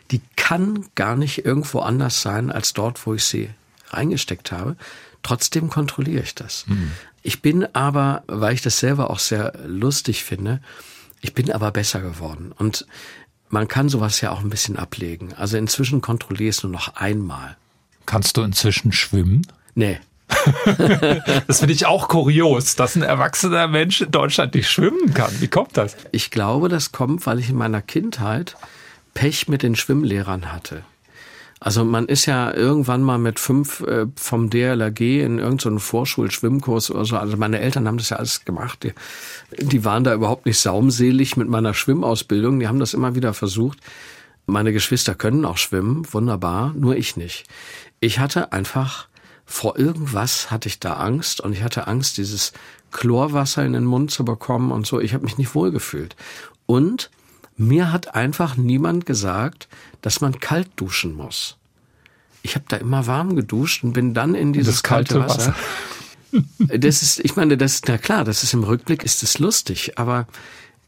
Die 0.10 0.22
kann 0.36 0.88
gar 0.96 1.16
nicht 1.16 1.46
irgendwo 1.46 1.82
anders 1.82 2.24
sein 2.24 2.52
als 2.52 2.74
dort, 2.74 3.06
wo 3.06 3.14
ich 3.14 3.24
sie 3.24 3.52
reingesteckt 3.90 4.52
habe. 4.52 4.76
Trotzdem 5.22 5.70
kontrolliere 5.70 6.24
ich 6.24 6.34
das. 6.34 6.66
Mhm. 6.66 6.94
Ich 7.22 7.44
bin 7.44 7.68
aber, 7.76 8.24
weil 8.26 8.56
ich 8.56 8.64
das 8.64 8.80
selber 8.80 9.12
auch 9.12 9.20
sehr 9.20 9.54
lustig 9.68 10.24
finde, 10.24 10.62
ich 11.22 11.36
bin 11.36 11.52
aber 11.52 11.70
besser 11.70 12.02
geworden. 12.02 12.52
Und 12.58 12.88
man 13.50 13.68
kann 13.68 13.90
sowas 13.90 14.20
ja 14.22 14.32
auch 14.32 14.40
ein 14.40 14.50
bisschen 14.50 14.78
ablegen. 14.78 15.32
Also 15.36 15.58
inzwischen 15.58 16.02
kontrolliere 16.02 16.50
ich 16.50 16.58
es 16.58 16.64
nur 16.64 16.72
noch 16.72 16.96
einmal. 16.96 17.56
Kannst 18.08 18.36
du 18.36 18.42
inzwischen 18.42 18.92
schwimmen? 18.92 19.46
Nee. 19.76 20.00
das 21.48 21.60
finde 21.60 21.74
ich 21.74 21.86
auch 21.86 22.08
kurios, 22.08 22.76
dass 22.76 22.96
ein 22.96 23.02
erwachsener 23.02 23.68
Mensch 23.68 24.02
in 24.02 24.12
Deutschland 24.12 24.56
nicht 24.56 24.70
schwimmen 24.70 25.14
kann. 25.14 25.32
Wie 25.40 25.48
kommt 25.48 25.78
das? 25.78 25.96
Ich 26.12 26.32
glaube, 26.32 26.70
das 26.70 26.92
kommt, 26.92 27.26
weil 27.26 27.40
ich 27.40 27.50
in 27.50 27.56
meiner 27.56 27.82
Kindheit 27.82 28.56
Pech 29.14 29.48
mit 29.48 29.64
den 29.64 29.76
Schwimmlehrern 29.76 30.52
hatte. 30.52 30.84
Also 31.60 31.84
man 31.84 32.06
ist 32.06 32.28
ja 32.28 32.54
irgendwann 32.54 33.02
mal 33.02 33.18
mit 33.18 33.40
fünf 33.40 33.82
äh, 33.82 34.06
vom 34.16 34.52
DLRG 34.52 35.24
in 35.24 35.40
irgendeinen 35.40 35.80
so 35.80 35.80
Vorschulschwimmkurs 35.80 36.92
oder 36.92 37.06
so. 37.06 37.18
Also 37.18 37.36
meine 37.36 37.60
Eltern 37.60 37.88
haben 37.88 37.98
das 37.98 38.10
ja 38.10 38.18
alles 38.18 38.46
gemacht. 38.46 38.84
Die, 38.84 38.94
die 39.66 39.84
waren 39.84 40.04
da 40.04 40.14
überhaupt 40.14 40.46
nicht 40.46 40.60
saumselig 40.60 41.36
mit 41.36 41.50
meiner 41.50 41.74
Schwimmausbildung. 41.74 42.60
Die 42.60 42.68
haben 42.68 42.80
das 42.80 42.94
immer 42.94 43.16
wieder 43.16 43.34
versucht. 43.34 43.80
Meine 44.46 44.72
Geschwister 44.72 45.16
können 45.16 45.46
auch 45.46 45.58
schwimmen, 45.58 46.06
wunderbar, 46.14 46.74
nur 46.78 46.96
ich 46.96 47.18
nicht. 47.18 47.46
Ich 48.00 48.20
hatte 48.20 48.54
einfach 48.54 49.08
vor 49.48 49.80
irgendwas 49.80 50.52
hatte 50.52 50.70
ich 50.70 50.80
da 50.80 50.94
Angst 50.94 51.42
und 51.42 51.54
ich 51.54 51.64
hatte 51.64 51.88
Angst, 51.88 52.18
dieses 52.18 52.54
Chlorwasser 52.92 53.66
in 53.66 53.74
den 53.74 53.86
Mund 53.86 54.12
zu 54.12 54.24
bekommen 54.24 54.72
und 54.72 54.86
so. 54.86 55.00
Ich 55.00 55.14
habe 55.14 55.24
mich 55.24 55.38
nicht 55.40 55.56
wohlgefühlt. 55.56 56.16
Und 56.66 57.10
Mir 57.58 57.92
hat 57.92 58.14
einfach 58.14 58.56
niemand 58.56 59.08
gesagt, 59.08 59.68
dass 60.02 60.22
man 60.22 60.40
kalt 60.40 60.70
duschen 60.76 61.16
muss. 61.16 61.58
Ich 62.44 62.54
habe 62.54 62.66
da 62.68 62.78
immer 62.78 63.08
warm 63.08 63.36
geduscht 63.36 63.84
und 63.84 63.94
bin 63.94 64.14
dann 64.14 64.36
in 64.36 64.54
dieses 64.54 64.84
kalte, 64.84 65.16
kalte, 65.16 65.30
Wasser. 65.30 65.56
Wasser. 66.32 66.78
Das 66.78 67.02
ist, 67.02 67.20
ich 67.20 67.36
meine, 67.36 67.58
das 67.58 67.76
ist 67.76 67.88
na 67.88 67.98
klar, 67.98 68.24
das 68.24 68.44
ist 68.44 68.54
im 68.54 68.64
Rückblick 68.64 69.04
ist 69.04 69.24
es 69.24 69.40
lustig, 69.40 69.98
aber 69.98 70.28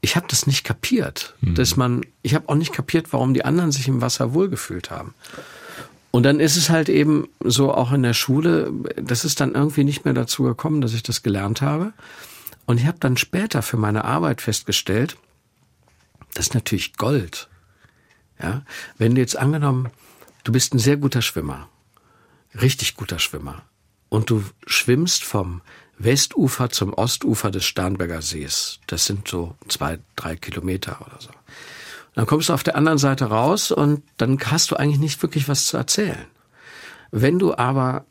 ich 0.02 0.16
habe 0.16 0.28
das 0.30 0.46
nicht 0.46 0.64
kapiert, 0.64 1.36
mhm. 1.42 1.56
dass 1.56 1.76
man, 1.76 2.02
ich 2.22 2.36
habe 2.36 2.48
auch 2.50 2.56
nicht 2.56 2.72
kapiert, 2.74 3.12
warum 3.14 3.34
die 3.34 3.46
anderen 3.46 3.72
sich 3.72 3.88
im 3.88 4.02
Wasser 4.02 4.34
wohlgefühlt 4.34 4.92
haben. 4.92 5.16
Und 6.12 6.24
dann 6.24 6.40
ist 6.40 6.58
es 6.58 6.70
halt 6.70 6.90
eben 6.90 7.30
so 7.40 7.74
auch 7.74 7.92
in 7.92 8.04
der 8.04 8.14
Schule, 8.14 8.72
das 8.96 9.26
ist 9.26 9.40
dann 9.40 9.54
irgendwie 9.54 9.84
nicht 9.84 10.06
mehr 10.06 10.14
dazu 10.14 10.44
gekommen, 10.44 10.82
dass 10.82 10.94
ich 10.94 11.04
das 11.04 11.22
gelernt 11.22 11.62
habe. 11.62 11.94
Und 12.66 12.80
ich 12.80 12.86
habe 12.86 12.98
dann 13.00 13.18
später 13.18 13.62
für 13.62 13.78
meine 13.78 14.06
Arbeit 14.06 14.42
festgestellt, 14.42 15.18
das 16.34 16.48
ist 16.48 16.54
natürlich 16.54 16.98
Gold. 16.98 17.48
Ja, 18.42 18.64
wenn 18.98 19.16
du 19.16 19.22
jetzt 19.22 19.38
angenommen, 19.38 19.90
du 20.44 20.52
bist 20.52 20.74
ein 20.74 20.80
sehr 20.80 20.98
guter 20.98 21.22
Schwimmer, 21.22 21.68
richtig 22.60 22.96
guter 22.96 23.20
Schwimmer, 23.20 23.64
und 24.10 24.30
du 24.30 24.44
schwimmst 24.66 25.24
vom 25.24 25.62
Westufer 25.98 26.70
zum 26.70 26.94
Ostufer 26.94 27.52
des 27.52 27.66
Starnberger 27.66 28.22
Sees. 28.22 28.80
Das 28.88 29.06
sind 29.06 29.28
so 29.28 29.56
zwei, 29.68 30.00
drei 30.16 30.36
Kilometer 30.36 31.02
oder 31.02 31.20
so. 31.20 31.30
Dann 32.20 32.28
kommst 32.28 32.50
du 32.50 32.54
auf 32.54 32.64
der 32.64 32.76
anderen 32.76 32.98
Seite 32.98 33.28
raus 33.28 33.72
und 33.72 34.04
dann 34.18 34.38
hast 34.48 34.72
du 34.72 34.76
eigentlich 34.76 35.00
nicht 35.00 35.22
wirklich 35.22 35.48
was 35.48 35.68
zu 35.68 35.78
erzählen. 35.78 36.26
Wenn 37.12 37.40
du 37.40 37.56
aber 37.56 38.04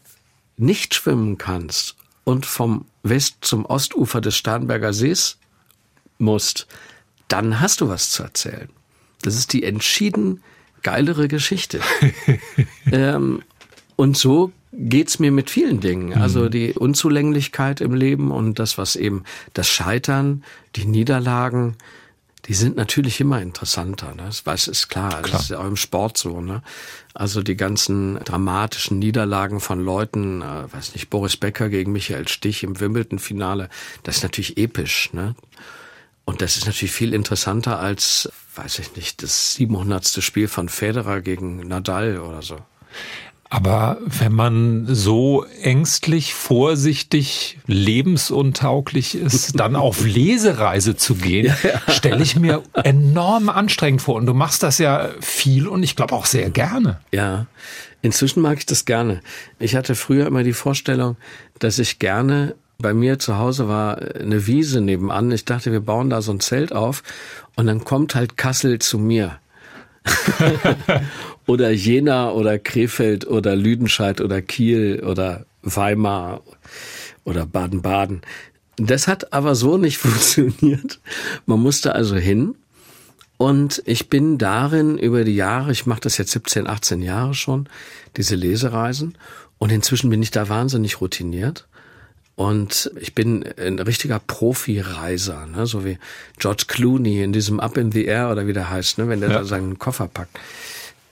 nicht 0.57 0.94
schwimmen 0.94 1.37
kannst 1.37 1.94
und 2.25 2.47
vom 2.47 2.87
West 3.03 3.37
zum 3.42 3.66
Ostufer 3.66 4.23
des 4.23 4.35
Starnberger 4.35 4.94
Sees 4.94 5.37
musst, 6.16 6.68
dann 7.29 7.61
hast 7.61 7.83
du 7.83 7.90
was 7.90 8.09
zu 8.09 8.23
erzählen. 8.23 8.71
Das 9.21 9.35
ist 9.35 9.53
die 9.53 9.62
entschieden 9.62 10.42
geilere 10.83 11.29
Geschichte. 11.29 11.81
ähm, 12.90 13.42
und 13.97 14.16
so 14.16 14.53
geht's 14.73 15.18
mir 15.18 15.33
mit 15.33 15.51
vielen 15.51 15.81
Dingen. 15.81 16.14
Also 16.14 16.44
mhm. 16.44 16.51
die 16.51 16.73
Unzulänglichkeit 16.73 17.83
im 17.83 17.92
Leben 17.92 18.31
und 18.31 18.59
das, 18.59 18.79
was 18.79 18.97
eben 18.97 19.25
das 19.53 19.68
Scheitern, 19.68 20.44
die 20.77 20.87
Niederlagen, 20.87 21.77
die 22.49 22.55
sind 22.55 22.77
natürlich 22.77 23.21
immer 23.21 23.43
interessanter. 23.43 24.15
Ne? 24.15 24.31
Das 24.45 24.69
ist 24.69 24.89
klar. 24.89 25.11
klar. 25.11 25.23
Das 25.23 25.43
ist 25.43 25.51
ja 25.51 25.59
auch 25.59 25.67
im 25.67 25.77
Sport 25.77 26.17
so. 26.17 26.41
Ne? 26.41 26.63
Also 27.13 27.43
die 27.43 27.57
ganzen 27.57 28.19
dramatischen 28.25 28.99
Niederlagen 28.99 29.61
von 29.61 29.85
Leuten, 29.85 30.41
äh, 30.41 30.73
weiß 30.73 30.95
nicht, 30.95 31.11
Boris 31.11 31.37
Becker 31.37 31.69
gegen 31.69 31.93
Michael 31.93 32.27
Stich 32.27 32.63
im 32.63 32.81
Wimbledon-Finale, 32.81 33.69
das 34.03 34.17
ist 34.17 34.23
natürlich 34.23 34.57
episch. 34.57 35.13
Ne? 35.13 35.35
Und 36.25 36.41
das 36.41 36.57
ist 36.57 36.65
natürlich 36.65 36.93
viel 36.93 37.13
interessanter 37.13 37.79
als, 37.79 38.31
weiß 38.55 38.79
ich 38.79 38.97
nicht, 38.97 39.23
das 39.23 39.55
700. 39.55 40.23
Spiel 40.23 40.49
von 40.49 40.71
Federer 40.71 41.21
gegen 41.21 41.69
Nadal 41.69 42.19
oder 42.19 42.41
so. 42.41 42.59
Aber 43.51 43.97
wenn 44.05 44.33
man 44.33 44.87
so 44.87 45.45
ängstlich, 45.63 46.35
vorsichtig, 46.35 47.59
lebensuntauglich 47.67 49.15
ist, 49.15 49.53
dann 49.59 49.75
auf 49.75 50.05
Lesereise 50.05 50.97
zu 50.97 51.15
gehen, 51.15 51.55
stelle 51.89 52.23
ich 52.23 52.37
mir 52.37 52.63
enorm 52.75 53.49
anstrengend 53.49 54.03
vor. 54.03 54.17
Und 54.17 54.27
du 54.27 54.35
machst 54.35 54.63
das 54.63 54.79
ja 54.79 55.09
viel 55.21 55.67
und 55.67 55.83
ich 55.83 55.97
glaube 55.97 56.15
auch 56.15 56.27
sehr 56.27 56.51
gerne. 56.51 57.01
Ja, 57.11 57.47
inzwischen 58.03 58.43
mag 58.43 58.59
ich 58.59 58.67
das 58.67 58.85
gerne. 58.85 59.23
Ich 59.59 59.75
hatte 59.75 59.95
früher 59.95 60.27
immer 60.27 60.43
die 60.43 60.53
Vorstellung, 60.53 61.17
dass 61.59 61.79
ich 61.79 61.99
gerne 61.99 62.55
bei 62.81 62.95
mir 62.95 63.19
zu 63.19 63.39
Hause 63.39 63.67
war 63.67 63.99
eine 63.99 64.47
Wiese 64.47 64.81
nebenan. 64.81 65.33
Ich 65.33 65.45
dachte, 65.45 65.73
wir 65.73 65.81
bauen 65.81 66.11
da 66.11 66.23
so 66.23 66.33
ein 66.33 66.41
Zelt 66.41 66.73
auf 66.73 67.03
und 67.57 67.67
dann 67.67 67.85
kommt 67.85 68.15
halt 68.15 68.37
Kassel 68.37 68.79
zu 68.79 68.99
mir. 68.99 69.39
oder 71.47 71.71
Jena 71.71 72.31
oder 72.33 72.59
Krefeld 72.59 73.27
oder 73.27 73.57
Lüdenscheid 73.57 74.21
oder 74.21 74.42
Kiel 74.42 75.03
oder 75.05 75.47
Weimar 75.62 76.42
oder 77.25 77.47
Baden-Baden. 77.47 78.23
Das 78.77 79.09
hat 79.09 79.33
aber 79.33 79.55
so 79.55 79.77
nicht 79.77 79.99
funktioniert. 79.99 81.01
Man 81.47 81.61
musste 81.61 81.94
also 81.94 82.16
hin. 82.16 82.55
Und 83.37 83.83
ich 83.87 84.09
bin 84.09 84.37
darin 84.37 84.99
über 84.99 85.23
die 85.23 85.37
Jahre, 85.37 85.71
ich 85.71 85.87
mache 85.87 86.01
das 86.01 86.18
jetzt 86.18 86.33
17, 86.33 86.66
18 86.66 87.03
Jahre 87.03 87.35
schon, 87.35 87.68
diese 88.16 88.35
Lesereisen. 88.35 89.16
Und 89.59 89.71
inzwischen 89.71 90.11
bin 90.11 90.23
ich 90.23 90.33
da 90.33 90.49
wahnsinnig 90.49 91.01
routiniert. 91.01 91.68
Und 92.38 92.92
ich 93.01 93.16
bin 93.16 93.44
ein 93.59 93.81
richtiger 93.81 94.20
Profi-Reiser, 94.20 95.46
ne? 95.46 95.66
so 95.66 95.85
wie 95.85 95.98
George 96.38 96.66
Clooney 96.68 97.24
in 97.24 97.33
diesem 97.33 97.59
Up 97.59 97.77
in 97.77 97.90
the 97.90 98.05
Air 98.05 98.31
oder 98.31 98.46
wie 98.46 98.53
der 98.53 98.70
heißt, 98.70 98.98
ne? 98.98 99.09
wenn 99.09 99.18
der 99.18 99.31
ja. 99.31 99.38
da 99.38 99.44
seinen 99.44 99.81
Koffer 99.81 100.07
packt. 100.07 100.38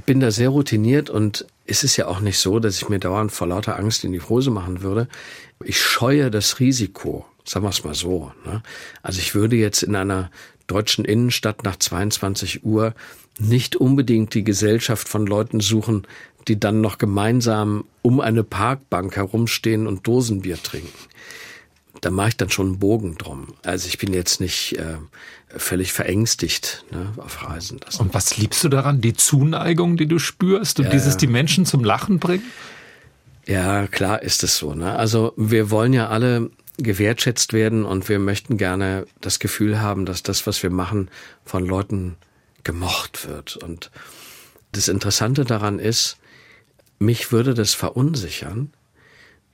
Bin 0.06 0.20
da 0.20 0.30
sehr 0.30 0.50
routiniert 0.50 1.10
und 1.10 1.44
es 1.66 1.82
ist 1.82 1.96
ja 1.96 2.06
auch 2.06 2.20
nicht 2.20 2.38
so, 2.38 2.60
dass 2.60 2.76
ich 2.76 2.88
mir 2.88 3.00
dauernd 3.00 3.32
vor 3.32 3.48
lauter 3.48 3.76
Angst 3.76 4.04
in 4.04 4.12
die 4.12 4.20
Hose 4.20 4.52
machen 4.52 4.82
würde. 4.82 5.08
Ich 5.64 5.82
scheue 5.82 6.30
das 6.30 6.60
Risiko, 6.60 7.26
sagen 7.44 7.66
wir 7.66 7.70
es 7.70 7.82
mal 7.82 7.94
so. 7.94 8.30
Ne? 8.44 8.62
Also 9.02 9.18
ich 9.18 9.34
würde 9.34 9.56
jetzt 9.56 9.82
in 9.82 9.96
einer 9.96 10.30
deutschen 10.68 11.04
Innenstadt 11.04 11.64
nach 11.64 11.74
22 11.74 12.64
Uhr 12.64 12.94
nicht 13.40 13.74
unbedingt 13.74 14.32
die 14.32 14.44
Gesellschaft 14.44 15.08
von 15.08 15.26
Leuten 15.26 15.58
suchen, 15.58 16.06
die 16.48 16.59
dann 16.59 16.80
noch 16.80 16.98
gemeinsam 16.98 17.85
um 18.02 18.20
eine 18.20 18.44
Parkbank 18.44 19.16
herumstehen 19.16 19.87
und 19.87 20.06
Dosenbier 20.06 20.62
trinken. 20.62 20.92
Da 22.00 22.11
mache 22.11 22.28
ich 22.28 22.37
dann 22.37 22.50
schon 22.50 22.66
einen 22.66 22.78
Bogen 22.78 23.16
drum. 23.16 23.54
Also 23.62 23.88
ich 23.88 23.98
bin 23.98 24.12
jetzt 24.12 24.40
nicht 24.40 24.78
äh, 24.78 24.96
völlig 25.48 25.92
verängstigt 25.92 26.85
ne, 26.90 27.12
auf 27.16 27.48
Reisen. 27.48 27.80
Das 27.80 27.96
und 27.96 28.14
was 28.14 28.37
liebst 28.37 28.62
du 28.62 28.68
daran? 28.68 29.00
Die 29.00 29.14
Zuneigung, 29.14 29.96
die 29.96 30.06
du 30.06 30.18
spürst 30.18 30.78
und 30.78 30.87
ja, 30.87 30.90
dieses 30.92 31.16
die 31.16 31.26
Menschen 31.26 31.64
zum 31.64 31.82
Lachen 31.82 32.18
bringen? 32.18 32.44
Ja, 33.46 33.87
klar 33.87 34.22
ist 34.22 34.42
es 34.42 34.59
so. 34.59 34.74
Ne? 34.74 34.94
Also 34.96 35.32
wir 35.37 35.70
wollen 35.70 35.92
ja 35.92 36.09
alle 36.09 36.50
gewertschätzt 36.78 37.52
werden 37.52 37.85
und 37.85 38.09
wir 38.09 38.18
möchten 38.18 38.56
gerne 38.59 39.06
das 39.20 39.38
Gefühl 39.38 39.80
haben, 39.80 40.04
dass 40.04 40.22
das, 40.22 40.46
was 40.46 40.62
wir 40.62 40.70
machen, 40.70 41.11
von 41.44 41.64
Leuten 41.64 42.16
gemocht 42.64 43.26
wird. 43.28 43.56
Und 43.56 43.90
das 44.72 44.88
Interessante 44.88 45.44
daran 45.44 45.78
ist, 45.78 46.18
mich 46.98 47.32
würde 47.32 47.54
das 47.54 47.74
verunsichern, 47.74 48.72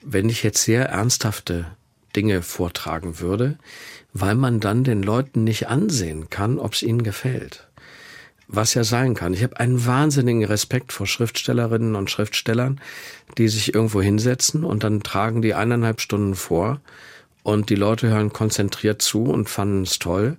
wenn 0.04 0.28
ich 0.28 0.42
jetzt 0.42 0.62
sehr 0.62 0.86
ernsthafte 0.88 1.66
Dinge 2.14 2.42
vortragen 2.42 3.20
würde, 3.20 3.58
weil 4.12 4.34
man 4.34 4.60
dann 4.60 4.84
den 4.84 5.02
Leuten 5.02 5.44
nicht 5.44 5.68
ansehen 5.68 6.28
kann, 6.30 6.58
ob 6.58 6.74
es 6.74 6.82
ihnen 6.82 7.02
gefällt. 7.02 7.68
Was 8.48 8.74
ja 8.74 8.84
sein 8.84 9.14
kann. 9.14 9.32
Ich 9.32 9.42
habe 9.42 9.58
einen 9.60 9.86
wahnsinnigen 9.86 10.44
Respekt 10.44 10.92
vor 10.92 11.06
Schriftstellerinnen 11.06 11.96
und 11.96 12.10
Schriftstellern, 12.10 12.80
die 13.38 13.48
sich 13.48 13.74
irgendwo 13.74 14.02
hinsetzen 14.02 14.64
und 14.64 14.84
dann 14.84 15.02
tragen 15.02 15.40
die 15.40 15.54
eineinhalb 15.54 16.00
Stunden 16.00 16.34
vor 16.34 16.80
und 17.42 17.70
die 17.70 17.76
Leute 17.76 18.08
hören 18.08 18.32
konzentriert 18.32 19.00
zu 19.00 19.24
und 19.24 19.48
fanden 19.48 19.82
es 19.82 19.98
toll. 19.98 20.36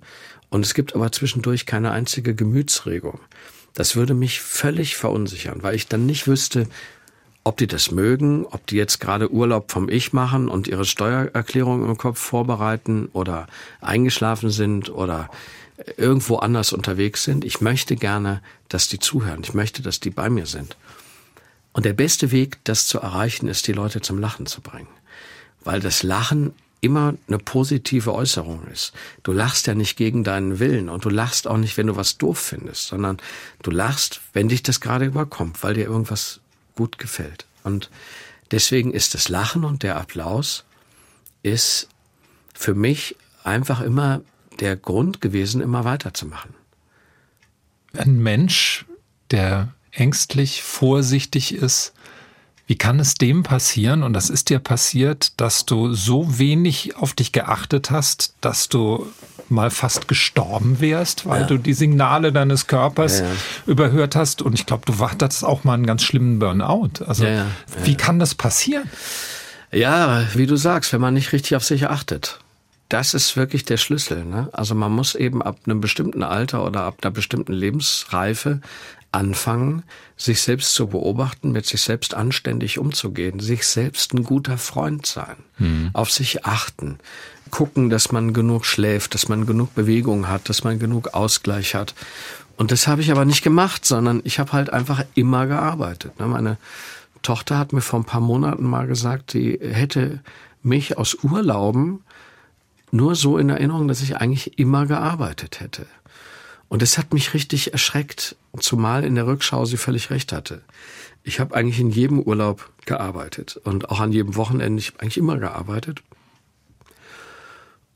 Und 0.48 0.64
es 0.64 0.74
gibt 0.74 0.94
aber 0.94 1.10
zwischendurch 1.10 1.66
keine 1.66 1.90
einzige 1.90 2.34
Gemütsregung. 2.36 3.18
Das 3.74 3.96
würde 3.96 4.14
mich 4.14 4.40
völlig 4.40 4.96
verunsichern, 4.96 5.62
weil 5.62 5.74
ich 5.74 5.88
dann 5.88 6.06
nicht 6.06 6.26
wüsste, 6.26 6.68
ob 7.42 7.58
die 7.58 7.66
das 7.66 7.90
mögen, 7.90 8.46
ob 8.46 8.66
die 8.66 8.76
jetzt 8.76 9.00
gerade 9.00 9.30
Urlaub 9.30 9.70
vom 9.70 9.90
Ich 9.90 10.12
machen 10.12 10.48
und 10.48 10.66
ihre 10.66 10.86
Steuererklärung 10.86 11.84
im 11.84 11.98
Kopf 11.98 12.18
vorbereiten 12.18 13.10
oder 13.12 13.46
eingeschlafen 13.80 14.48
sind 14.48 14.88
oder 14.88 15.28
irgendwo 15.96 16.36
anders 16.36 16.72
unterwegs 16.72 17.24
sind. 17.24 17.44
Ich 17.44 17.60
möchte 17.60 17.96
gerne, 17.96 18.40
dass 18.68 18.88
die 18.88 18.98
zuhören. 18.98 19.42
Ich 19.42 19.54
möchte, 19.54 19.82
dass 19.82 20.00
die 20.00 20.10
bei 20.10 20.30
mir 20.30 20.46
sind. 20.46 20.76
Und 21.72 21.84
der 21.84 21.92
beste 21.92 22.30
Weg, 22.30 22.58
das 22.64 22.86
zu 22.86 23.00
erreichen, 23.00 23.48
ist, 23.48 23.66
die 23.66 23.72
Leute 23.72 24.00
zum 24.00 24.18
Lachen 24.18 24.46
zu 24.46 24.60
bringen. 24.60 24.88
Weil 25.64 25.80
das 25.80 26.02
Lachen 26.02 26.54
immer 26.84 27.14
eine 27.26 27.38
positive 27.38 28.12
Äußerung 28.12 28.66
ist. 28.68 28.92
Du 29.22 29.32
lachst 29.32 29.66
ja 29.66 29.74
nicht 29.74 29.96
gegen 29.96 30.24
deinen 30.24 30.58
Willen 30.58 30.88
und 30.88 31.04
du 31.04 31.08
lachst 31.08 31.46
auch 31.46 31.56
nicht, 31.56 31.76
wenn 31.76 31.86
du 31.86 31.96
was 31.96 32.18
doof 32.18 32.38
findest, 32.38 32.88
sondern 32.88 33.18
du 33.62 33.70
lachst, 33.70 34.20
wenn 34.32 34.48
dich 34.48 34.62
das 34.62 34.80
gerade 34.80 35.06
überkommt, 35.06 35.62
weil 35.62 35.74
dir 35.74 35.84
irgendwas 35.84 36.40
gut 36.76 36.98
gefällt. 36.98 37.46
Und 37.62 37.90
deswegen 38.50 38.92
ist 38.92 39.14
das 39.14 39.28
Lachen 39.28 39.64
und 39.64 39.82
der 39.82 39.96
Applaus 39.96 40.64
ist 41.42 41.88
für 42.52 42.74
mich 42.74 43.16
einfach 43.42 43.80
immer 43.80 44.20
der 44.60 44.76
Grund 44.76 45.20
gewesen, 45.20 45.60
immer 45.60 45.84
weiterzumachen. 45.84 46.54
Ein 47.94 48.22
Mensch, 48.22 48.84
der 49.30 49.72
ängstlich, 49.90 50.62
vorsichtig 50.62 51.54
ist, 51.54 51.93
wie 52.66 52.76
kann 52.76 52.98
es 52.98 53.14
dem 53.14 53.42
passieren, 53.42 54.02
und 54.02 54.14
das 54.14 54.30
ist 54.30 54.48
dir 54.48 54.58
passiert, 54.58 55.38
dass 55.40 55.66
du 55.66 55.92
so 55.92 56.38
wenig 56.38 56.96
auf 56.96 57.12
dich 57.12 57.32
geachtet 57.32 57.90
hast, 57.90 58.34
dass 58.40 58.68
du 58.68 59.06
mal 59.50 59.70
fast 59.70 60.08
gestorben 60.08 60.80
wärst, 60.80 61.26
weil 61.26 61.42
ja. 61.42 61.46
du 61.46 61.58
die 61.58 61.74
Signale 61.74 62.32
deines 62.32 62.66
Körpers 62.66 63.20
ja, 63.20 63.26
ja. 63.26 63.32
überhört 63.66 64.16
hast. 64.16 64.40
Und 64.40 64.54
ich 64.54 64.64
glaube, 64.64 64.84
du 64.86 64.98
hattest 64.98 65.44
auch 65.44 65.64
mal 65.64 65.74
einen 65.74 65.86
ganz 65.86 66.02
schlimmen 66.02 66.38
Burnout. 66.38 67.04
Also 67.06 67.26
wie 67.82 67.94
kann 67.96 68.18
das 68.18 68.34
passieren? 68.34 68.88
Ja, 69.70 70.24
wie 70.34 70.46
du 70.46 70.56
sagst, 70.56 70.92
wenn 70.92 71.00
man 71.00 71.14
nicht 71.14 71.32
richtig 71.32 71.56
auf 71.56 71.64
sich 71.64 71.88
achtet. 71.88 72.38
das 72.88 73.12
ist 73.12 73.36
wirklich 73.36 73.64
der 73.64 73.76
Schlüssel. 73.76 74.24
Ne? 74.24 74.48
Also 74.52 74.74
man 74.74 74.92
muss 74.92 75.14
eben 75.14 75.42
ab 75.42 75.58
einem 75.66 75.80
bestimmten 75.80 76.22
Alter 76.22 76.64
oder 76.64 76.82
ab 76.82 76.98
einer 77.02 77.10
bestimmten 77.10 77.52
Lebensreife 77.52 78.60
anfangen, 79.14 79.82
sich 80.16 80.42
selbst 80.42 80.74
zu 80.74 80.88
beobachten, 80.88 81.52
mit 81.52 81.66
sich 81.66 81.80
selbst 81.80 82.14
anständig 82.14 82.78
umzugehen, 82.78 83.40
sich 83.40 83.66
selbst 83.66 84.12
ein 84.12 84.24
guter 84.24 84.58
Freund 84.58 85.06
sein, 85.06 85.36
mhm. 85.58 85.90
auf 85.92 86.10
sich 86.10 86.44
achten, 86.44 86.98
gucken, 87.50 87.90
dass 87.90 88.12
man 88.12 88.32
genug 88.32 88.66
schläft, 88.66 89.14
dass 89.14 89.28
man 89.28 89.46
genug 89.46 89.74
Bewegung 89.74 90.28
hat, 90.28 90.48
dass 90.48 90.64
man 90.64 90.78
genug 90.78 91.14
Ausgleich 91.14 91.74
hat. 91.74 91.94
Und 92.56 92.70
das 92.70 92.86
habe 92.86 93.00
ich 93.00 93.10
aber 93.10 93.24
nicht 93.24 93.42
gemacht, 93.42 93.84
sondern 93.84 94.20
ich 94.24 94.38
habe 94.38 94.52
halt 94.52 94.72
einfach 94.72 95.04
immer 95.14 95.46
gearbeitet. 95.46 96.18
Ne? 96.20 96.26
Meine 96.26 96.58
Tochter 97.22 97.58
hat 97.58 97.72
mir 97.72 97.80
vor 97.80 98.00
ein 98.00 98.04
paar 98.04 98.20
Monaten 98.20 98.64
mal 98.64 98.86
gesagt, 98.86 99.32
sie 99.32 99.58
hätte 99.60 100.20
mich 100.62 100.98
aus 100.98 101.14
Urlauben 101.22 102.00
nur 102.90 103.16
so 103.16 103.38
in 103.38 103.50
Erinnerung, 103.50 103.88
dass 103.88 104.02
ich 104.02 104.16
eigentlich 104.16 104.58
immer 104.58 104.86
gearbeitet 104.86 105.60
hätte. 105.60 105.86
Und 106.68 106.82
es 106.82 106.96
hat 106.96 107.12
mich 107.12 107.34
richtig 107.34 107.72
erschreckt, 107.72 108.36
zumal 108.60 109.04
in 109.04 109.14
der 109.14 109.26
Rückschau 109.26 109.64
sie 109.64 109.76
völlig 109.76 110.10
recht 110.10 110.32
hatte. 110.32 110.62
Ich 111.22 111.40
habe 111.40 111.54
eigentlich 111.54 111.80
in 111.80 111.90
jedem 111.90 112.20
Urlaub 112.20 112.70
gearbeitet 112.84 113.60
und 113.64 113.90
auch 113.90 114.00
an 114.00 114.12
jedem 114.12 114.36
Wochenende, 114.36 114.80
ich 114.80 114.88
habe 114.88 115.00
eigentlich 115.00 115.18
immer 115.18 115.38
gearbeitet, 115.38 116.02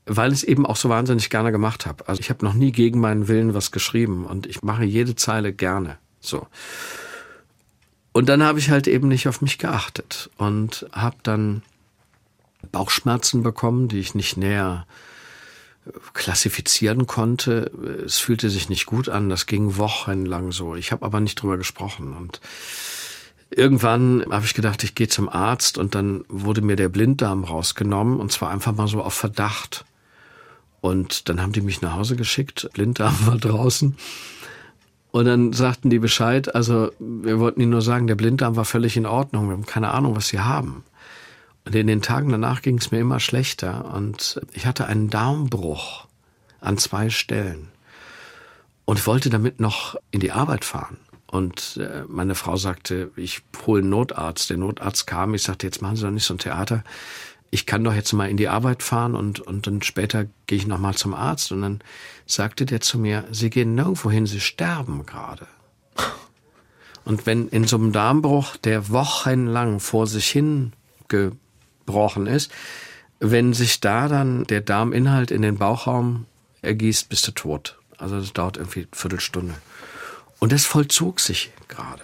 weil 0.07 0.33
ich 0.33 0.39
es 0.39 0.45
eben 0.45 0.65
auch 0.65 0.77
so 0.77 0.89
wahnsinnig 0.89 1.29
gerne 1.29 1.53
gemacht 1.53 1.85
habe. 1.85 2.09
Also 2.09 2.21
ich 2.21 2.31
habe 2.31 2.45
noch 2.45 2.55
nie 2.55 2.73
gegen 2.73 3.01
meinen 3.01 3.29
Willen 3.29 3.55
was 3.55 3.71
geschrieben 3.71 4.25
und 4.25 4.47
ich 4.47 4.63
mache 4.63 4.85
jede 4.85 5.15
Zeile 5.15 5.53
gerne. 5.53 5.99
So. 6.21 6.47
Und 8.13 8.29
dann 8.29 8.43
habe 8.43 8.59
ich 8.59 8.71
halt 8.71 8.89
eben 8.89 9.09
nicht 9.09 9.29
auf 9.29 9.43
mich 9.43 9.59
geachtet 9.59 10.31
und 10.39 10.87
habe 10.93 11.17
dann 11.23 11.63
Bauchschmerzen 12.73 13.43
bekommen, 13.43 13.89
die 13.89 14.01
ich 14.01 14.15
nicht 14.15 14.37
näher 14.37 14.87
äh, 14.89 15.08
klassifizieren 16.13 17.07
konnte. 17.07 17.71
Es 18.05 18.19
fühlte 18.19 18.51
sich 18.51 18.69
nicht 18.69 18.87
gut 18.87 19.09
an, 19.09 19.29
das 19.29 19.47
ging 19.47 19.77
wochenlang 19.77 20.53
so. 20.53 20.75
Ich 20.75 20.93
habe 20.93 21.05
aber 21.05 21.21
nicht 21.21 21.41
drüber 21.41 21.57
gesprochen 21.57 22.15
und 22.17 22.41
irgendwann 23.51 24.25
habe 24.31 24.45
ich 24.45 24.55
gedacht, 24.55 24.85
ich 24.85 24.95
gehe 24.95 25.09
zum 25.09 25.29
Arzt 25.29 25.79
und 25.79 25.95
dann 25.95 26.25
wurde 26.29 26.61
mir 26.61 26.77
der 26.77 26.89
Blinddarm 26.89 27.45
rausgenommen 27.45 28.21
und 28.21 28.33
zwar 28.33 28.51
einfach 28.51 28.75
mal 28.75 28.89
so 28.89 29.03
auf 29.03 29.15
Verdacht. 29.15 29.85
Und 30.81 31.29
dann 31.29 31.43
haben 31.43 31.53
die 31.53 31.61
mich 31.61 31.83
nach 31.83 31.95
Hause 31.95 32.17
geschickt, 32.17 32.69
Blinddarm 32.75 33.15
war 33.27 33.37
draußen. 33.37 33.97
Und 35.11 35.25
dann 35.25 35.53
sagten 35.53 35.91
die 35.91 35.99
Bescheid, 35.99 36.55
also 36.55 36.93
wir 36.99 37.39
wollten 37.41 37.61
ihnen 37.61 37.71
nur 37.71 37.83
sagen, 37.83 38.07
der 38.07 38.15
Blinddarm 38.15 38.57
war 38.57 38.67
völlig 38.67 38.97
in 38.97 39.07
Ordnung, 39.07 39.49
wir 39.49 39.55
haben 39.55 39.67
keine 39.67 39.93
Ahnung, 39.93 40.15
was 40.15 40.29
sie 40.29 40.41
haben. 40.41 40.85
Und 41.69 41.75
in 41.75 41.87
den 41.87 42.01
Tagen 42.01 42.31
danach 42.31 42.63
ging 42.63 42.79
es 42.79 42.93
mir 42.93 43.01
immer 43.01 43.21
schlechter 43.21 43.93
und 43.95 44.41
ich 44.55 44.65
hatte 44.65 44.87
einen 44.87 45.11
Darmbruch 45.11 46.07
an 46.63 46.79
zwei 46.79 47.11
Stellen 47.11 47.69
und 48.87 49.07
wollte 49.07 49.29
damit 49.29 49.61
noch 49.61 49.95
in 50.11 50.21
die 50.21 50.33
Arbeit 50.33 50.65
fahren. 50.65 50.97
Und 51.27 51.77
äh, 51.77 52.05
meine 52.09 52.35
Frau 52.35 52.57
sagte, 52.57 53.11
ich 53.17 53.43
hole 53.67 53.83
einen 53.83 53.91
Notarzt. 53.91 54.49
Der 54.49 54.57
Notarzt 54.57 55.07
kam, 55.07 55.35
ich 55.35 55.43
sagte, 55.43 55.67
jetzt 55.67 55.83
machen 55.83 55.97
Sie 55.97 56.05
doch 56.05 56.11
nicht 56.11 56.25
so 56.25 56.33
ein 56.33 56.39
Theater. 56.39 56.85
Ich 57.51 57.67
kann 57.67 57.85
doch 57.85 57.93
jetzt 57.93 58.15
mal 58.15 58.31
in 58.31 58.39
die 58.39 58.49
Arbeit 58.49 58.83
fahren 58.83 59.15
und, 59.15 59.41
und 59.41 59.67
dann 59.67 59.83
später 59.83 60.25
gehe 60.47 60.57
ich 60.57 60.67
nochmal 60.67 60.95
zum 60.95 61.13
Arzt. 61.13 61.53
Und 61.53 61.61
dann 61.61 61.81
sagte 62.25 62.65
der 62.65 62.81
zu 62.81 62.99
mir, 62.99 63.27
Sie 63.31 63.51
gehen 63.51 63.75
nirgendwo 63.75 64.11
hin, 64.11 64.25
Sie 64.25 64.41
sterben 64.41 65.05
gerade. 65.05 65.47
Und 67.05 67.27
wenn 67.27 67.49
in 67.49 67.65
so 67.65 67.77
einem 67.77 67.93
Darmbruch, 67.93 68.57
der 68.57 68.89
wochenlang 68.89 69.81
vor 69.81 70.07
sich 70.07 70.29
hin 70.29 70.73
gebrochen 71.89 72.27
ist, 72.27 72.53
wenn 73.19 73.55
sich 73.55 73.81
da 73.81 74.09
dann 74.09 74.45
der 74.45 74.61
Darminhalt 74.61 75.31
in 75.31 75.43
den 75.43 75.57
Bauchraum 75.57 76.27
ergießt, 76.63 77.09
bist 77.09 77.27
du 77.27 77.33
tot. 77.33 77.79
Also 77.97 78.21
das 78.21 78.33
dauert 78.33 78.59
irgendwie 78.59 78.81
eine 78.81 78.89
Viertelstunde. 78.93 79.55
Und 80.39 80.53
das 80.53 80.67
vollzog 80.67 81.19
sich 81.19 81.51
gerade. 81.67 82.03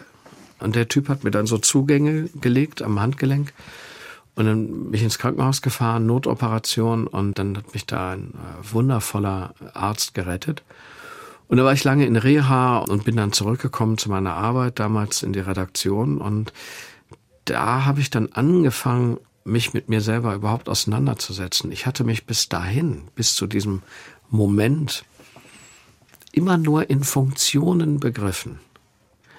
Und 0.58 0.74
der 0.74 0.88
Typ 0.88 1.08
hat 1.08 1.22
mir 1.22 1.30
dann 1.30 1.46
so 1.46 1.58
Zugänge 1.58 2.30
gelegt 2.40 2.82
am 2.82 2.98
Handgelenk. 2.98 3.52
Und 4.34 4.46
dann 4.46 4.66
bin 4.66 4.94
ich 4.94 5.02
ins 5.02 5.18
Krankenhaus 5.18 5.62
gefahren, 5.62 6.06
Notoperation. 6.06 7.06
Und 7.06 7.38
dann 7.38 7.58
hat 7.58 7.74
mich 7.74 7.86
da 7.86 8.12
ein 8.12 8.32
äh, 8.32 8.72
wundervoller 8.72 9.54
Arzt 9.74 10.14
gerettet. 10.14 10.62
Und 11.46 11.58
da 11.58 11.64
war 11.64 11.74
ich 11.74 11.84
lange 11.84 12.06
in 12.06 12.16
Reha 12.16 12.78
und 12.78 13.04
bin 13.04 13.16
dann 13.16 13.32
zurückgekommen 13.32 13.98
zu 13.98 14.08
meiner 14.08 14.34
Arbeit, 14.34 14.80
damals 14.80 15.22
in 15.22 15.34
die 15.34 15.40
Redaktion. 15.40 16.18
Und 16.18 16.52
da 17.44 17.84
habe 17.84 18.00
ich 18.00 18.10
dann 18.10 18.32
angefangen, 18.32 19.18
mich 19.44 19.74
mit 19.74 19.88
mir 19.88 20.00
selber 20.00 20.34
überhaupt 20.34 20.68
auseinanderzusetzen. 20.68 21.70
Ich 21.70 21.86
hatte 21.86 22.02
mich 22.04 22.26
bis 22.26 22.48
dahin, 22.48 23.02
bis 23.14 23.34
zu 23.34 23.46
diesem 23.46 23.82
Moment, 24.30 25.04
immer 26.32 26.56
nur 26.56 26.90
in 26.90 27.04
Funktionen 27.04 28.00
begriffen. 28.00 28.58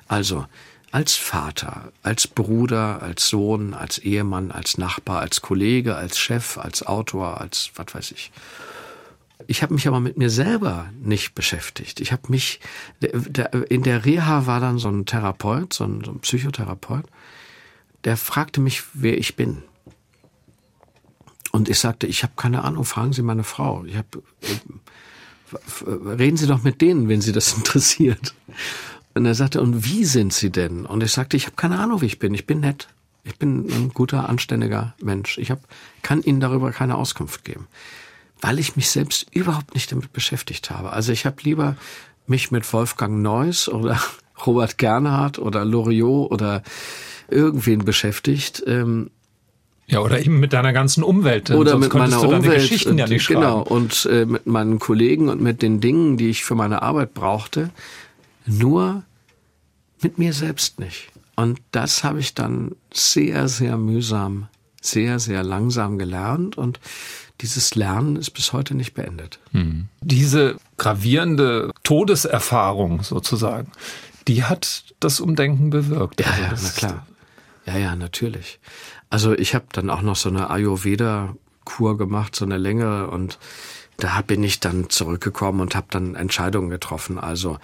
Also 0.08 0.46
als 0.92 1.16
Vater, 1.16 1.92
als 2.04 2.28
Bruder, 2.28 3.02
als 3.02 3.28
Sohn, 3.28 3.74
als 3.74 3.98
Ehemann, 3.98 4.52
als 4.52 4.78
Nachbar, 4.78 5.20
als 5.20 5.42
Kollege, 5.42 5.96
als 5.96 6.18
Chef, 6.18 6.58
als 6.58 6.86
Autor, 6.86 7.42
als 7.42 7.72
was 7.76 7.94
weiß 7.94 8.12
ich. 8.12 8.32
Ich 9.48 9.62
habe 9.62 9.74
mich 9.74 9.88
aber 9.88 10.00
mit 10.00 10.18
mir 10.18 10.30
selber 10.30 10.86
nicht 11.02 11.36
beschäftigt. 11.36 12.00
Ich 12.00 12.14
habe 12.14 12.24
mich 12.30 12.62
in 13.02 13.84
der 13.84 14.06
Reha 14.06 14.46
war 14.46 14.62
dann 14.62 14.78
so 14.78 14.88
ein 14.88 15.06
Therapeut, 15.06 15.74
so 15.74 15.84
ein, 15.84 16.02
so 16.06 16.12
ein 16.12 16.20
Psychotherapeut, 16.20 17.06
der 18.06 18.16
fragte 18.16 18.62
mich, 18.62 18.84
wer 18.94 19.18
ich 19.18 19.36
bin. 19.36 19.64
Und 21.56 21.70
ich 21.70 21.80
sagte, 21.80 22.06
ich 22.06 22.24
habe 22.24 22.34
keine 22.36 22.66
Ahnung, 22.66 22.84
fragen 22.84 23.14
Sie 23.14 23.22
meine 23.22 23.46
Frau. 23.46 23.86
Ich 23.86 23.96
hab, 23.96 24.18
reden 25.82 26.36
Sie 26.36 26.48
doch 26.48 26.64
mit 26.64 26.82
denen, 26.82 27.08
wenn 27.08 27.22
Sie 27.22 27.32
das 27.32 27.54
interessiert. 27.58 28.34
Und 29.14 29.26
er 29.26 29.36
sagte, 29.36 29.62
und 29.62 29.86
wie 29.86 30.04
sind 30.04 30.34
Sie 30.34 30.50
denn? 30.50 30.86
Und 30.86 31.02
ich 31.02 31.14
sagte, 31.14 31.38
ich 31.38 31.46
habe 31.46 31.56
keine 31.56 31.80
Ahnung, 31.80 32.02
wie 32.02 32.08
ich 32.08 32.20
bin. 32.20 32.34
Ich 32.34 32.46
bin 32.46 32.60
nett. 32.60 32.90
Ich 33.24 33.40
bin 33.40 33.68
ein 33.70 33.92
guter, 33.94 34.28
anständiger 34.28 34.96
Mensch. 35.02 35.38
Ich 35.38 35.50
hab, 35.50 35.62
kann 36.02 36.22
Ihnen 36.24 36.42
darüber 36.42 36.72
keine 36.72 36.98
Auskunft 36.98 37.46
geben, 37.46 37.68
weil 38.42 38.60
ich 38.60 38.76
mich 38.76 38.90
selbst 38.90 39.26
überhaupt 39.32 39.76
nicht 39.76 39.90
damit 39.94 40.12
beschäftigt 40.12 40.72
habe. 40.72 40.92
Also 40.92 41.14
ich 41.14 41.26
habe 41.26 41.38
lieber 41.44 41.78
mich 42.28 42.52
mit 42.52 42.72
Wolfgang 42.74 43.22
Neuss 43.22 43.70
oder 43.70 43.98
Robert 44.46 44.78
Gernhardt 44.78 45.40
oder 45.40 45.64
Loriot 45.64 46.34
oder 46.34 46.64
irgendwen 47.30 47.86
beschäftigt, 47.86 48.62
ähm, 48.68 49.10
ja, 49.88 50.00
oder 50.00 50.20
eben 50.20 50.40
mit 50.40 50.54
deiner 50.54 50.74
ganzen 50.74 51.04
Umwelt. 51.04 51.52
Oder 51.52 51.72
Sonst 51.72 51.84
mit 51.86 51.94
meiner 51.94 52.22
du 52.22 52.28
Umwelt. 52.28 52.56
Geschichten 52.56 52.98
ja 52.98 53.08
nicht 53.08 53.28
genau, 53.28 53.62
und 53.62 54.08
äh, 54.12 54.26
mit 54.26 54.48
meinen 54.48 54.80
Kollegen 54.80 55.30
und 55.30 55.42
mit 55.42 55.62
den 55.62 55.80
Dingen, 55.80 56.18
die 56.18 56.30
ich 56.30 56.44
für 56.44 56.56
meine 56.56 56.82
Arbeit 56.82 57.14
brauchte. 57.14 57.70
Nur 58.48 59.04
mit 60.02 60.18
mir 60.18 60.34
selbst 60.34 60.80
nicht. 60.80 61.10
Und 61.36 61.60
das 61.72 62.04
habe 62.04 62.20
ich 62.20 62.34
dann 62.34 62.72
sehr, 62.94 63.48
sehr 63.48 63.78
mühsam, 63.78 64.48
sehr, 64.82 65.20
sehr 65.20 65.44
langsam 65.44 65.98
gelernt. 65.98 66.58
Und 66.58 66.80
dieses 67.42 67.76
Lernen 67.76 68.16
ist 68.16 68.32
bis 68.32 68.54
heute 68.54 68.76
nicht 68.76 68.94
beendet. 68.94 69.40
Hm. 69.52 69.90
Diese 70.02 70.56
gravierende 70.78 71.72
Todeserfahrung 71.84 73.04
sozusagen, 73.04 73.72
die 74.28 74.44
hat 74.44 74.86
das 75.00 75.20
Umdenken 75.20 75.70
bewirkt. 75.70 76.22
Ja, 76.22 76.28
also 76.28 76.44
ja, 76.44 76.54
na 76.64 76.70
klar. 76.70 77.08
Ja, 77.66 77.78
ja, 77.78 77.96
natürlich. 77.96 78.60
Also 79.16 79.32
ich 79.32 79.56
habe 79.56 79.68
dann 79.72 79.90
auch 79.90 80.02
noch 80.02 80.18
so 80.18 80.28
eine 80.28 80.50
Ayurveda-Kur 80.50 81.98
gemacht, 81.98 82.36
so 82.36 82.44
eine 82.44 82.58
längere 82.58 83.10
und 83.12 83.40
da 83.96 84.22
bin 84.22 84.44
ich 84.44 84.60
dann 84.60 84.90
zurückgekommen 84.90 85.62
und 85.62 85.74
habe 85.74 85.88
dann 85.90 86.16
Entscheidungen 86.16 86.70
getroffen. 86.70 87.18
Also 87.18 87.58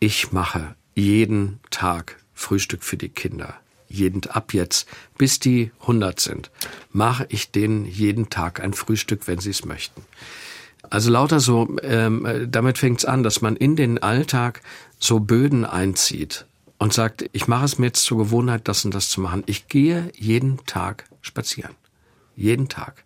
ich 0.00 0.32
mache 0.32 0.74
jeden 0.94 1.60
Tag 1.70 2.16
Frühstück 2.34 2.82
für 2.84 2.98
die 2.98 3.08
Kinder. 3.08 3.54
Jeden 3.88 4.20
ab 4.28 4.52
jetzt, 4.52 4.86
bis 5.16 5.40
die 5.40 5.70
100 5.80 6.20
sind, 6.20 6.50
mache 6.92 7.24
ich 7.30 7.52
denen 7.52 7.86
jeden 7.86 8.28
Tag 8.28 8.60
ein 8.60 8.74
Frühstück, 8.74 9.26
wenn 9.28 9.38
sie 9.38 9.48
es 9.48 9.64
möchten. 9.64 10.02
Also 10.90 11.10
lauter 11.10 11.40
so, 11.40 11.74
ähm, 11.84 12.48
damit 12.50 12.76
fängt's 12.76 13.06
an, 13.06 13.22
dass 13.22 13.40
man 13.40 13.56
in 13.56 13.76
den 13.76 13.96
Alltag 13.96 14.60
so 14.98 15.20
Böden 15.20 15.64
einzieht 15.64 16.44
und 16.78 16.92
sagt, 16.92 17.28
ich 17.32 17.48
mache 17.48 17.64
es 17.64 17.78
mir 17.78 17.86
jetzt 17.86 18.04
zur 18.04 18.18
Gewohnheit, 18.18 18.68
das 18.68 18.84
und 18.84 18.94
das 18.94 19.08
zu 19.08 19.20
machen. 19.20 19.42
Ich 19.46 19.68
gehe 19.68 20.12
jeden 20.16 20.64
Tag 20.66 21.04
spazieren. 21.20 21.74
Jeden 22.36 22.68
Tag. 22.68 23.04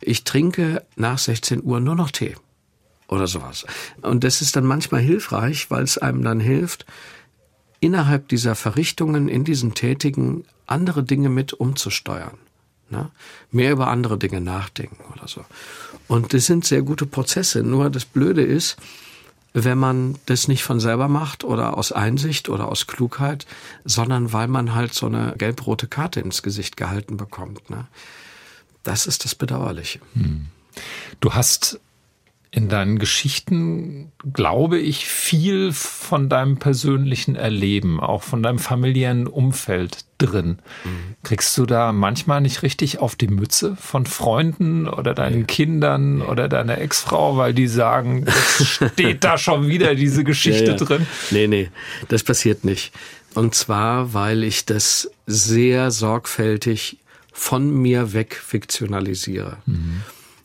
Ich 0.00 0.24
trinke 0.24 0.84
nach 0.96 1.18
16 1.18 1.62
Uhr 1.62 1.80
nur 1.80 1.94
noch 1.94 2.10
Tee 2.10 2.36
oder 3.08 3.26
sowas. 3.26 3.64
Und 4.02 4.24
das 4.24 4.42
ist 4.42 4.56
dann 4.56 4.64
manchmal 4.64 5.00
hilfreich, 5.00 5.70
weil 5.70 5.82
es 5.82 5.98
einem 5.98 6.22
dann 6.22 6.40
hilft, 6.40 6.86
innerhalb 7.80 8.28
dieser 8.28 8.54
Verrichtungen 8.54 9.28
in 9.28 9.44
diesen 9.44 9.74
Tätigen 9.74 10.44
andere 10.66 11.02
Dinge 11.02 11.28
mit 11.28 11.52
umzusteuern. 11.52 12.36
Ne? 12.90 13.10
Mehr 13.50 13.72
über 13.72 13.88
andere 13.88 14.18
Dinge 14.18 14.40
nachdenken 14.40 14.98
oder 15.12 15.28
so. 15.28 15.44
Und 16.06 16.32
das 16.32 16.46
sind 16.46 16.64
sehr 16.64 16.82
gute 16.82 17.06
Prozesse. 17.06 17.62
Nur 17.62 17.90
das 17.90 18.04
Blöde 18.04 18.42
ist, 18.42 18.76
wenn 19.54 19.78
man 19.78 20.16
das 20.26 20.48
nicht 20.48 20.62
von 20.62 20.80
selber 20.80 21.08
macht 21.08 21.44
oder 21.44 21.76
aus 21.76 21.92
Einsicht 21.92 22.48
oder 22.48 22.68
aus 22.68 22.86
Klugheit, 22.86 23.46
sondern 23.84 24.32
weil 24.32 24.48
man 24.48 24.74
halt 24.74 24.94
so 24.94 25.06
eine 25.06 25.34
gelb-rote 25.36 25.86
Karte 25.86 26.20
ins 26.20 26.42
Gesicht 26.42 26.76
gehalten 26.76 27.16
bekommt. 27.16 27.70
Ne? 27.70 27.86
Das 28.82 29.06
ist 29.06 29.24
das 29.24 29.34
Bedauerliche. 29.34 30.00
Hm. 30.14 30.46
Du 31.20 31.32
hast 31.32 31.80
in 32.50 32.68
deinen 32.68 32.98
Geschichten, 32.98 34.10
glaube 34.32 34.78
ich, 34.78 35.06
viel 35.06 35.72
von 35.72 36.30
deinem 36.30 36.56
persönlichen 36.56 37.36
Erleben, 37.36 38.00
auch 38.00 38.22
von 38.22 38.42
deinem 38.42 38.58
familiären 38.58 39.26
Umfeld 39.26 40.06
drin. 40.16 40.58
Mhm. 40.84 41.16
Kriegst 41.24 41.56
du 41.58 41.66
da 41.66 41.92
manchmal 41.92 42.40
nicht 42.40 42.62
richtig 42.62 43.00
auf 43.00 43.16
die 43.16 43.28
Mütze 43.28 43.76
von 43.76 44.06
Freunden 44.06 44.88
oder 44.88 45.12
deinen 45.12 45.40
nee. 45.40 45.46
Kindern 45.46 46.22
oder 46.22 46.48
deiner 46.48 46.78
Ex-Frau, 46.78 47.36
weil 47.36 47.52
die 47.52 47.68
sagen, 47.68 48.24
jetzt 48.26 48.66
steht 48.94 49.24
da 49.24 49.36
schon 49.36 49.68
wieder 49.68 49.94
diese 49.94 50.24
Geschichte 50.24 50.64
ja, 50.64 50.70
ja. 50.72 50.76
drin? 50.76 51.06
Nee, 51.30 51.48
nee, 51.48 51.70
das 52.08 52.22
passiert 52.22 52.64
nicht. 52.64 52.92
Und 53.34 53.54
zwar, 53.54 54.14
weil 54.14 54.42
ich 54.42 54.64
das 54.64 55.10
sehr 55.26 55.90
sorgfältig 55.90 56.96
von 57.30 57.70
mir 57.70 58.14
weg 58.14 58.34
fiktionalisiere. 58.34 59.58
Mhm 59.66 60.02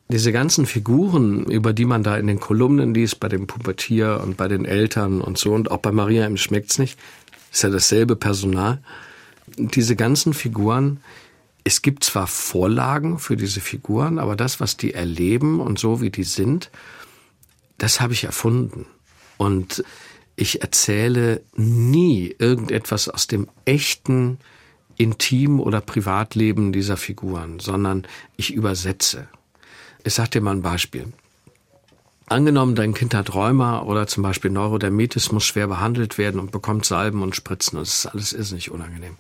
diese 0.10 0.32
ganzen 0.32 0.66
Figuren, 0.66 1.46
über 1.46 1.74
die 1.74 1.86
man 1.86 2.04
da 2.04 2.18
in 2.18 2.28
den 2.28 2.40
Kolumnen 2.40 2.94
liest, 2.94 3.20
bei 3.20 3.30
dem 3.30 3.48
Pubertier 3.48 4.22
und 4.24 4.38
bei 4.38 4.48
den 4.48 4.66
Eltern 4.66 5.22
und 5.22 5.38
so, 5.38 5.54
und 5.54 5.72
auch 5.72 5.78
bei 5.78 5.92
Maria 5.92 6.26
im 6.26 6.38
Schmeckt's 6.38 6.78
nicht, 6.78 7.00
ist 7.52 7.64
ja 7.64 7.70
dasselbe 7.70 8.16
Personal. 8.16 8.82
Diese 9.58 9.96
ganzen 9.96 10.34
Figuren, 10.34 11.00
es 11.64 11.82
gibt 11.82 12.04
zwar 12.04 12.28
Vorlagen 12.28 13.20
für 13.20 13.38
diese 13.38 13.62
Figuren, 13.62 14.20
aber 14.20 14.36
das, 14.36 14.60
was 14.60 14.78
die 14.78 14.94
erleben 14.94 15.60
und 15.60 15.80
so 15.80 16.02
wie 16.02 16.10
die 16.10 16.24
sind, 16.24 16.70
das 17.78 18.02
habe 18.02 18.14
ich 18.14 18.26
erfunden. 18.26 18.86
Und 19.38 19.84
ich 20.36 20.62
erzähle 20.62 21.42
nie 21.56 22.36
irgendetwas 22.38 23.08
aus 23.08 23.28
dem 23.28 23.48
echten 23.66 24.40
Intim- 24.98 25.60
oder 25.60 25.82
Privatleben 25.82 26.72
dieser 26.72 26.98
Figuren, 26.98 27.60
sondern 27.60 28.06
ich 28.36 28.54
übersetze. 28.54 29.28
Ich 30.04 30.14
sag 30.14 30.32
dir 30.32 30.42
mal 30.42 30.52
ein 30.52 30.62
Beispiel. 30.62 31.14
Angenommen, 32.28 32.76
dein 32.76 32.94
Kind 32.94 33.14
hat 33.14 33.34
Rheuma 33.34 33.82
oder 33.84 34.08
zum 34.08 34.24
Beispiel 34.24 34.52
Neurodermitis, 34.52 35.32
muss 35.32 35.46
schwer 35.46 35.68
behandelt 35.68 36.18
werden 36.18 36.40
und 36.40 36.52
bekommt 36.52 36.86
Salben 36.86 37.22
und 37.22 37.36
Spritzen. 37.36 37.78
Das 37.80 38.06
ist 38.06 38.34
alles 38.34 38.52
nicht 38.52 38.72
unangenehm. 38.72 39.18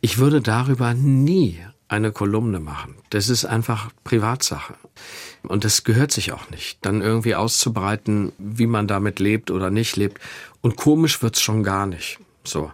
Ich 0.00 0.18
würde 0.18 0.40
darüber 0.40 0.94
nie 0.94 1.58
eine 1.88 2.12
Kolumne 2.12 2.60
machen. 2.60 2.94
Das 3.10 3.28
ist 3.28 3.44
einfach 3.44 3.90
Privatsache. 4.04 4.74
Und 5.42 5.64
das 5.64 5.84
gehört 5.84 6.12
sich 6.12 6.32
auch 6.32 6.48
nicht, 6.50 6.78
dann 6.82 7.02
irgendwie 7.02 7.34
auszubreiten, 7.34 8.32
wie 8.38 8.66
man 8.66 8.86
damit 8.86 9.18
lebt 9.18 9.50
oder 9.50 9.70
nicht 9.70 9.96
lebt. 9.96 10.20
Und 10.60 10.76
komisch 10.76 11.22
wird's 11.22 11.40
schon 11.40 11.62
gar 11.64 11.86
nicht. 11.86 12.18
So 12.44 12.70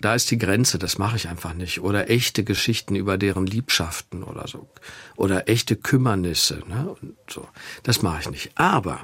da 0.00 0.14
ist 0.14 0.30
die 0.30 0.38
Grenze, 0.38 0.78
das 0.78 0.98
mache 0.98 1.16
ich 1.16 1.28
einfach 1.28 1.52
nicht. 1.54 1.80
Oder 1.80 2.10
echte 2.10 2.44
Geschichten 2.44 2.96
über 2.96 3.18
deren 3.18 3.46
Liebschaften 3.46 4.22
oder 4.22 4.48
so. 4.48 4.68
Oder 5.16 5.48
echte 5.48 5.76
Kümmernisse. 5.76 6.62
Ne? 6.68 6.96
Und 7.00 7.16
so. 7.28 7.46
Das 7.82 8.02
mache 8.02 8.20
ich 8.20 8.30
nicht. 8.30 8.52
Aber 8.54 9.00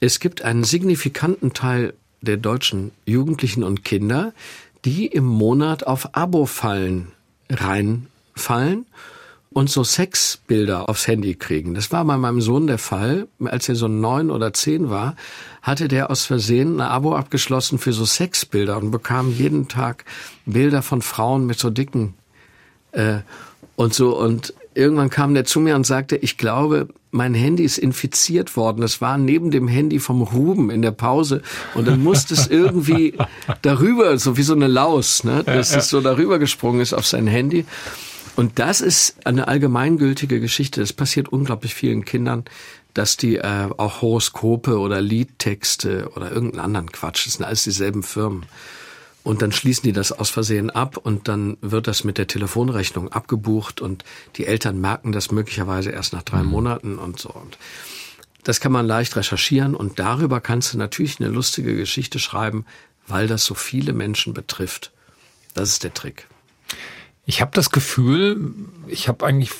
es 0.00 0.18
gibt 0.18 0.42
einen 0.42 0.64
signifikanten 0.64 1.52
Teil 1.52 1.94
der 2.22 2.36
deutschen 2.36 2.90
Jugendlichen 3.06 3.62
und 3.62 3.84
Kinder, 3.84 4.32
die 4.84 5.06
im 5.06 5.24
Monat 5.24 5.86
auf 5.86 6.14
Abo-Fallen 6.14 7.12
reinfallen 7.48 8.86
und 9.52 9.68
so 9.68 9.82
Sexbilder 9.82 10.88
aufs 10.88 11.08
Handy 11.08 11.34
kriegen. 11.34 11.74
Das 11.74 11.90
war 11.90 12.04
bei 12.04 12.16
meinem 12.16 12.40
Sohn 12.40 12.68
der 12.68 12.78
Fall. 12.78 13.26
Als 13.44 13.68
er 13.68 13.74
so 13.74 13.88
neun 13.88 14.30
oder 14.30 14.52
zehn 14.52 14.90
war, 14.90 15.16
hatte 15.60 15.88
der 15.88 16.10
aus 16.10 16.24
Versehen 16.24 16.76
ein 16.76 16.88
Abo 16.88 17.16
abgeschlossen 17.16 17.78
für 17.78 17.92
so 17.92 18.04
Sexbilder 18.04 18.78
und 18.78 18.92
bekam 18.92 19.32
jeden 19.32 19.66
Tag 19.66 20.04
Bilder 20.46 20.82
von 20.82 21.02
Frauen 21.02 21.46
mit 21.46 21.58
so 21.58 21.70
dicken 21.70 22.14
äh, 22.92 23.18
und 23.74 23.92
so. 23.92 24.16
Und 24.16 24.54
irgendwann 24.74 25.10
kam 25.10 25.34
der 25.34 25.44
zu 25.44 25.58
mir 25.58 25.74
und 25.74 25.84
sagte, 25.84 26.16
ich 26.16 26.38
glaube, 26.38 26.86
mein 27.10 27.34
Handy 27.34 27.64
ist 27.64 27.78
infiziert 27.78 28.56
worden. 28.56 28.82
Das 28.82 29.00
war 29.00 29.18
neben 29.18 29.50
dem 29.50 29.66
Handy 29.66 29.98
vom 29.98 30.22
Ruben 30.22 30.70
in 30.70 30.80
der 30.80 30.92
Pause. 30.92 31.42
Und 31.74 31.88
dann 31.88 32.04
musste 32.04 32.34
es 32.34 32.46
irgendwie 32.46 33.14
darüber, 33.62 34.16
so 34.16 34.36
wie 34.36 34.42
so 34.42 34.54
eine 34.54 34.68
Laus, 34.68 35.24
ne, 35.24 35.42
dass 35.42 35.74
es 35.74 35.88
so 35.88 36.00
darüber 36.00 36.38
gesprungen 36.38 36.80
ist 36.80 36.92
auf 36.92 37.04
sein 37.04 37.26
Handy. 37.26 37.64
Und 38.36 38.58
das 38.58 38.80
ist 38.80 39.26
eine 39.26 39.48
allgemeingültige 39.48 40.40
Geschichte. 40.40 40.80
Das 40.80 40.92
passiert 40.92 41.28
unglaublich 41.28 41.74
vielen 41.74 42.04
Kindern, 42.04 42.44
dass 42.94 43.16
die 43.16 43.36
äh, 43.36 43.68
auch 43.76 44.02
Horoskope 44.02 44.78
oder 44.78 45.00
Liedtexte 45.00 46.10
oder 46.14 46.30
irgendeinen 46.30 46.64
anderen 46.64 46.92
Quatsch, 46.92 47.26
das 47.26 47.34
sind 47.34 47.44
alles 47.44 47.64
dieselben 47.64 48.02
Firmen. 48.02 48.46
Und 49.22 49.42
dann 49.42 49.52
schließen 49.52 49.82
die 49.82 49.92
das 49.92 50.12
aus 50.12 50.30
Versehen 50.30 50.70
ab 50.70 50.96
und 50.96 51.28
dann 51.28 51.58
wird 51.60 51.86
das 51.86 52.04
mit 52.04 52.16
der 52.16 52.26
Telefonrechnung 52.26 53.12
abgebucht 53.12 53.82
und 53.82 54.04
die 54.36 54.46
Eltern 54.46 54.80
merken 54.80 55.12
das 55.12 55.30
möglicherweise 55.30 55.90
erst 55.90 56.14
nach 56.14 56.22
drei 56.22 56.42
mhm. 56.42 56.48
Monaten 56.48 56.98
und 56.98 57.18
so. 57.18 57.28
Und 57.28 57.58
das 58.44 58.60
kann 58.60 58.72
man 58.72 58.86
leicht 58.86 59.16
recherchieren 59.16 59.74
und 59.74 59.98
darüber 59.98 60.40
kannst 60.40 60.72
du 60.72 60.78
natürlich 60.78 61.20
eine 61.20 61.28
lustige 61.28 61.76
Geschichte 61.76 62.18
schreiben, 62.18 62.64
weil 63.06 63.26
das 63.26 63.44
so 63.44 63.54
viele 63.54 63.92
Menschen 63.92 64.32
betrifft. 64.32 64.90
Das 65.52 65.68
ist 65.68 65.84
der 65.84 65.92
Trick. 65.92 66.26
Ich 67.26 67.40
habe 67.40 67.52
das 67.54 67.70
Gefühl, 67.70 68.54
ich 68.88 69.08
habe 69.08 69.24
eigentlich 69.24 69.50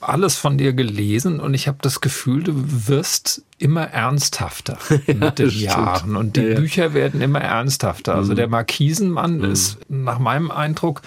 alles 0.00 0.36
von 0.36 0.58
dir 0.58 0.72
gelesen 0.72 1.40
und 1.40 1.54
ich 1.54 1.66
habe 1.66 1.78
das 1.80 2.00
Gefühl, 2.00 2.44
du 2.44 2.52
wirst 2.88 3.42
immer 3.58 3.88
ernsthafter 3.88 4.78
mit 5.06 5.38
den 5.38 5.50
Jahren 5.50 6.16
und 6.16 6.36
die 6.36 6.42
ja, 6.42 6.48
ja. 6.48 6.60
Bücher 6.60 6.94
werden 6.94 7.20
immer 7.20 7.40
ernsthafter. 7.40 8.14
Also 8.14 8.32
mhm. 8.32 8.36
der 8.36 8.48
Markisenmann 8.48 9.38
mhm. 9.38 9.50
ist 9.50 9.78
nach 9.88 10.18
meinem 10.18 10.50
Eindruck 10.50 11.02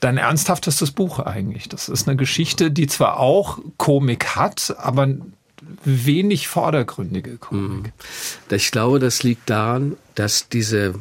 dein 0.00 0.16
ernsthaftestes 0.16 0.92
Buch 0.92 1.18
eigentlich. 1.18 1.68
Das 1.68 1.88
ist 1.88 2.08
eine 2.08 2.16
Geschichte, 2.16 2.70
die 2.70 2.86
zwar 2.86 3.18
auch 3.18 3.58
Komik 3.76 4.36
hat, 4.36 4.76
aber 4.78 5.08
wenig 5.84 6.48
vordergründige 6.48 7.36
Komik. 7.36 7.92
Mhm. 8.50 8.54
Ich 8.56 8.70
glaube, 8.70 9.00
das 9.00 9.22
liegt 9.22 9.50
daran, 9.50 9.96
dass 10.14 10.48
diese 10.48 10.94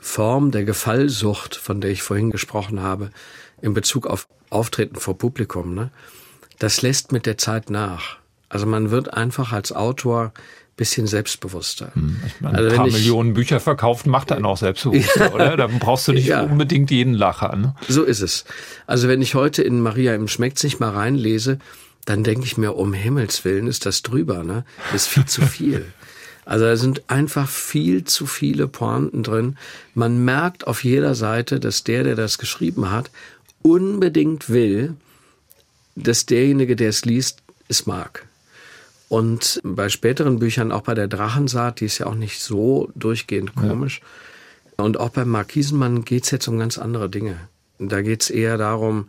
Form 0.00 0.52
der 0.52 0.64
Gefallsucht, 0.64 1.56
von 1.56 1.80
der 1.80 1.90
ich 1.90 2.02
vorhin 2.02 2.30
gesprochen 2.30 2.80
habe, 2.80 3.10
in 3.62 3.74
Bezug 3.74 4.06
auf 4.06 4.28
Auftreten 4.50 4.96
vor 4.96 5.18
Publikum, 5.18 5.74
ne? 5.74 5.90
Das 6.58 6.82
lässt 6.82 7.12
mit 7.12 7.26
der 7.26 7.36
Zeit 7.36 7.68
nach. 7.68 8.18
Also 8.48 8.66
man 8.66 8.90
wird 8.90 9.12
einfach 9.12 9.52
als 9.52 9.72
Autor 9.72 10.32
bisschen 10.76 11.06
selbstbewusster. 11.06 11.90
Hm, 11.94 12.20
ich 12.26 12.40
meine, 12.40 12.58
also 12.58 12.70
ein 12.70 12.76
paar 12.76 12.86
Millionen 12.86 13.32
Bücher 13.32 13.60
verkauft 13.60 14.06
macht 14.06 14.30
einen 14.30 14.44
auch 14.44 14.58
selbstbewusster, 14.58 15.26
ja, 15.26 15.32
oder? 15.32 15.56
Dann 15.56 15.78
brauchst 15.78 16.06
du 16.06 16.12
nicht 16.12 16.26
ja. 16.26 16.42
unbedingt 16.42 16.90
jeden 16.90 17.14
Lacher. 17.14 17.56
Ne? 17.56 17.74
So 17.88 18.02
ist 18.02 18.20
es. 18.20 18.44
Also 18.86 19.08
wenn 19.08 19.22
ich 19.22 19.34
heute 19.34 19.62
in 19.62 19.80
Maria 19.80 20.14
im 20.14 20.28
Schmeckt's 20.28 20.62
nicht 20.62 20.78
mal 20.78 20.90
reinlese, 20.90 21.58
dann 22.04 22.24
denke 22.24 22.44
ich 22.44 22.58
mir, 22.58 22.76
um 22.76 22.92
Himmels 22.92 23.44
Willen 23.44 23.66
ist 23.66 23.86
das 23.86 24.02
drüber, 24.02 24.44
ne? 24.44 24.64
Das 24.92 25.02
ist 25.02 25.08
viel 25.08 25.26
zu 25.26 25.42
viel. 25.42 25.86
Also 26.48 26.64
da 26.64 26.76
sind 26.76 27.10
einfach 27.10 27.48
viel 27.48 28.04
zu 28.04 28.24
viele 28.24 28.68
Pointen 28.68 29.24
drin. 29.24 29.58
Man 29.94 30.24
merkt 30.24 30.68
auf 30.68 30.84
jeder 30.84 31.16
Seite, 31.16 31.58
dass 31.58 31.82
der, 31.82 32.04
der 32.04 32.14
das 32.14 32.38
geschrieben 32.38 32.92
hat, 32.92 33.10
unbedingt 33.62 34.48
will, 34.48 34.94
dass 35.94 36.26
derjenige, 36.26 36.76
der 36.76 36.90
es 36.90 37.04
liest, 37.04 37.42
es 37.68 37.86
mag. 37.86 38.26
Und 39.08 39.60
bei 39.62 39.88
späteren 39.88 40.38
Büchern, 40.38 40.72
auch 40.72 40.82
bei 40.82 40.94
der 40.94 41.08
Drachensaat, 41.08 41.80
die 41.80 41.86
ist 41.86 41.98
ja 41.98 42.06
auch 42.06 42.14
nicht 42.14 42.40
so 42.40 42.90
durchgehend 42.94 43.54
komisch. 43.54 44.00
Ja. 44.00 44.84
Und 44.84 44.98
auch 44.98 45.10
beim 45.10 45.28
Markisenmann 45.28 46.04
geht's 46.04 46.30
jetzt 46.30 46.48
um 46.48 46.58
ganz 46.58 46.76
andere 46.76 47.08
Dinge. 47.08 47.48
Da 47.78 48.02
geht's 48.02 48.30
eher 48.30 48.58
darum, 48.58 49.08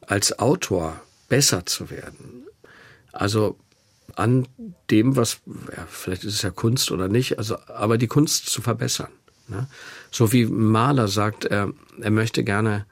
als 0.00 0.38
Autor 0.38 1.00
besser 1.28 1.66
zu 1.66 1.90
werden. 1.90 2.46
Also 3.12 3.56
an 4.16 4.48
dem, 4.90 5.16
was, 5.16 5.40
ja, 5.46 5.86
vielleicht 5.88 6.24
ist 6.24 6.34
es 6.34 6.42
ja 6.42 6.50
Kunst 6.50 6.90
oder 6.90 7.08
nicht, 7.08 7.38
also, 7.38 7.56
aber 7.68 7.98
die 7.98 8.06
Kunst 8.06 8.46
zu 8.46 8.60
verbessern. 8.60 9.10
Ne? 9.46 9.68
So 10.10 10.32
wie 10.32 10.46
Maler 10.46 11.08
sagt, 11.08 11.44
er, 11.44 11.72
er 12.00 12.10
möchte 12.10 12.42
gerne 12.42 12.86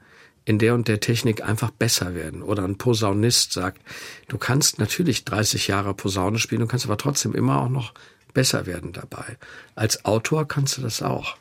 in 0.47 0.59
der 0.59 0.73
und 0.73 0.87
der 0.87 1.01
Technik 1.01 1.43
einfach 1.43 1.71
besser 1.71 2.15
werden. 2.15 2.41
Oder 2.41 2.63
ein 2.63 2.77
Posaunist 2.77 3.51
sagt, 3.51 3.81
du 4.29 4.37
kannst 4.37 4.79
natürlich 4.79 5.25
30 5.25 5.67
Jahre 5.67 5.93
Posaune 5.93 6.39
spielen, 6.39 6.61
du 6.61 6.67
kannst 6.67 6.85
aber 6.85 6.97
trotzdem 6.97 7.35
immer 7.35 7.61
auch 7.61 7.69
noch 7.69 7.93
besser 8.33 8.65
werden 8.65 8.93
dabei. 8.93 9.37
Als 9.75 10.05
Autor 10.05 10.47
kannst 10.47 10.77
du 10.77 10.81
das 10.81 11.01
auch. 11.01 11.35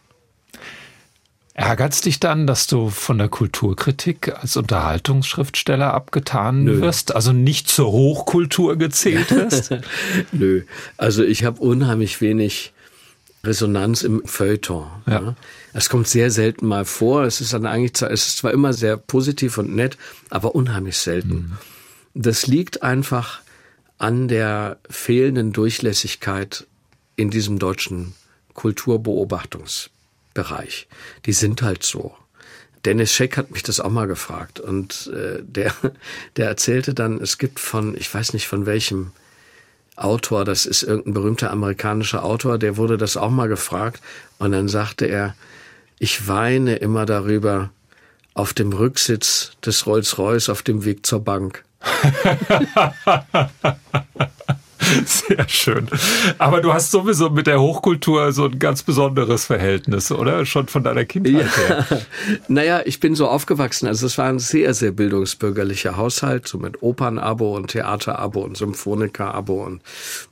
Ärgert's 1.54 2.00
dich 2.00 2.18
dann, 2.18 2.48
dass 2.48 2.66
du 2.66 2.90
von 2.90 3.16
der 3.18 3.28
Kulturkritik 3.28 4.34
als 4.40 4.56
Unterhaltungsschriftsteller 4.56 5.94
abgetan 5.94 6.64
Nö. 6.64 6.80
wirst, 6.80 7.14
also 7.14 7.32
nicht 7.32 7.68
zur 7.68 7.92
Hochkultur 7.92 8.76
gezählt 8.76 9.30
wirst? 9.34 9.72
Nö, 10.32 10.64
also 10.96 11.22
ich 11.22 11.44
habe 11.44 11.60
unheimlich 11.60 12.20
wenig 12.20 12.72
Resonanz 13.44 14.02
im 14.02 14.22
Feuilleton. 14.24 14.86
Ja. 15.06 15.20
Ne? 15.20 15.36
Es 15.76 15.88
kommt 15.90 16.08
sehr 16.08 16.30
selten 16.30 16.66
mal 16.66 16.86
vor. 16.86 17.24
Es 17.24 17.42
ist 17.42 17.52
dann 17.52 17.66
eigentlich, 17.66 18.00
es 18.00 18.28
ist 18.28 18.38
zwar 18.38 18.52
immer 18.52 18.72
sehr 18.72 18.96
positiv 18.96 19.58
und 19.58 19.76
nett, 19.76 19.98
aber 20.30 20.54
unheimlich 20.54 20.96
selten. 20.96 21.34
Mhm. 21.34 21.58
Das 22.14 22.46
liegt 22.46 22.82
einfach 22.82 23.42
an 23.98 24.26
der 24.26 24.78
fehlenden 24.88 25.52
Durchlässigkeit 25.52 26.66
in 27.14 27.28
diesem 27.28 27.58
deutschen 27.58 28.14
Kulturbeobachtungsbereich. 28.54 30.88
Die 31.26 31.34
sind 31.34 31.60
halt 31.60 31.82
so. 31.82 32.16
Dennis 32.86 33.12
Scheck 33.12 33.36
hat 33.36 33.50
mich 33.50 33.62
das 33.62 33.78
auch 33.78 33.90
mal 33.90 34.06
gefragt 34.06 34.58
und 34.58 35.10
äh, 35.12 35.42
der, 35.42 35.74
der 36.36 36.48
erzählte 36.48 36.94
dann, 36.94 37.20
es 37.20 37.36
gibt 37.36 37.60
von, 37.60 37.94
ich 37.98 38.14
weiß 38.14 38.32
nicht 38.32 38.48
von 38.48 38.64
welchem 38.64 39.12
Autor, 39.94 40.46
das 40.46 40.64
ist 40.64 40.84
irgendein 40.84 41.12
berühmter 41.12 41.50
amerikanischer 41.50 42.24
Autor, 42.24 42.56
der 42.56 42.78
wurde 42.78 42.96
das 42.96 43.18
auch 43.18 43.28
mal 43.28 43.48
gefragt 43.48 44.00
und 44.38 44.52
dann 44.52 44.68
sagte 44.68 45.04
er, 45.04 45.34
ich 45.98 46.28
weine 46.28 46.76
immer 46.76 47.06
darüber 47.06 47.70
auf 48.34 48.52
dem 48.52 48.72
Rücksitz 48.72 49.52
des 49.64 49.86
Rolls-Royce 49.86 50.50
auf 50.50 50.62
dem 50.62 50.84
Weg 50.84 51.06
zur 51.06 51.20
Bank. 51.20 51.64
Sehr 55.04 55.48
schön. 55.48 55.88
Aber 56.38 56.60
du 56.60 56.72
hast 56.72 56.90
sowieso 56.90 57.30
mit 57.30 57.46
der 57.46 57.60
Hochkultur 57.60 58.32
so 58.32 58.44
ein 58.44 58.58
ganz 58.58 58.82
besonderes 58.82 59.46
Verhältnis, 59.46 60.12
oder? 60.12 60.46
Schon 60.46 60.68
von 60.68 60.84
deiner 60.84 61.04
Kindheit 61.04 61.56
her. 61.56 61.86
Ja. 61.90 61.98
Naja, 62.48 62.82
ich 62.84 63.00
bin 63.00 63.14
so 63.14 63.26
aufgewachsen. 63.28 63.88
Also 63.88 64.06
es 64.06 64.18
war 64.18 64.26
ein 64.26 64.38
sehr, 64.38 64.74
sehr 64.74 64.92
bildungsbürgerlicher 64.92 65.96
Haushalt, 65.96 66.46
so 66.46 66.58
mit 66.58 66.82
Opernabo 66.82 67.56
und 67.56 67.68
Theaterabo 67.68 68.40
und 68.40 68.56
Symphonikerabo. 68.56 69.64
Und 69.64 69.82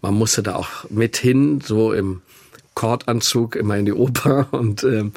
man 0.02 0.14
musste 0.14 0.42
da 0.42 0.56
auch 0.56 0.68
mit 0.90 1.16
hin, 1.16 1.60
so 1.60 1.92
im 1.92 2.22
Kordanzug 2.74 3.56
immer 3.56 3.76
in 3.76 3.86
die 3.86 3.92
Oper. 3.92 4.48
Und 4.52 4.84
ähm, 4.84 5.12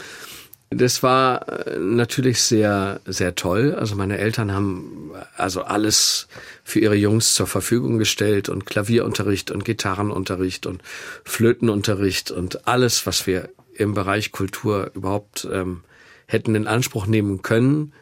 das 0.70 1.02
war 1.02 1.48
äh, 1.48 1.80
natürlich 1.80 2.42
sehr, 2.42 3.00
sehr 3.06 3.36
toll. 3.36 3.74
Also 3.74 3.96
meine 3.96 4.18
Eltern 4.18 4.52
haben 4.52 5.12
also 5.36 5.64
alles 5.64 6.28
für 6.64 6.80
ihre 6.80 6.96
Jungs 6.96 7.36
zur 7.36 7.48
Verfügung 7.48 7.98
gestellt 7.98 8.50
und 8.50 8.66
Klavierunterricht 8.66 9.52
und 9.52 9.64
Gitarrenunterricht 9.64 10.66
und 10.66 10.82
Flötenunterricht 11.24 12.32
und 12.32 12.68
alles, 12.68 13.06
was 13.06 13.28
wir 13.28 13.50
im 13.76 13.94
Bereich 13.94 14.32
Kultur 14.32 14.92
überhaupt 14.94 15.48
ähm, 15.52 15.84
hätten 16.26 16.56
in 16.56 16.68
Anspruch 16.68 17.08
nehmen 17.08 17.42
können, 17.42 17.94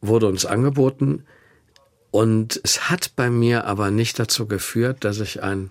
wurde 0.00 0.26
uns 0.26 0.46
angeboten. 0.46 1.24
Und 2.10 2.58
es 2.64 2.88
hat 2.88 3.12
bei 3.16 3.28
mir 3.28 3.66
aber 3.66 3.90
nicht 3.90 4.18
dazu 4.18 4.46
geführt, 4.46 5.04
dass 5.04 5.20
ich 5.20 5.42
ein 5.42 5.70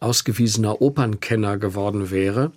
ausgewiesener 0.00 0.80
Opernkenner 0.82 1.56
geworden 1.56 2.10
wäre, 2.10 2.52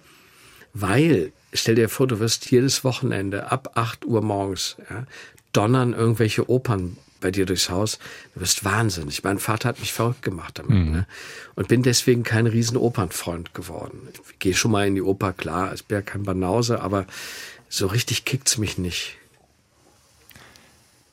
weil 0.73 1.31
stell 1.53 1.75
dir 1.75 1.89
vor, 1.89 2.07
du 2.07 2.19
wirst 2.19 2.49
jedes 2.51 2.83
Wochenende 2.83 3.51
ab 3.51 3.71
8 3.75 4.05
Uhr 4.05 4.21
morgens 4.21 4.77
ja, 4.89 5.05
donnern 5.51 5.93
irgendwelche 5.93 6.49
Opern 6.49 6.97
bei 7.23 7.31
dir 7.31 7.45
durchs 7.45 7.69
Haus. 7.69 7.99
Du 8.35 8.41
wirst 8.41 8.65
wahnsinnig. 8.65 9.23
Mein 9.23 9.39
Vater 9.39 9.69
hat 9.69 9.79
mich 9.79 9.93
verrückt 9.93 10.21
gemacht 10.21 10.59
damit. 10.59 10.85
Mhm. 10.85 10.91
Ne? 10.91 11.07
Und 11.55 11.69
bin 11.69 11.81
deswegen 11.81 12.23
kein 12.23 12.45
riesen 12.47 12.77
Opernfreund 12.77 13.53
geworden. 13.53 14.09
Ich 14.29 14.39
gehe 14.39 14.53
schon 14.53 14.71
mal 14.71 14.85
in 14.85 14.95
die 14.95 15.01
Oper, 15.01 15.33
klar, 15.33 15.73
ich 15.73 15.85
bin 15.85 15.97
ja 15.97 16.01
kein 16.01 16.23
Banause, 16.23 16.81
aber 16.81 17.05
so 17.69 17.87
richtig 17.87 18.25
kickt's 18.25 18.57
mich 18.57 18.77
nicht. 18.77 19.17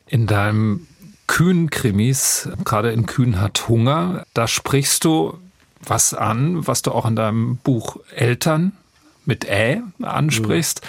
In 0.06 0.26
deinem 0.26 0.88
kühnen 1.28 1.70
Krimis, 1.70 2.48
gerade 2.64 2.90
in 2.90 3.06
Kühn 3.06 3.40
hat 3.40 3.68
Hunger, 3.68 4.26
da 4.34 4.48
sprichst 4.48 5.04
du 5.04 5.38
was 5.80 6.12
an, 6.12 6.66
was 6.66 6.82
du 6.82 6.90
auch 6.90 7.06
in 7.06 7.14
deinem 7.14 7.56
Buch 7.56 7.98
Eltern 8.14 8.72
mit 9.30 9.46
Ä 9.48 9.82
ansprichst. 10.02 10.82
Mhm. 10.82 10.88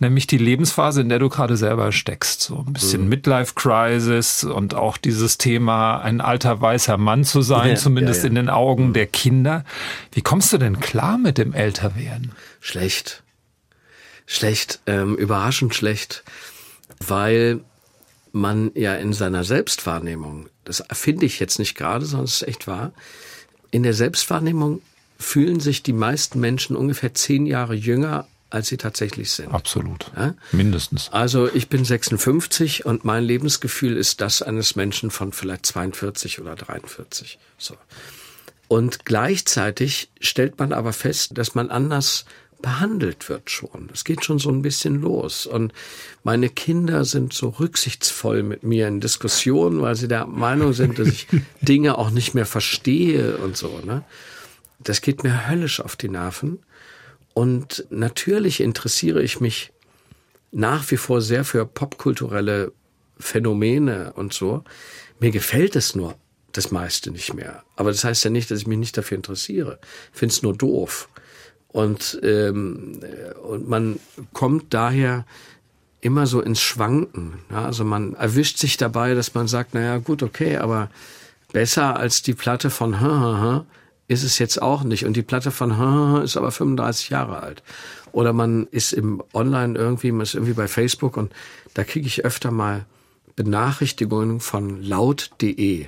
Nämlich 0.00 0.28
die 0.28 0.38
Lebensphase, 0.38 1.00
in 1.00 1.08
der 1.08 1.18
du 1.18 1.28
gerade 1.28 1.56
selber 1.56 1.90
steckst. 1.90 2.42
So 2.42 2.64
ein 2.64 2.72
bisschen 2.72 3.02
mhm. 3.02 3.08
Midlife-Crisis 3.08 4.44
und 4.44 4.74
auch 4.74 4.96
dieses 4.96 5.38
Thema, 5.38 5.98
ein 5.98 6.20
alter 6.20 6.60
weißer 6.60 6.96
Mann 6.98 7.24
zu 7.24 7.42
sein, 7.42 7.70
ja, 7.70 7.74
zumindest 7.74 8.20
ja, 8.20 8.24
ja. 8.24 8.28
in 8.28 8.34
den 8.36 8.48
Augen 8.48 8.88
mhm. 8.88 8.92
der 8.92 9.06
Kinder. 9.08 9.64
Wie 10.12 10.22
kommst 10.22 10.52
du 10.52 10.58
denn 10.58 10.78
klar 10.78 11.18
mit 11.18 11.36
dem 11.36 11.52
Älterwerden? 11.52 12.30
Schlecht. 12.60 13.24
Schlecht, 14.24 14.78
ähm, 14.86 15.16
überraschend 15.16 15.74
schlecht. 15.74 16.22
Weil 17.04 17.60
man 18.30 18.70
ja 18.74 18.94
in 18.94 19.12
seiner 19.12 19.42
Selbstwahrnehmung, 19.42 20.48
das 20.64 20.78
erfinde 20.78 21.26
ich 21.26 21.40
jetzt 21.40 21.58
nicht 21.58 21.74
gerade, 21.74 22.04
sondern 22.04 22.26
es 22.26 22.42
ist 22.42 22.48
echt 22.48 22.68
wahr, 22.68 22.92
in 23.72 23.82
der 23.82 23.94
Selbstwahrnehmung 23.94 24.80
fühlen 25.18 25.60
sich 25.60 25.82
die 25.82 25.92
meisten 25.92 26.40
Menschen 26.40 26.76
ungefähr 26.76 27.14
zehn 27.14 27.46
Jahre 27.46 27.74
jünger, 27.74 28.28
als 28.50 28.68
sie 28.68 28.76
tatsächlich 28.76 29.30
sind. 29.32 29.52
Absolut. 29.52 30.10
Ja? 30.16 30.34
Mindestens. 30.52 31.10
Also 31.12 31.52
ich 31.52 31.68
bin 31.68 31.84
56 31.84 32.86
und 32.86 33.04
mein 33.04 33.24
Lebensgefühl 33.24 33.96
ist 33.96 34.20
das 34.20 34.42
eines 34.42 34.76
Menschen 34.76 35.10
von 35.10 35.32
vielleicht 35.32 35.66
42 35.66 36.40
oder 36.40 36.54
43. 36.54 37.38
So. 37.58 37.74
Und 38.68 39.04
gleichzeitig 39.04 40.10
stellt 40.20 40.58
man 40.58 40.72
aber 40.72 40.92
fest, 40.92 41.36
dass 41.36 41.54
man 41.54 41.70
anders 41.70 42.24
behandelt 42.60 43.28
wird 43.28 43.50
schon. 43.50 43.88
Es 43.92 44.04
geht 44.04 44.24
schon 44.24 44.38
so 44.38 44.50
ein 44.50 44.62
bisschen 44.62 45.00
los. 45.00 45.46
Und 45.46 45.72
meine 46.24 46.48
Kinder 46.48 47.04
sind 47.04 47.32
so 47.32 47.50
rücksichtsvoll 47.50 48.42
mit 48.42 48.62
mir 48.62 48.88
in 48.88 49.00
Diskussionen, 49.00 49.80
weil 49.80 49.94
sie 49.94 50.08
der 50.08 50.26
Meinung 50.26 50.72
sind, 50.72 50.98
dass 50.98 51.08
ich 51.08 51.26
Dinge 51.60 51.98
auch 51.98 52.10
nicht 52.10 52.34
mehr 52.34 52.46
verstehe 52.46 53.36
und 53.38 53.56
so. 53.56 53.80
Ne? 53.84 54.04
Das 54.78 55.00
geht 55.00 55.22
mir 55.22 55.48
höllisch 55.48 55.80
auf 55.80 55.96
die 55.96 56.08
Nerven. 56.08 56.60
Und 57.34 57.86
natürlich 57.90 58.60
interessiere 58.60 59.22
ich 59.22 59.40
mich 59.40 59.72
nach 60.50 60.90
wie 60.90 60.96
vor 60.96 61.20
sehr 61.20 61.44
für 61.44 61.66
popkulturelle 61.66 62.72
Phänomene 63.18 64.12
und 64.14 64.32
so. 64.32 64.64
Mir 65.20 65.30
gefällt 65.30 65.76
es 65.76 65.94
nur 65.94 66.14
das 66.52 66.70
meiste 66.70 67.10
nicht 67.10 67.34
mehr. 67.34 67.62
Aber 67.76 67.90
das 67.90 68.04
heißt 68.04 68.24
ja 68.24 68.30
nicht, 68.30 68.50
dass 68.50 68.60
ich 68.60 68.66
mich 68.66 68.78
nicht 68.78 68.96
dafür 68.96 69.16
interessiere. 69.16 69.78
Ich 70.12 70.18
finde 70.18 70.32
es 70.32 70.42
nur 70.42 70.56
doof. 70.56 71.08
Und, 71.68 72.18
ähm, 72.22 73.00
und 73.42 73.68
man 73.68 74.00
kommt 74.32 74.72
daher 74.72 75.26
immer 76.00 76.26
so 76.26 76.40
ins 76.40 76.60
Schwanken. 76.60 77.34
Ja, 77.50 77.64
also 77.64 77.84
man 77.84 78.14
erwischt 78.14 78.58
sich 78.58 78.76
dabei, 78.76 79.14
dass 79.14 79.34
man 79.34 79.48
sagt, 79.48 79.74
naja, 79.74 79.98
gut, 79.98 80.22
okay, 80.22 80.56
aber 80.56 80.90
besser 81.52 81.96
als 81.96 82.22
die 82.22 82.34
Platte 82.34 82.70
von 82.70 83.00
ist 84.08 84.22
es 84.22 84.38
jetzt 84.38 84.60
auch 84.60 84.82
nicht. 84.82 85.04
Und 85.04 85.14
die 85.14 85.22
Platte 85.22 85.50
von 85.50 86.22
ist 86.22 86.36
aber 86.36 86.50
35 86.50 87.10
Jahre 87.10 87.40
alt. 87.40 87.62
Oder 88.10 88.32
man 88.32 88.66
ist 88.70 88.92
im 88.92 89.22
Online 89.34 89.78
irgendwie, 89.78 90.10
man 90.10 90.22
ist 90.22 90.34
irgendwie 90.34 90.54
bei 90.54 90.66
Facebook 90.66 91.16
und 91.16 91.32
da 91.74 91.84
kriege 91.84 92.06
ich 92.06 92.24
öfter 92.24 92.50
mal 92.50 92.86
Benachrichtigungen 93.36 94.40
von 94.40 94.82
laut.de. 94.82 95.86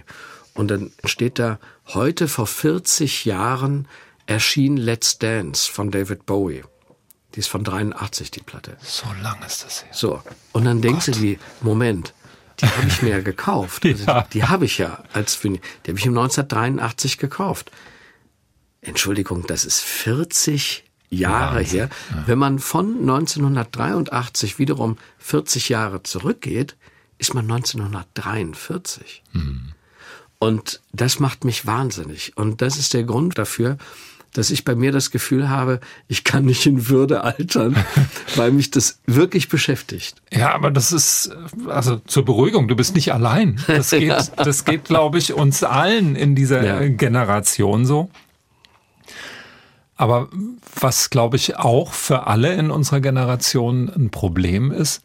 Und 0.54 0.70
dann 0.70 0.92
steht 1.04 1.38
da, 1.38 1.58
heute 1.88 2.28
vor 2.28 2.46
40 2.46 3.24
Jahren 3.24 3.88
erschien 4.26 4.76
Let's 4.76 5.18
Dance 5.18 5.70
von 5.70 5.90
David 5.90 6.26
Bowie. 6.26 6.62
Die 7.34 7.40
ist 7.40 7.48
von 7.48 7.64
83, 7.64 8.30
die 8.30 8.40
Platte. 8.40 8.76
So 8.82 9.06
lang 9.22 9.42
ist 9.46 9.64
das 9.64 9.84
her. 9.84 9.90
So. 9.92 10.22
Und 10.52 10.64
dann 10.64 10.78
oh 10.78 10.80
denkst 10.82 11.06
Gott. 11.06 11.16
du 11.16 11.20
dir, 11.20 11.36
Moment, 11.60 12.12
die 12.60 12.66
habe 12.66 12.86
ich 12.86 13.02
mir 13.02 13.10
ja 13.10 13.20
gekauft. 13.20 13.84
Also 13.86 14.04
ja. 14.06 14.22
Die, 14.22 14.40
die 14.40 14.44
habe 14.44 14.66
ich 14.66 14.78
ja 14.78 15.02
als, 15.12 15.40
die 15.40 15.58
habe 15.88 15.98
ich 15.98 16.06
im 16.06 16.18
1983 16.18 17.18
gekauft. 17.18 17.70
Entschuldigung, 18.82 19.46
das 19.46 19.64
ist 19.64 19.80
40 19.80 20.84
Jahre 21.10 21.56
Wahnsinn. 21.56 21.78
her. 21.78 21.90
Ja. 22.10 22.24
Wenn 22.26 22.38
man 22.38 22.58
von 22.58 23.00
1983 23.00 24.58
wiederum 24.58 24.96
40 25.18 25.68
Jahre 25.68 26.02
zurückgeht, 26.02 26.76
ist 27.18 27.34
man 27.34 27.50
1943. 27.50 29.22
Mhm. 29.32 29.72
Und 30.38 30.80
das 30.92 31.20
macht 31.20 31.44
mich 31.44 31.66
wahnsinnig. 31.66 32.36
Und 32.36 32.62
das 32.62 32.78
ist 32.78 32.94
der 32.94 33.04
Grund 33.04 33.36
dafür, 33.36 33.76
dass 34.32 34.50
ich 34.50 34.64
bei 34.64 34.74
mir 34.74 34.92
das 34.92 35.10
Gefühl 35.10 35.48
habe, 35.48 35.80
ich 36.08 36.24
kann 36.24 36.44
nicht 36.44 36.64
in 36.64 36.88
Würde 36.88 37.22
altern, 37.24 37.76
weil 38.36 38.52
mich 38.52 38.70
das 38.70 39.00
wirklich 39.06 39.48
beschäftigt. 39.48 40.22
Ja, 40.32 40.54
aber 40.54 40.70
das 40.70 40.92
ist, 40.92 41.30
also 41.66 41.96
zur 42.06 42.24
Beruhigung, 42.24 42.68
du 42.68 42.76
bist 42.76 42.94
nicht 42.94 43.12
allein. 43.12 43.60
Das 43.66 43.90
geht, 43.90 44.02
ja. 44.02 44.22
das 44.36 44.64
geht, 44.64 44.84
glaube 44.84 45.18
ich, 45.18 45.34
uns 45.34 45.64
allen 45.64 46.16
in 46.16 46.34
dieser 46.34 46.64
ja. 46.64 46.88
Generation 46.88 47.84
so. 47.84 48.08
Aber 50.00 50.28
was, 50.76 51.10
glaube 51.10 51.36
ich, 51.36 51.58
auch 51.58 51.92
für 51.92 52.26
alle 52.26 52.54
in 52.54 52.70
unserer 52.70 53.00
Generation 53.00 53.92
ein 53.94 54.08
Problem 54.08 54.72
ist, 54.72 55.02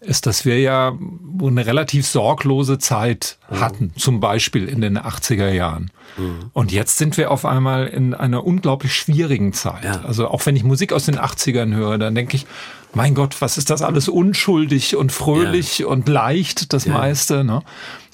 ist, 0.00 0.26
dass 0.26 0.44
wir 0.44 0.58
ja 0.58 0.98
eine 1.40 1.66
relativ 1.66 2.04
sorglose 2.04 2.78
Zeit 2.78 3.38
mhm. 3.48 3.60
hatten, 3.60 3.92
zum 3.96 4.18
Beispiel 4.18 4.66
in 4.66 4.80
den 4.80 4.98
80er 4.98 5.50
Jahren. 5.50 5.92
Mhm. 6.16 6.50
Und 6.52 6.72
jetzt 6.72 6.98
sind 6.98 7.16
wir 7.16 7.30
auf 7.30 7.44
einmal 7.44 7.86
in 7.86 8.12
einer 8.12 8.44
unglaublich 8.44 8.92
schwierigen 8.92 9.52
Zeit. 9.52 9.84
Ja. 9.84 10.00
Also 10.04 10.26
auch 10.26 10.44
wenn 10.46 10.56
ich 10.56 10.64
Musik 10.64 10.92
aus 10.92 11.04
den 11.04 11.16
80ern 11.16 11.72
höre, 11.76 11.98
dann 11.98 12.16
denke 12.16 12.34
ich, 12.34 12.46
mein 12.94 13.14
Gott, 13.14 13.40
was 13.40 13.56
ist 13.56 13.70
das 13.70 13.82
alles 13.82 14.08
unschuldig 14.08 14.96
und 14.96 15.12
fröhlich 15.12 15.78
ja. 15.78 15.86
und 15.86 16.08
leicht, 16.08 16.72
das 16.72 16.86
ja. 16.86 16.94
meiste. 16.94 17.44
Ne? 17.44 17.62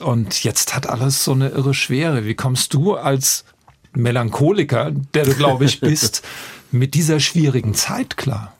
Und 0.00 0.44
jetzt 0.44 0.76
hat 0.76 0.86
alles 0.86 1.24
so 1.24 1.32
eine 1.32 1.48
irre 1.48 1.72
Schwere. 1.72 2.26
Wie 2.26 2.34
kommst 2.34 2.74
du 2.74 2.94
als 2.94 3.46
Melancholiker, 3.96 4.92
der 4.92 5.24
du, 5.24 5.34
glaube 5.34 5.64
ich, 5.64 5.80
bist, 5.80 6.22
mit 6.70 6.94
dieser 6.94 7.18
schwierigen 7.20 7.74
Zeit 7.74 8.16
klar? 8.16 8.56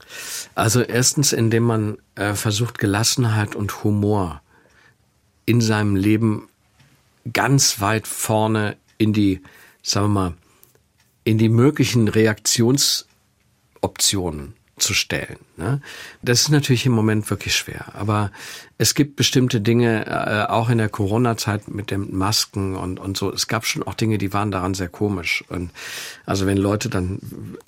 Also 0.55 0.83
erstens, 0.83 1.33
indem 1.33 1.65
man 1.65 1.99
äh, 2.15 2.35
versucht, 2.35 2.79
Gelassenheit 2.79 3.57
und 3.57 3.83
Humor 3.83 4.41
in 5.47 5.61
seinem 5.61 5.97
Leben 5.97 6.49
ganz 7.33 7.81
weit 7.81 8.07
vorne 8.07 8.77
in 8.99 9.13
die, 9.13 9.41
sagen 9.83 10.07
wir 10.07 10.21
mal, 10.21 10.35
in 11.25 11.39
die 11.39 11.49
möglichen 11.49 12.07
Reaktionsoptionen 12.09 14.55
zu 14.77 14.93
stellen. 14.93 15.37
Ne? 15.57 15.81
Das 16.23 16.43
ist 16.43 16.49
natürlich 16.49 16.85
im 16.87 16.93
Moment 16.93 17.31
wirklich 17.31 17.55
schwer. 17.55 17.95
Aber 17.95 18.33
es 18.77 18.95
gibt 18.95 19.15
bestimmte 19.15 19.61
Dinge, 19.61 20.07
äh, 20.07 20.51
auch 20.51 20.69
in 20.69 20.79
der 20.79 20.89
Corona-Zeit 20.89 21.69
mit 21.69 21.91
den 21.91 22.15
Masken 22.15 22.75
und, 22.75 22.99
und 22.99 23.17
so. 23.17 23.33
Es 23.33 23.47
gab 23.47 23.67
schon 23.67 23.85
auch 23.85 23.95
Dinge, 23.95 24.19
die 24.19 24.33
waren 24.33 24.51
daran 24.51 24.75
sehr 24.75 24.89
komisch. 24.89 25.45
Und 25.49 25.71
also 26.27 26.47
wenn 26.47 26.57
Leute 26.57 26.89
dann 26.89 27.21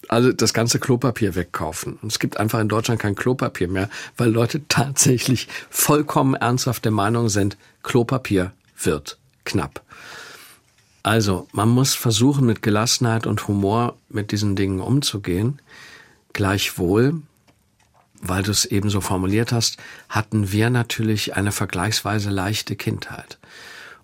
also 0.09 0.33
das 0.33 0.53
ganze 0.53 0.81
Klopapier 0.81 1.37
wegkaufen. 1.37 1.99
Und 2.03 2.11
es 2.11 2.19
gibt 2.19 2.39
einfach 2.39 2.59
in 2.59 2.69
Deutschland 2.69 3.01
kein 3.01 3.15
Klopapier 3.15 3.69
mehr, 3.69 3.89
weil 4.17 4.31
Leute 4.31 4.63
tatsächlich 4.69 5.47
vollkommen 5.71 6.35
ernsthaft 6.35 6.85
der 6.85 6.93
Meinung 6.93 7.29
sind, 7.29 7.57
Klopapier 7.83 8.53
wird 8.83 9.19
knapp. 9.45 9.83
Also, 11.05 11.47
man 11.53 11.69
muss 11.69 11.95
versuchen, 11.95 12.47
mit 12.47 12.63
Gelassenheit 12.63 13.29
und 13.29 13.47
Humor 13.47 13.95
mit 14.09 14.33
diesen 14.33 14.57
Dingen 14.57 14.81
umzugehen. 14.81 15.61
Gleichwohl, 16.37 17.23
weil 18.21 18.43
du 18.43 18.51
es 18.51 18.67
eben 18.67 18.91
so 18.91 19.01
formuliert 19.01 19.53
hast, 19.53 19.79
hatten 20.11 20.53
wir 20.53 20.69
natürlich 20.69 21.35
eine 21.35 21.51
vergleichsweise 21.51 22.29
leichte 22.29 22.77
Kindheit. 22.77 23.39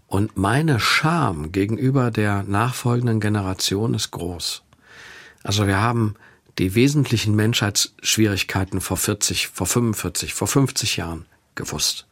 Und 0.06 0.38
meine 0.38 0.80
Scham 0.80 1.52
gegenüber 1.52 2.10
der 2.10 2.42
nachfolgenden 2.44 3.20
Generation 3.20 3.92
ist 3.92 4.12
groß. 4.12 4.62
Also 5.42 5.66
wir 5.66 5.82
haben 5.82 6.14
die 6.56 6.74
wesentlichen 6.74 7.36
Menschheitsschwierigkeiten 7.36 8.80
vor 8.80 8.96
40, 8.96 9.48
vor 9.48 9.66
45, 9.66 10.32
vor 10.32 10.48
50 10.48 10.96
Jahren 10.96 11.26
gewusst. 11.54 12.06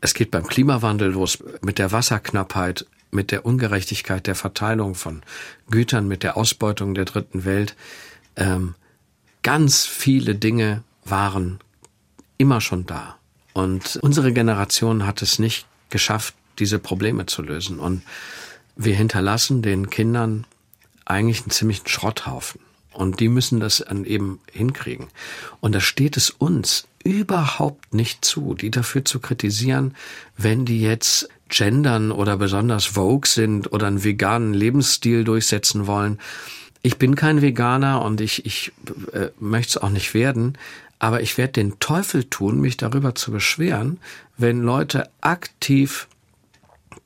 Es 0.00 0.14
geht 0.14 0.32
beim 0.32 0.48
Klimawandel 0.48 1.12
los 1.12 1.38
mit 1.62 1.78
der 1.78 1.92
Wasserknappheit, 1.92 2.84
mit 3.12 3.30
der 3.30 3.46
Ungerechtigkeit 3.46 4.26
der 4.26 4.34
Verteilung 4.34 4.96
von 4.96 5.22
Gütern, 5.70 6.08
mit 6.08 6.24
der 6.24 6.36
Ausbeutung 6.36 6.96
der 6.96 7.04
dritten 7.04 7.44
Welt. 7.44 7.76
Ähm, 8.34 8.74
ganz 9.44 9.86
viele 9.86 10.34
Dinge 10.34 10.82
waren 11.04 11.60
immer 12.36 12.60
schon 12.60 12.86
da. 12.86 13.16
Und 13.52 14.00
unsere 14.02 14.32
Generation 14.32 15.06
hat 15.06 15.22
es 15.22 15.38
nicht 15.38 15.66
geschafft, 15.90 16.34
diese 16.58 16.80
Probleme 16.80 17.26
zu 17.26 17.42
lösen. 17.42 17.78
Und 17.78 18.02
wir 18.74 18.96
hinterlassen 18.96 19.62
den 19.62 19.90
Kindern 19.90 20.44
eigentlich 21.04 21.42
einen 21.42 21.50
ziemlichen 21.50 21.86
Schrotthaufen. 21.86 22.60
Und 22.92 23.20
die 23.20 23.28
müssen 23.28 23.60
das 23.60 23.84
dann 23.86 24.04
eben 24.04 24.40
hinkriegen. 24.50 25.08
Und 25.60 25.74
da 25.74 25.80
steht 25.80 26.16
es 26.16 26.30
uns 26.30 26.86
überhaupt 27.04 27.92
nicht 27.92 28.24
zu, 28.24 28.54
die 28.54 28.70
dafür 28.70 29.04
zu 29.04 29.20
kritisieren, 29.20 29.94
wenn 30.36 30.64
die 30.64 30.80
jetzt 30.80 31.28
gendern 31.48 32.10
oder 32.10 32.36
besonders 32.36 32.86
vogue 32.86 33.28
sind 33.28 33.72
oder 33.72 33.88
einen 33.88 34.04
veganen 34.04 34.54
Lebensstil 34.54 35.24
durchsetzen 35.24 35.86
wollen. 35.86 36.18
Ich 36.86 36.98
bin 36.98 37.16
kein 37.16 37.40
Veganer 37.40 38.02
und 38.02 38.20
ich, 38.20 38.44
ich 38.44 38.70
äh, 39.14 39.28
möchte 39.40 39.70
es 39.70 39.76
auch 39.78 39.88
nicht 39.88 40.12
werden, 40.12 40.58
aber 40.98 41.22
ich 41.22 41.38
werde 41.38 41.54
den 41.54 41.80
Teufel 41.80 42.24
tun, 42.24 42.60
mich 42.60 42.76
darüber 42.76 43.14
zu 43.14 43.32
beschweren, 43.32 43.98
wenn 44.36 44.60
Leute 44.60 45.08
aktiv 45.22 46.08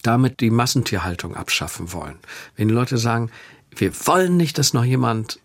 damit 0.03 0.41
die 0.41 0.51
Massentierhaltung 0.51 1.37
abschaffen 1.37 1.93
wollen. 1.93 2.16
Wenn 2.57 2.66
die 2.66 2.74
Leute 2.74 2.99
sagen, 2.99 3.31
wir 3.70 3.93
wollen 4.05 4.37
nicht, 4.37 4.59
dass 4.59 4.74
noch 4.74 4.85
jemand 4.85 5.39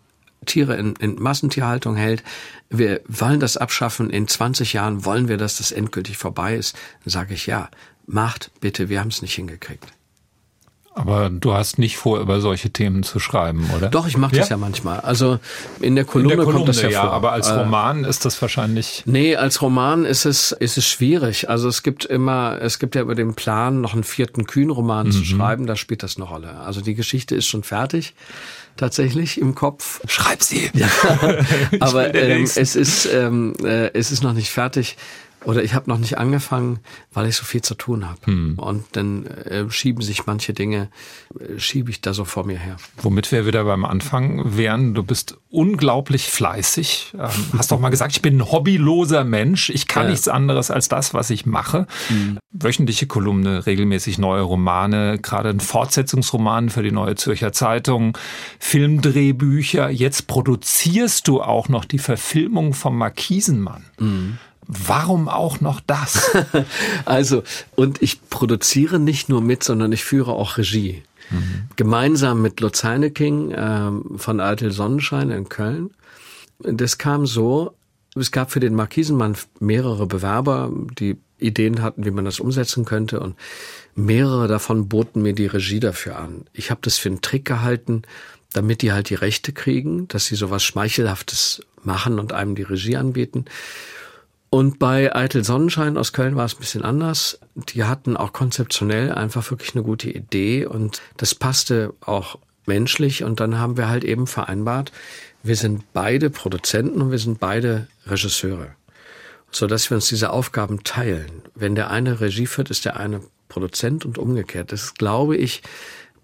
Tiere 0.46 0.76
in, 0.78 0.96
in 0.96 1.14
Massentierhaltung 1.22 1.94
hält, 1.94 2.24
wir 2.70 3.02
wollen 3.06 3.38
das 3.38 3.56
abschaffen, 3.56 4.10
in 4.10 4.26
20 4.26 4.72
Jahren 4.72 5.04
wollen 5.04 5.28
wir, 5.28 5.36
dass 5.36 5.58
das 5.58 5.70
endgültig 5.70 6.18
vorbei 6.18 6.56
ist, 6.56 6.74
dann 7.04 7.12
sage 7.12 7.34
ich 7.34 7.46
ja, 7.46 7.70
macht 8.06 8.50
bitte, 8.60 8.88
wir 8.88 8.98
haben 8.98 9.08
es 9.10 9.22
nicht 9.22 9.36
hingekriegt. 9.36 9.86
Aber 10.96 11.28
du 11.28 11.52
hast 11.52 11.78
nicht 11.78 11.96
vor, 11.96 12.20
über 12.20 12.40
solche 12.40 12.70
Themen 12.70 13.02
zu 13.02 13.18
schreiben, 13.18 13.68
oder? 13.76 13.88
Doch, 13.88 14.06
ich 14.06 14.16
mache 14.16 14.36
das 14.36 14.48
ja? 14.48 14.54
ja 14.54 14.58
manchmal. 14.58 15.00
Also 15.00 15.40
in 15.80 15.96
der 15.96 16.04
Kolumne, 16.04 16.34
in 16.34 16.38
der 16.38 16.44
Kolumne 16.44 16.66
kommt 16.66 16.68
das 16.68 16.82
ja, 16.82 16.88
ja 16.88 17.00
vor. 17.00 17.12
Aber 17.12 17.32
als 17.32 17.48
äh, 17.48 17.54
Roman 17.54 18.04
äh, 18.04 18.08
ist 18.08 18.24
das 18.24 18.40
wahrscheinlich. 18.40 19.02
Nee, 19.04 19.34
als 19.34 19.60
Roman 19.60 20.04
ist 20.04 20.24
es, 20.24 20.52
ist 20.52 20.78
es 20.78 20.86
schwierig. 20.86 21.50
Also 21.50 21.68
es 21.68 21.82
gibt 21.82 22.04
immer, 22.04 22.58
es 22.60 22.78
gibt 22.78 22.94
ja 22.94 23.02
über 23.02 23.16
den 23.16 23.34
Plan, 23.34 23.80
noch 23.80 23.94
einen 23.94 24.04
vierten 24.04 24.46
Kühn-Roman 24.46 25.08
mhm. 25.08 25.12
zu 25.12 25.24
schreiben, 25.24 25.66
da 25.66 25.74
spielt 25.74 26.04
das 26.04 26.16
eine 26.16 26.26
Rolle. 26.26 26.60
Also 26.60 26.80
die 26.80 26.94
Geschichte 26.94 27.34
ist 27.34 27.46
schon 27.46 27.64
fertig 27.64 28.14
tatsächlich 28.76 29.40
im 29.40 29.54
Kopf. 29.54 30.00
Schreib 30.06 30.42
sie. 30.42 30.70
Ja, 30.74 30.88
aber 31.80 32.14
ähm, 32.14 32.44
es 32.44 32.76
ist 32.76 33.06
ähm, 33.06 33.54
äh, 33.64 33.90
es 33.94 34.10
ist 34.10 34.22
noch 34.22 34.32
nicht 34.32 34.50
fertig. 34.50 34.96
Oder 35.44 35.62
ich 35.62 35.74
habe 35.74 35.90
noch 35.90 35.98
nicht 35.98 36.18
angefangen, 36.18 36.80
weil 37.12 37.28
ich 37.28 37.36
so 37.36 37.44
viel 37.44 37.62
zu 37.62 37.74
tun 37.74 38.08
habe. 38.08 38.20
Hm. 38.24 38.58
Und 38.58 38.84
dann 38.92 39.26
äh, 39.26 39.70
schieben 39.70 40.02
sich 40.02 40.26
manche 40.26 40.52
Dinge, 40.52 40.88
äh, 41.38 41.58
schiebe 41.58 41.90
ich 41.90 42.00
da 42.00 42.14
so 42.14 42.24
vor 42.24 42.44
mir 42.46 42.58
her. 42.58 42.76
Womit 43.02 43.30
wir 43.30 43.46
wieder 43.46 43.64
beim 43.64 43.84
Anfang 43.84 44.56
wären, 44.56 44.94
du 44.94 45.02
bist 45.02 45.38
unglaublich 45.50 46.28
fleißig. 46.28 47.14
Ähm, 47.14 47.30
hast 47.58 47.70
doch 47.70 47.78
mal 47.78 47.90
gesagt, 47.90 48.12
ich 48.12 48.22
bin 48.22 48.38
ein 48.38 48.50
hobbyloser 48.50 49.24
Mensch. 49.24 49.70
Ich 49.70 49.86
kann 49.86 50.04
ja. 50.04 50.10
nichts 50.10 50.28
anderes 50.28 50.70
als 50.70 50.88
das, 50.88 51.14
was 51.14 51.30
ich 51.30 51.46
mache. 51.46 51.86
Hm. 52.08 52.38
Wöchentliche 52.50 53.06
Kolumne, 53.06 53.66
regelmäßig 53.66 54.18
neue 54.18 54.42
Romane, 54.42 55.18
gerade 55.18 55.50
ein 55.50 55.60
Fortsetzungsroman 55.60 56.70
für 56.70 56.82
die 56.82 56.92
Neue 56.92 57.16
Zürcher 57.16 57.52
Zeitung, 57.52 58.16
Filmdrehbücher. 58.58 59.90
Jetzt 59.90 60.26
produzierst 60.26 61.28
du 61.28 61.42
auch 61.42 61.68
noch 61.68 61.84
die 61.84 61.98
Verfilmung 61.98 62.72
vom 62.72 62.96
Markisenmann. 62.96 63.84
Hm. 63.98 64.38
Warum 64.66 65.28
auch 65.28 65.60
noch 65.60 65.80
das? 65.80 66.30
also, 67.04 67.42
und 67.74 68.02
ich 68.02 68.28
produziere 68.28 68.98
nicht 68.98 69.28
nur 69.28 69.40
mit, 69.40 69.62
sondern 69.62 69.92
ich 69.92 70.04
führe 70.04 70.32
auch 70.32 70.56
Regie. 70.56 71.02
Mhm. 71.30 71.68
Gemeinsam 71.76 72.42
mit 72.42 72.60
Lutz 72.60 72.84
Heineking 72.84 73.50
äh, 73.50 73.90
von 74.16 74.40
Eitel 74.40 74.70
Sonnenschein 74.70 75.30
in 75.30 75.48
Köln. 75.48 75.90
Das 76.58 76.98
kam 76.98 77.26
so, 77.26 77.74
es 78.14 78.30
gab 78.30 78.50
für 78.50 78.60
den 78.60 78.74
Markisenmann 78.74 79.36
mehrere 79.60 80.06
Bewerber, 80.06 80.70
die 80.98 81.16
Ideen 81.38 81.82
hatten, 81.82 82.04
wie 82.04 82.10
man 82.10 82.24
das 82.24 82.40
umsetzen 82.40 82.84
könnte 82.84 83.20
und 83.20 83.36
mehrere 83.94 84.48
davon 84.48 84.88
boten 84.88 85.22
mir 85.22 85.34
die 85.34 85.46
Regie 85.46 85.80
dafür 85.80 86.18
an. 86.18 86.46
Ich 86.52 86.70
habe 86.70 86.80
das 86.82 86.96
für 86.96 87.08
einen 87.08 87.22
Trick 87.22 87.44
gehalten, 87.44 88.02
damit 88.52 88.82
die 88.82 88.92
halt 88.92 89.10
die 89.10 89.16
Rechte 89.16 89.52
kriegen, 89.52 90.08
dass 90.08 90.26
sie 90.26 90.36
sowas 90.36 90.62
Schmeichelhaftes 90.62 91.62
machen 91.82 92.18
und 92.18 92.32
einem 92.32 92.54
die 92.54 92.62
Regie 92.62 92.96
anbieten. 92.96 93.46
Und 94.54 94.78
bei 94.78 95.12
Eitel 95.12 95.42
Sonnenschein 95.42 95.98
aus 95.98 96.12
Köln 96.12 96.36
war 96.36 96.44
es 96.44 96.54
ein 96.54 96.60
bisschen 96.60 96.82
anders. 96.82 97.40
Die 97.56 97.82
hatten 97.82 98.16
auch 98.16 98.32
konzeptionell 98.32 99.10
einfach 99.10 99.50
wirklich 99.50 99.74
eine 99.74 99.82
gute 99.82 100.08
Idee 100.08 100.64
und 100.64 101.02
das 101.16 101.34
passte 101.34 101.92
auch 102.00 102.38
menschlich. 102.64 103.24
Und 103.24 103.40
dann 103.40 103.58
haben 103.58 103.76
wir 103.76 103.88
halt 103.88 104.04
eben 104.04 104.28
vereinbart, 104.28 104.92
wir 105.42 105.56
sind 105.56 105.92
beide 105.92 106.30
Produzenten 106.30 107.02
und 107.02 107.10
wir 107.10 107.18
sind 107.18 107.40
beide 107.40 107.88
Regisseure. 108.06 108.76
So 109.50 109.66
dass 109.66 109.90
wir 109.90 109.96
uns 109.96 110.06
diese 110.06 110.30
Aufgaben 110.30 110.84
teilen. 110.84 111.42
Wenn 111.56 111.74
der 111.74 111.90
eine 111.90 112.20
Regie 112.20 112.46
führt, 112.46 112.70
ist 112.70 112.84
der 112.84 112.96
eine 112.96 113.22
Produzent 113.48 114.04
und 114.04 114.18
umgekehrt. 114.18 114.70
Das 114.70 114.84
ist, 114.84 114.98
glaube 115.00 115.36
ich, 115.36 115.62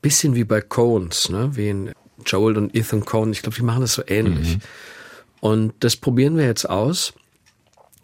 bisschen 0.02 0.36
wie 0.36 0.44
bei 0.44 0.60
Coens, 0.60 1.30
ne? 1.30 1.56
wie 1.56 1.68
in 1.68 1.92
Joel 2.24 2.56
und 2.56 2.76
Ethan 2.76 3.04
Cohen. 3.04 3.32
Ich 3.32 3.42
glaube, 3.42 3.56
die 3.56 3.64
machen 3.64 3.80
das 3.80 3.94
so 3.94 4.04
ähnlich. 4.06 4.58
Mhm. 4.58 4.60
Und 5.40 5.72
das 5.80 5.96
probieren 5.96 6.36
wir 6.36 6.44
jetzt 6.44 6.70
aus. 6.70 7.12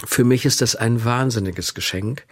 Für 0.05 0.25
mich 0.25 0.45
ist 0.45 0.61
das 0.61 0.77
ein 0.77 1.05
wahnsinniges 1.05 1.75
Geschenk, 1.75 2.27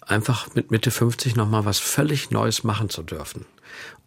einfach 0.00 0.54
mit 0.54 0.70
Mitte 0.70 0.90
50 0.90 1.36
nochmal 1.36 1.64
was 1.64 1.78
völlig 1.78 2.30
Neues 2.30 2.64
machen 2.64 2.88
zu 2.88 3.02
dürfen. 3.02 3.46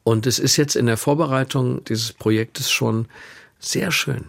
Und 0.03 0.27
es 0.27 0.39
ist 0.39 0.57
jetzt 0.57 0.75
in 0.75 0.85
der 0.85 0.97
Vorbereitung 0.97 1.83
dieses 1.85 2.13
Projektes 2.13 2.71
schon 2.71 3.07
sehr 3.59 3.91
schön. 3.91 4.25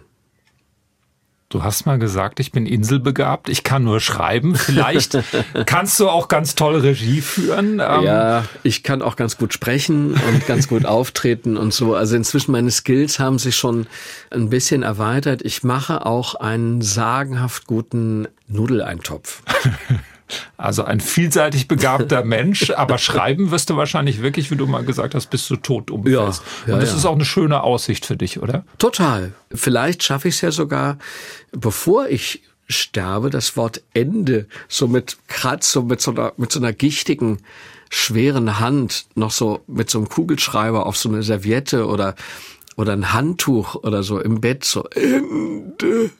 Du 1.49 1.63
hast 1.63 1.85
mal 1.85 1.99
gesagt, 1.99 2.39
ich 2.39 2.51
bin 2.51 2.65
inselbegabt, 2.65 3.49
ich 3.49 3.63
kann 3.63 3.83
nur 3.83 3.99
schreiben. 3.99 4.55
Vielleicht 4.55 5.17
kannst 5.67 5.99
du 5.99 6.09
auch 6.09 6.27
ganz 6.27 6.55
toll 6.55 6.77
Regie 6.77 7.21
führen. 7.21 7.79
Ähm 7.79 8.03
ja, 8.03 8.45
ich 8.63 8.81
kann 8.81 9.03
auch 9.03 9.15
ganz 9.15 9.37
gut 9.37 9.53
sprechen 9.53 10.13
und 10.13 10.47
ganz 10.47 10.67
gut 10.67 10.85
auftreten 10.85 11.55
und 11.55 11.71
so. 11.71 11.93
Also 11.93 12.15
inzwischen 12.15 12.51
meine 12.51 12.71
Skills 12.71 13.19
haben 13.19 13.37
sich 13.37 13.55
schon 13.55 13.85
ein 14.31 14.49
bisschen 14.49 14.81
erweitert. 14.81 15.43
Ich 15.43 15.63
mache 15.63 16.05
auch 16.05 16.33
einen 16.33 16.81
sagenhaft 16.81 17.67
guten 17.67 18.27
Nudeleintopf. 18.47 19.43
Also 20.57 20.83
ein 20.83 20.99
vielseitig 20.99 21.67
begabter 21.67 22.23
Mensch, 22.25 22.71
aber 22.71 22.97
schreiben 22.97 23.51
wirst 23.51 23.69
du 23.69 23.77
wahrscheinlich 23.77 24.21
wirklich, 24.21 24.49
wie 24.51 24.55
du 24.55 24.65
mal 24.65 24.83
gesagt 24.83 25.15
hast, 25.15 25.27
bis 25.27 25.47
du 25.47 25.55
tot 25.55 25.91
umfällst. 25.91 26.41
Ja, 26.65 26.69
ja, 26.69 26.73
Und 26.73 26.81
das 26.81 26.91
ja. 26.91 26.97
ist 26.97 27.05
auch 27.05 27.15
eine 27.15 27.25
schöne 27.25 27.61
Aussicht 27.61 28.05
für 28.05 28.17
dich, 28.17 28.41
oder? 28.41 28.65
Total. 28.77 29.33
Vielleicht 29.53 30.03
schaffe 30.03 30.27
ich 30.27 30.35
es 30.35 30.41
ja 30.41 30.51
sogar, 30.51 30.97
bevor 31.51 32.07
ich 32.07 32.41
sterbe, 32.67 33.29
das 33.29 33.55
Wort 33.57 33.83
Ende 33.93 34.47
so 34.67 34.87
mit 34.87 35.17
Kratz, 35.27 35.71
so 35.71 35.83
mit 35.83 36.01
so 36.01 36.11
einer, 36.11 36.33
mit 36.37 36.51
so 36.51 36.59
einer 36.59 36.73
gichtigen, 36.73 37.37
schweren 37.89 38.59
Hand 38.59 39.05
noch 39.15 39.31
so 39.31 39.61
mit 39.67 39.89
so 39.89 39.99
einem 39.99 40.09
Kugelschreiber 40.09 40.85
auf 40.85 40.97
so 40.97 41.09
eine 41.09 41.21
Serviette 41.21 41.87
oder, 41.87 42.15
oder 42.75 42.93
ein 42.93 43.13
Handtuch 43.13 43.75
oder 43.75 44.01
so 44.01 44.19
im 44.19 44.41
Bett 44.41 44.63
so 44.65 44.83
Ende. 44.89 46.09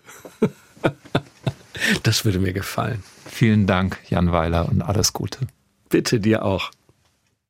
Das 2.04 2.24
würde 2.24 2.40
mir 2.40 2.54
gefallen. 2.54 3.04
Vielen 3.36 3.68
Dank, 3.68 4.00
Jan 4.08 4.32
Weiler, 4.32 4.70
und 4.70 4.82
alles 4.82 5.12
Gute. 5.12 5.40
Bitte 5.90 6.22
dir 6.22 6.46
auch. 6.46 6.72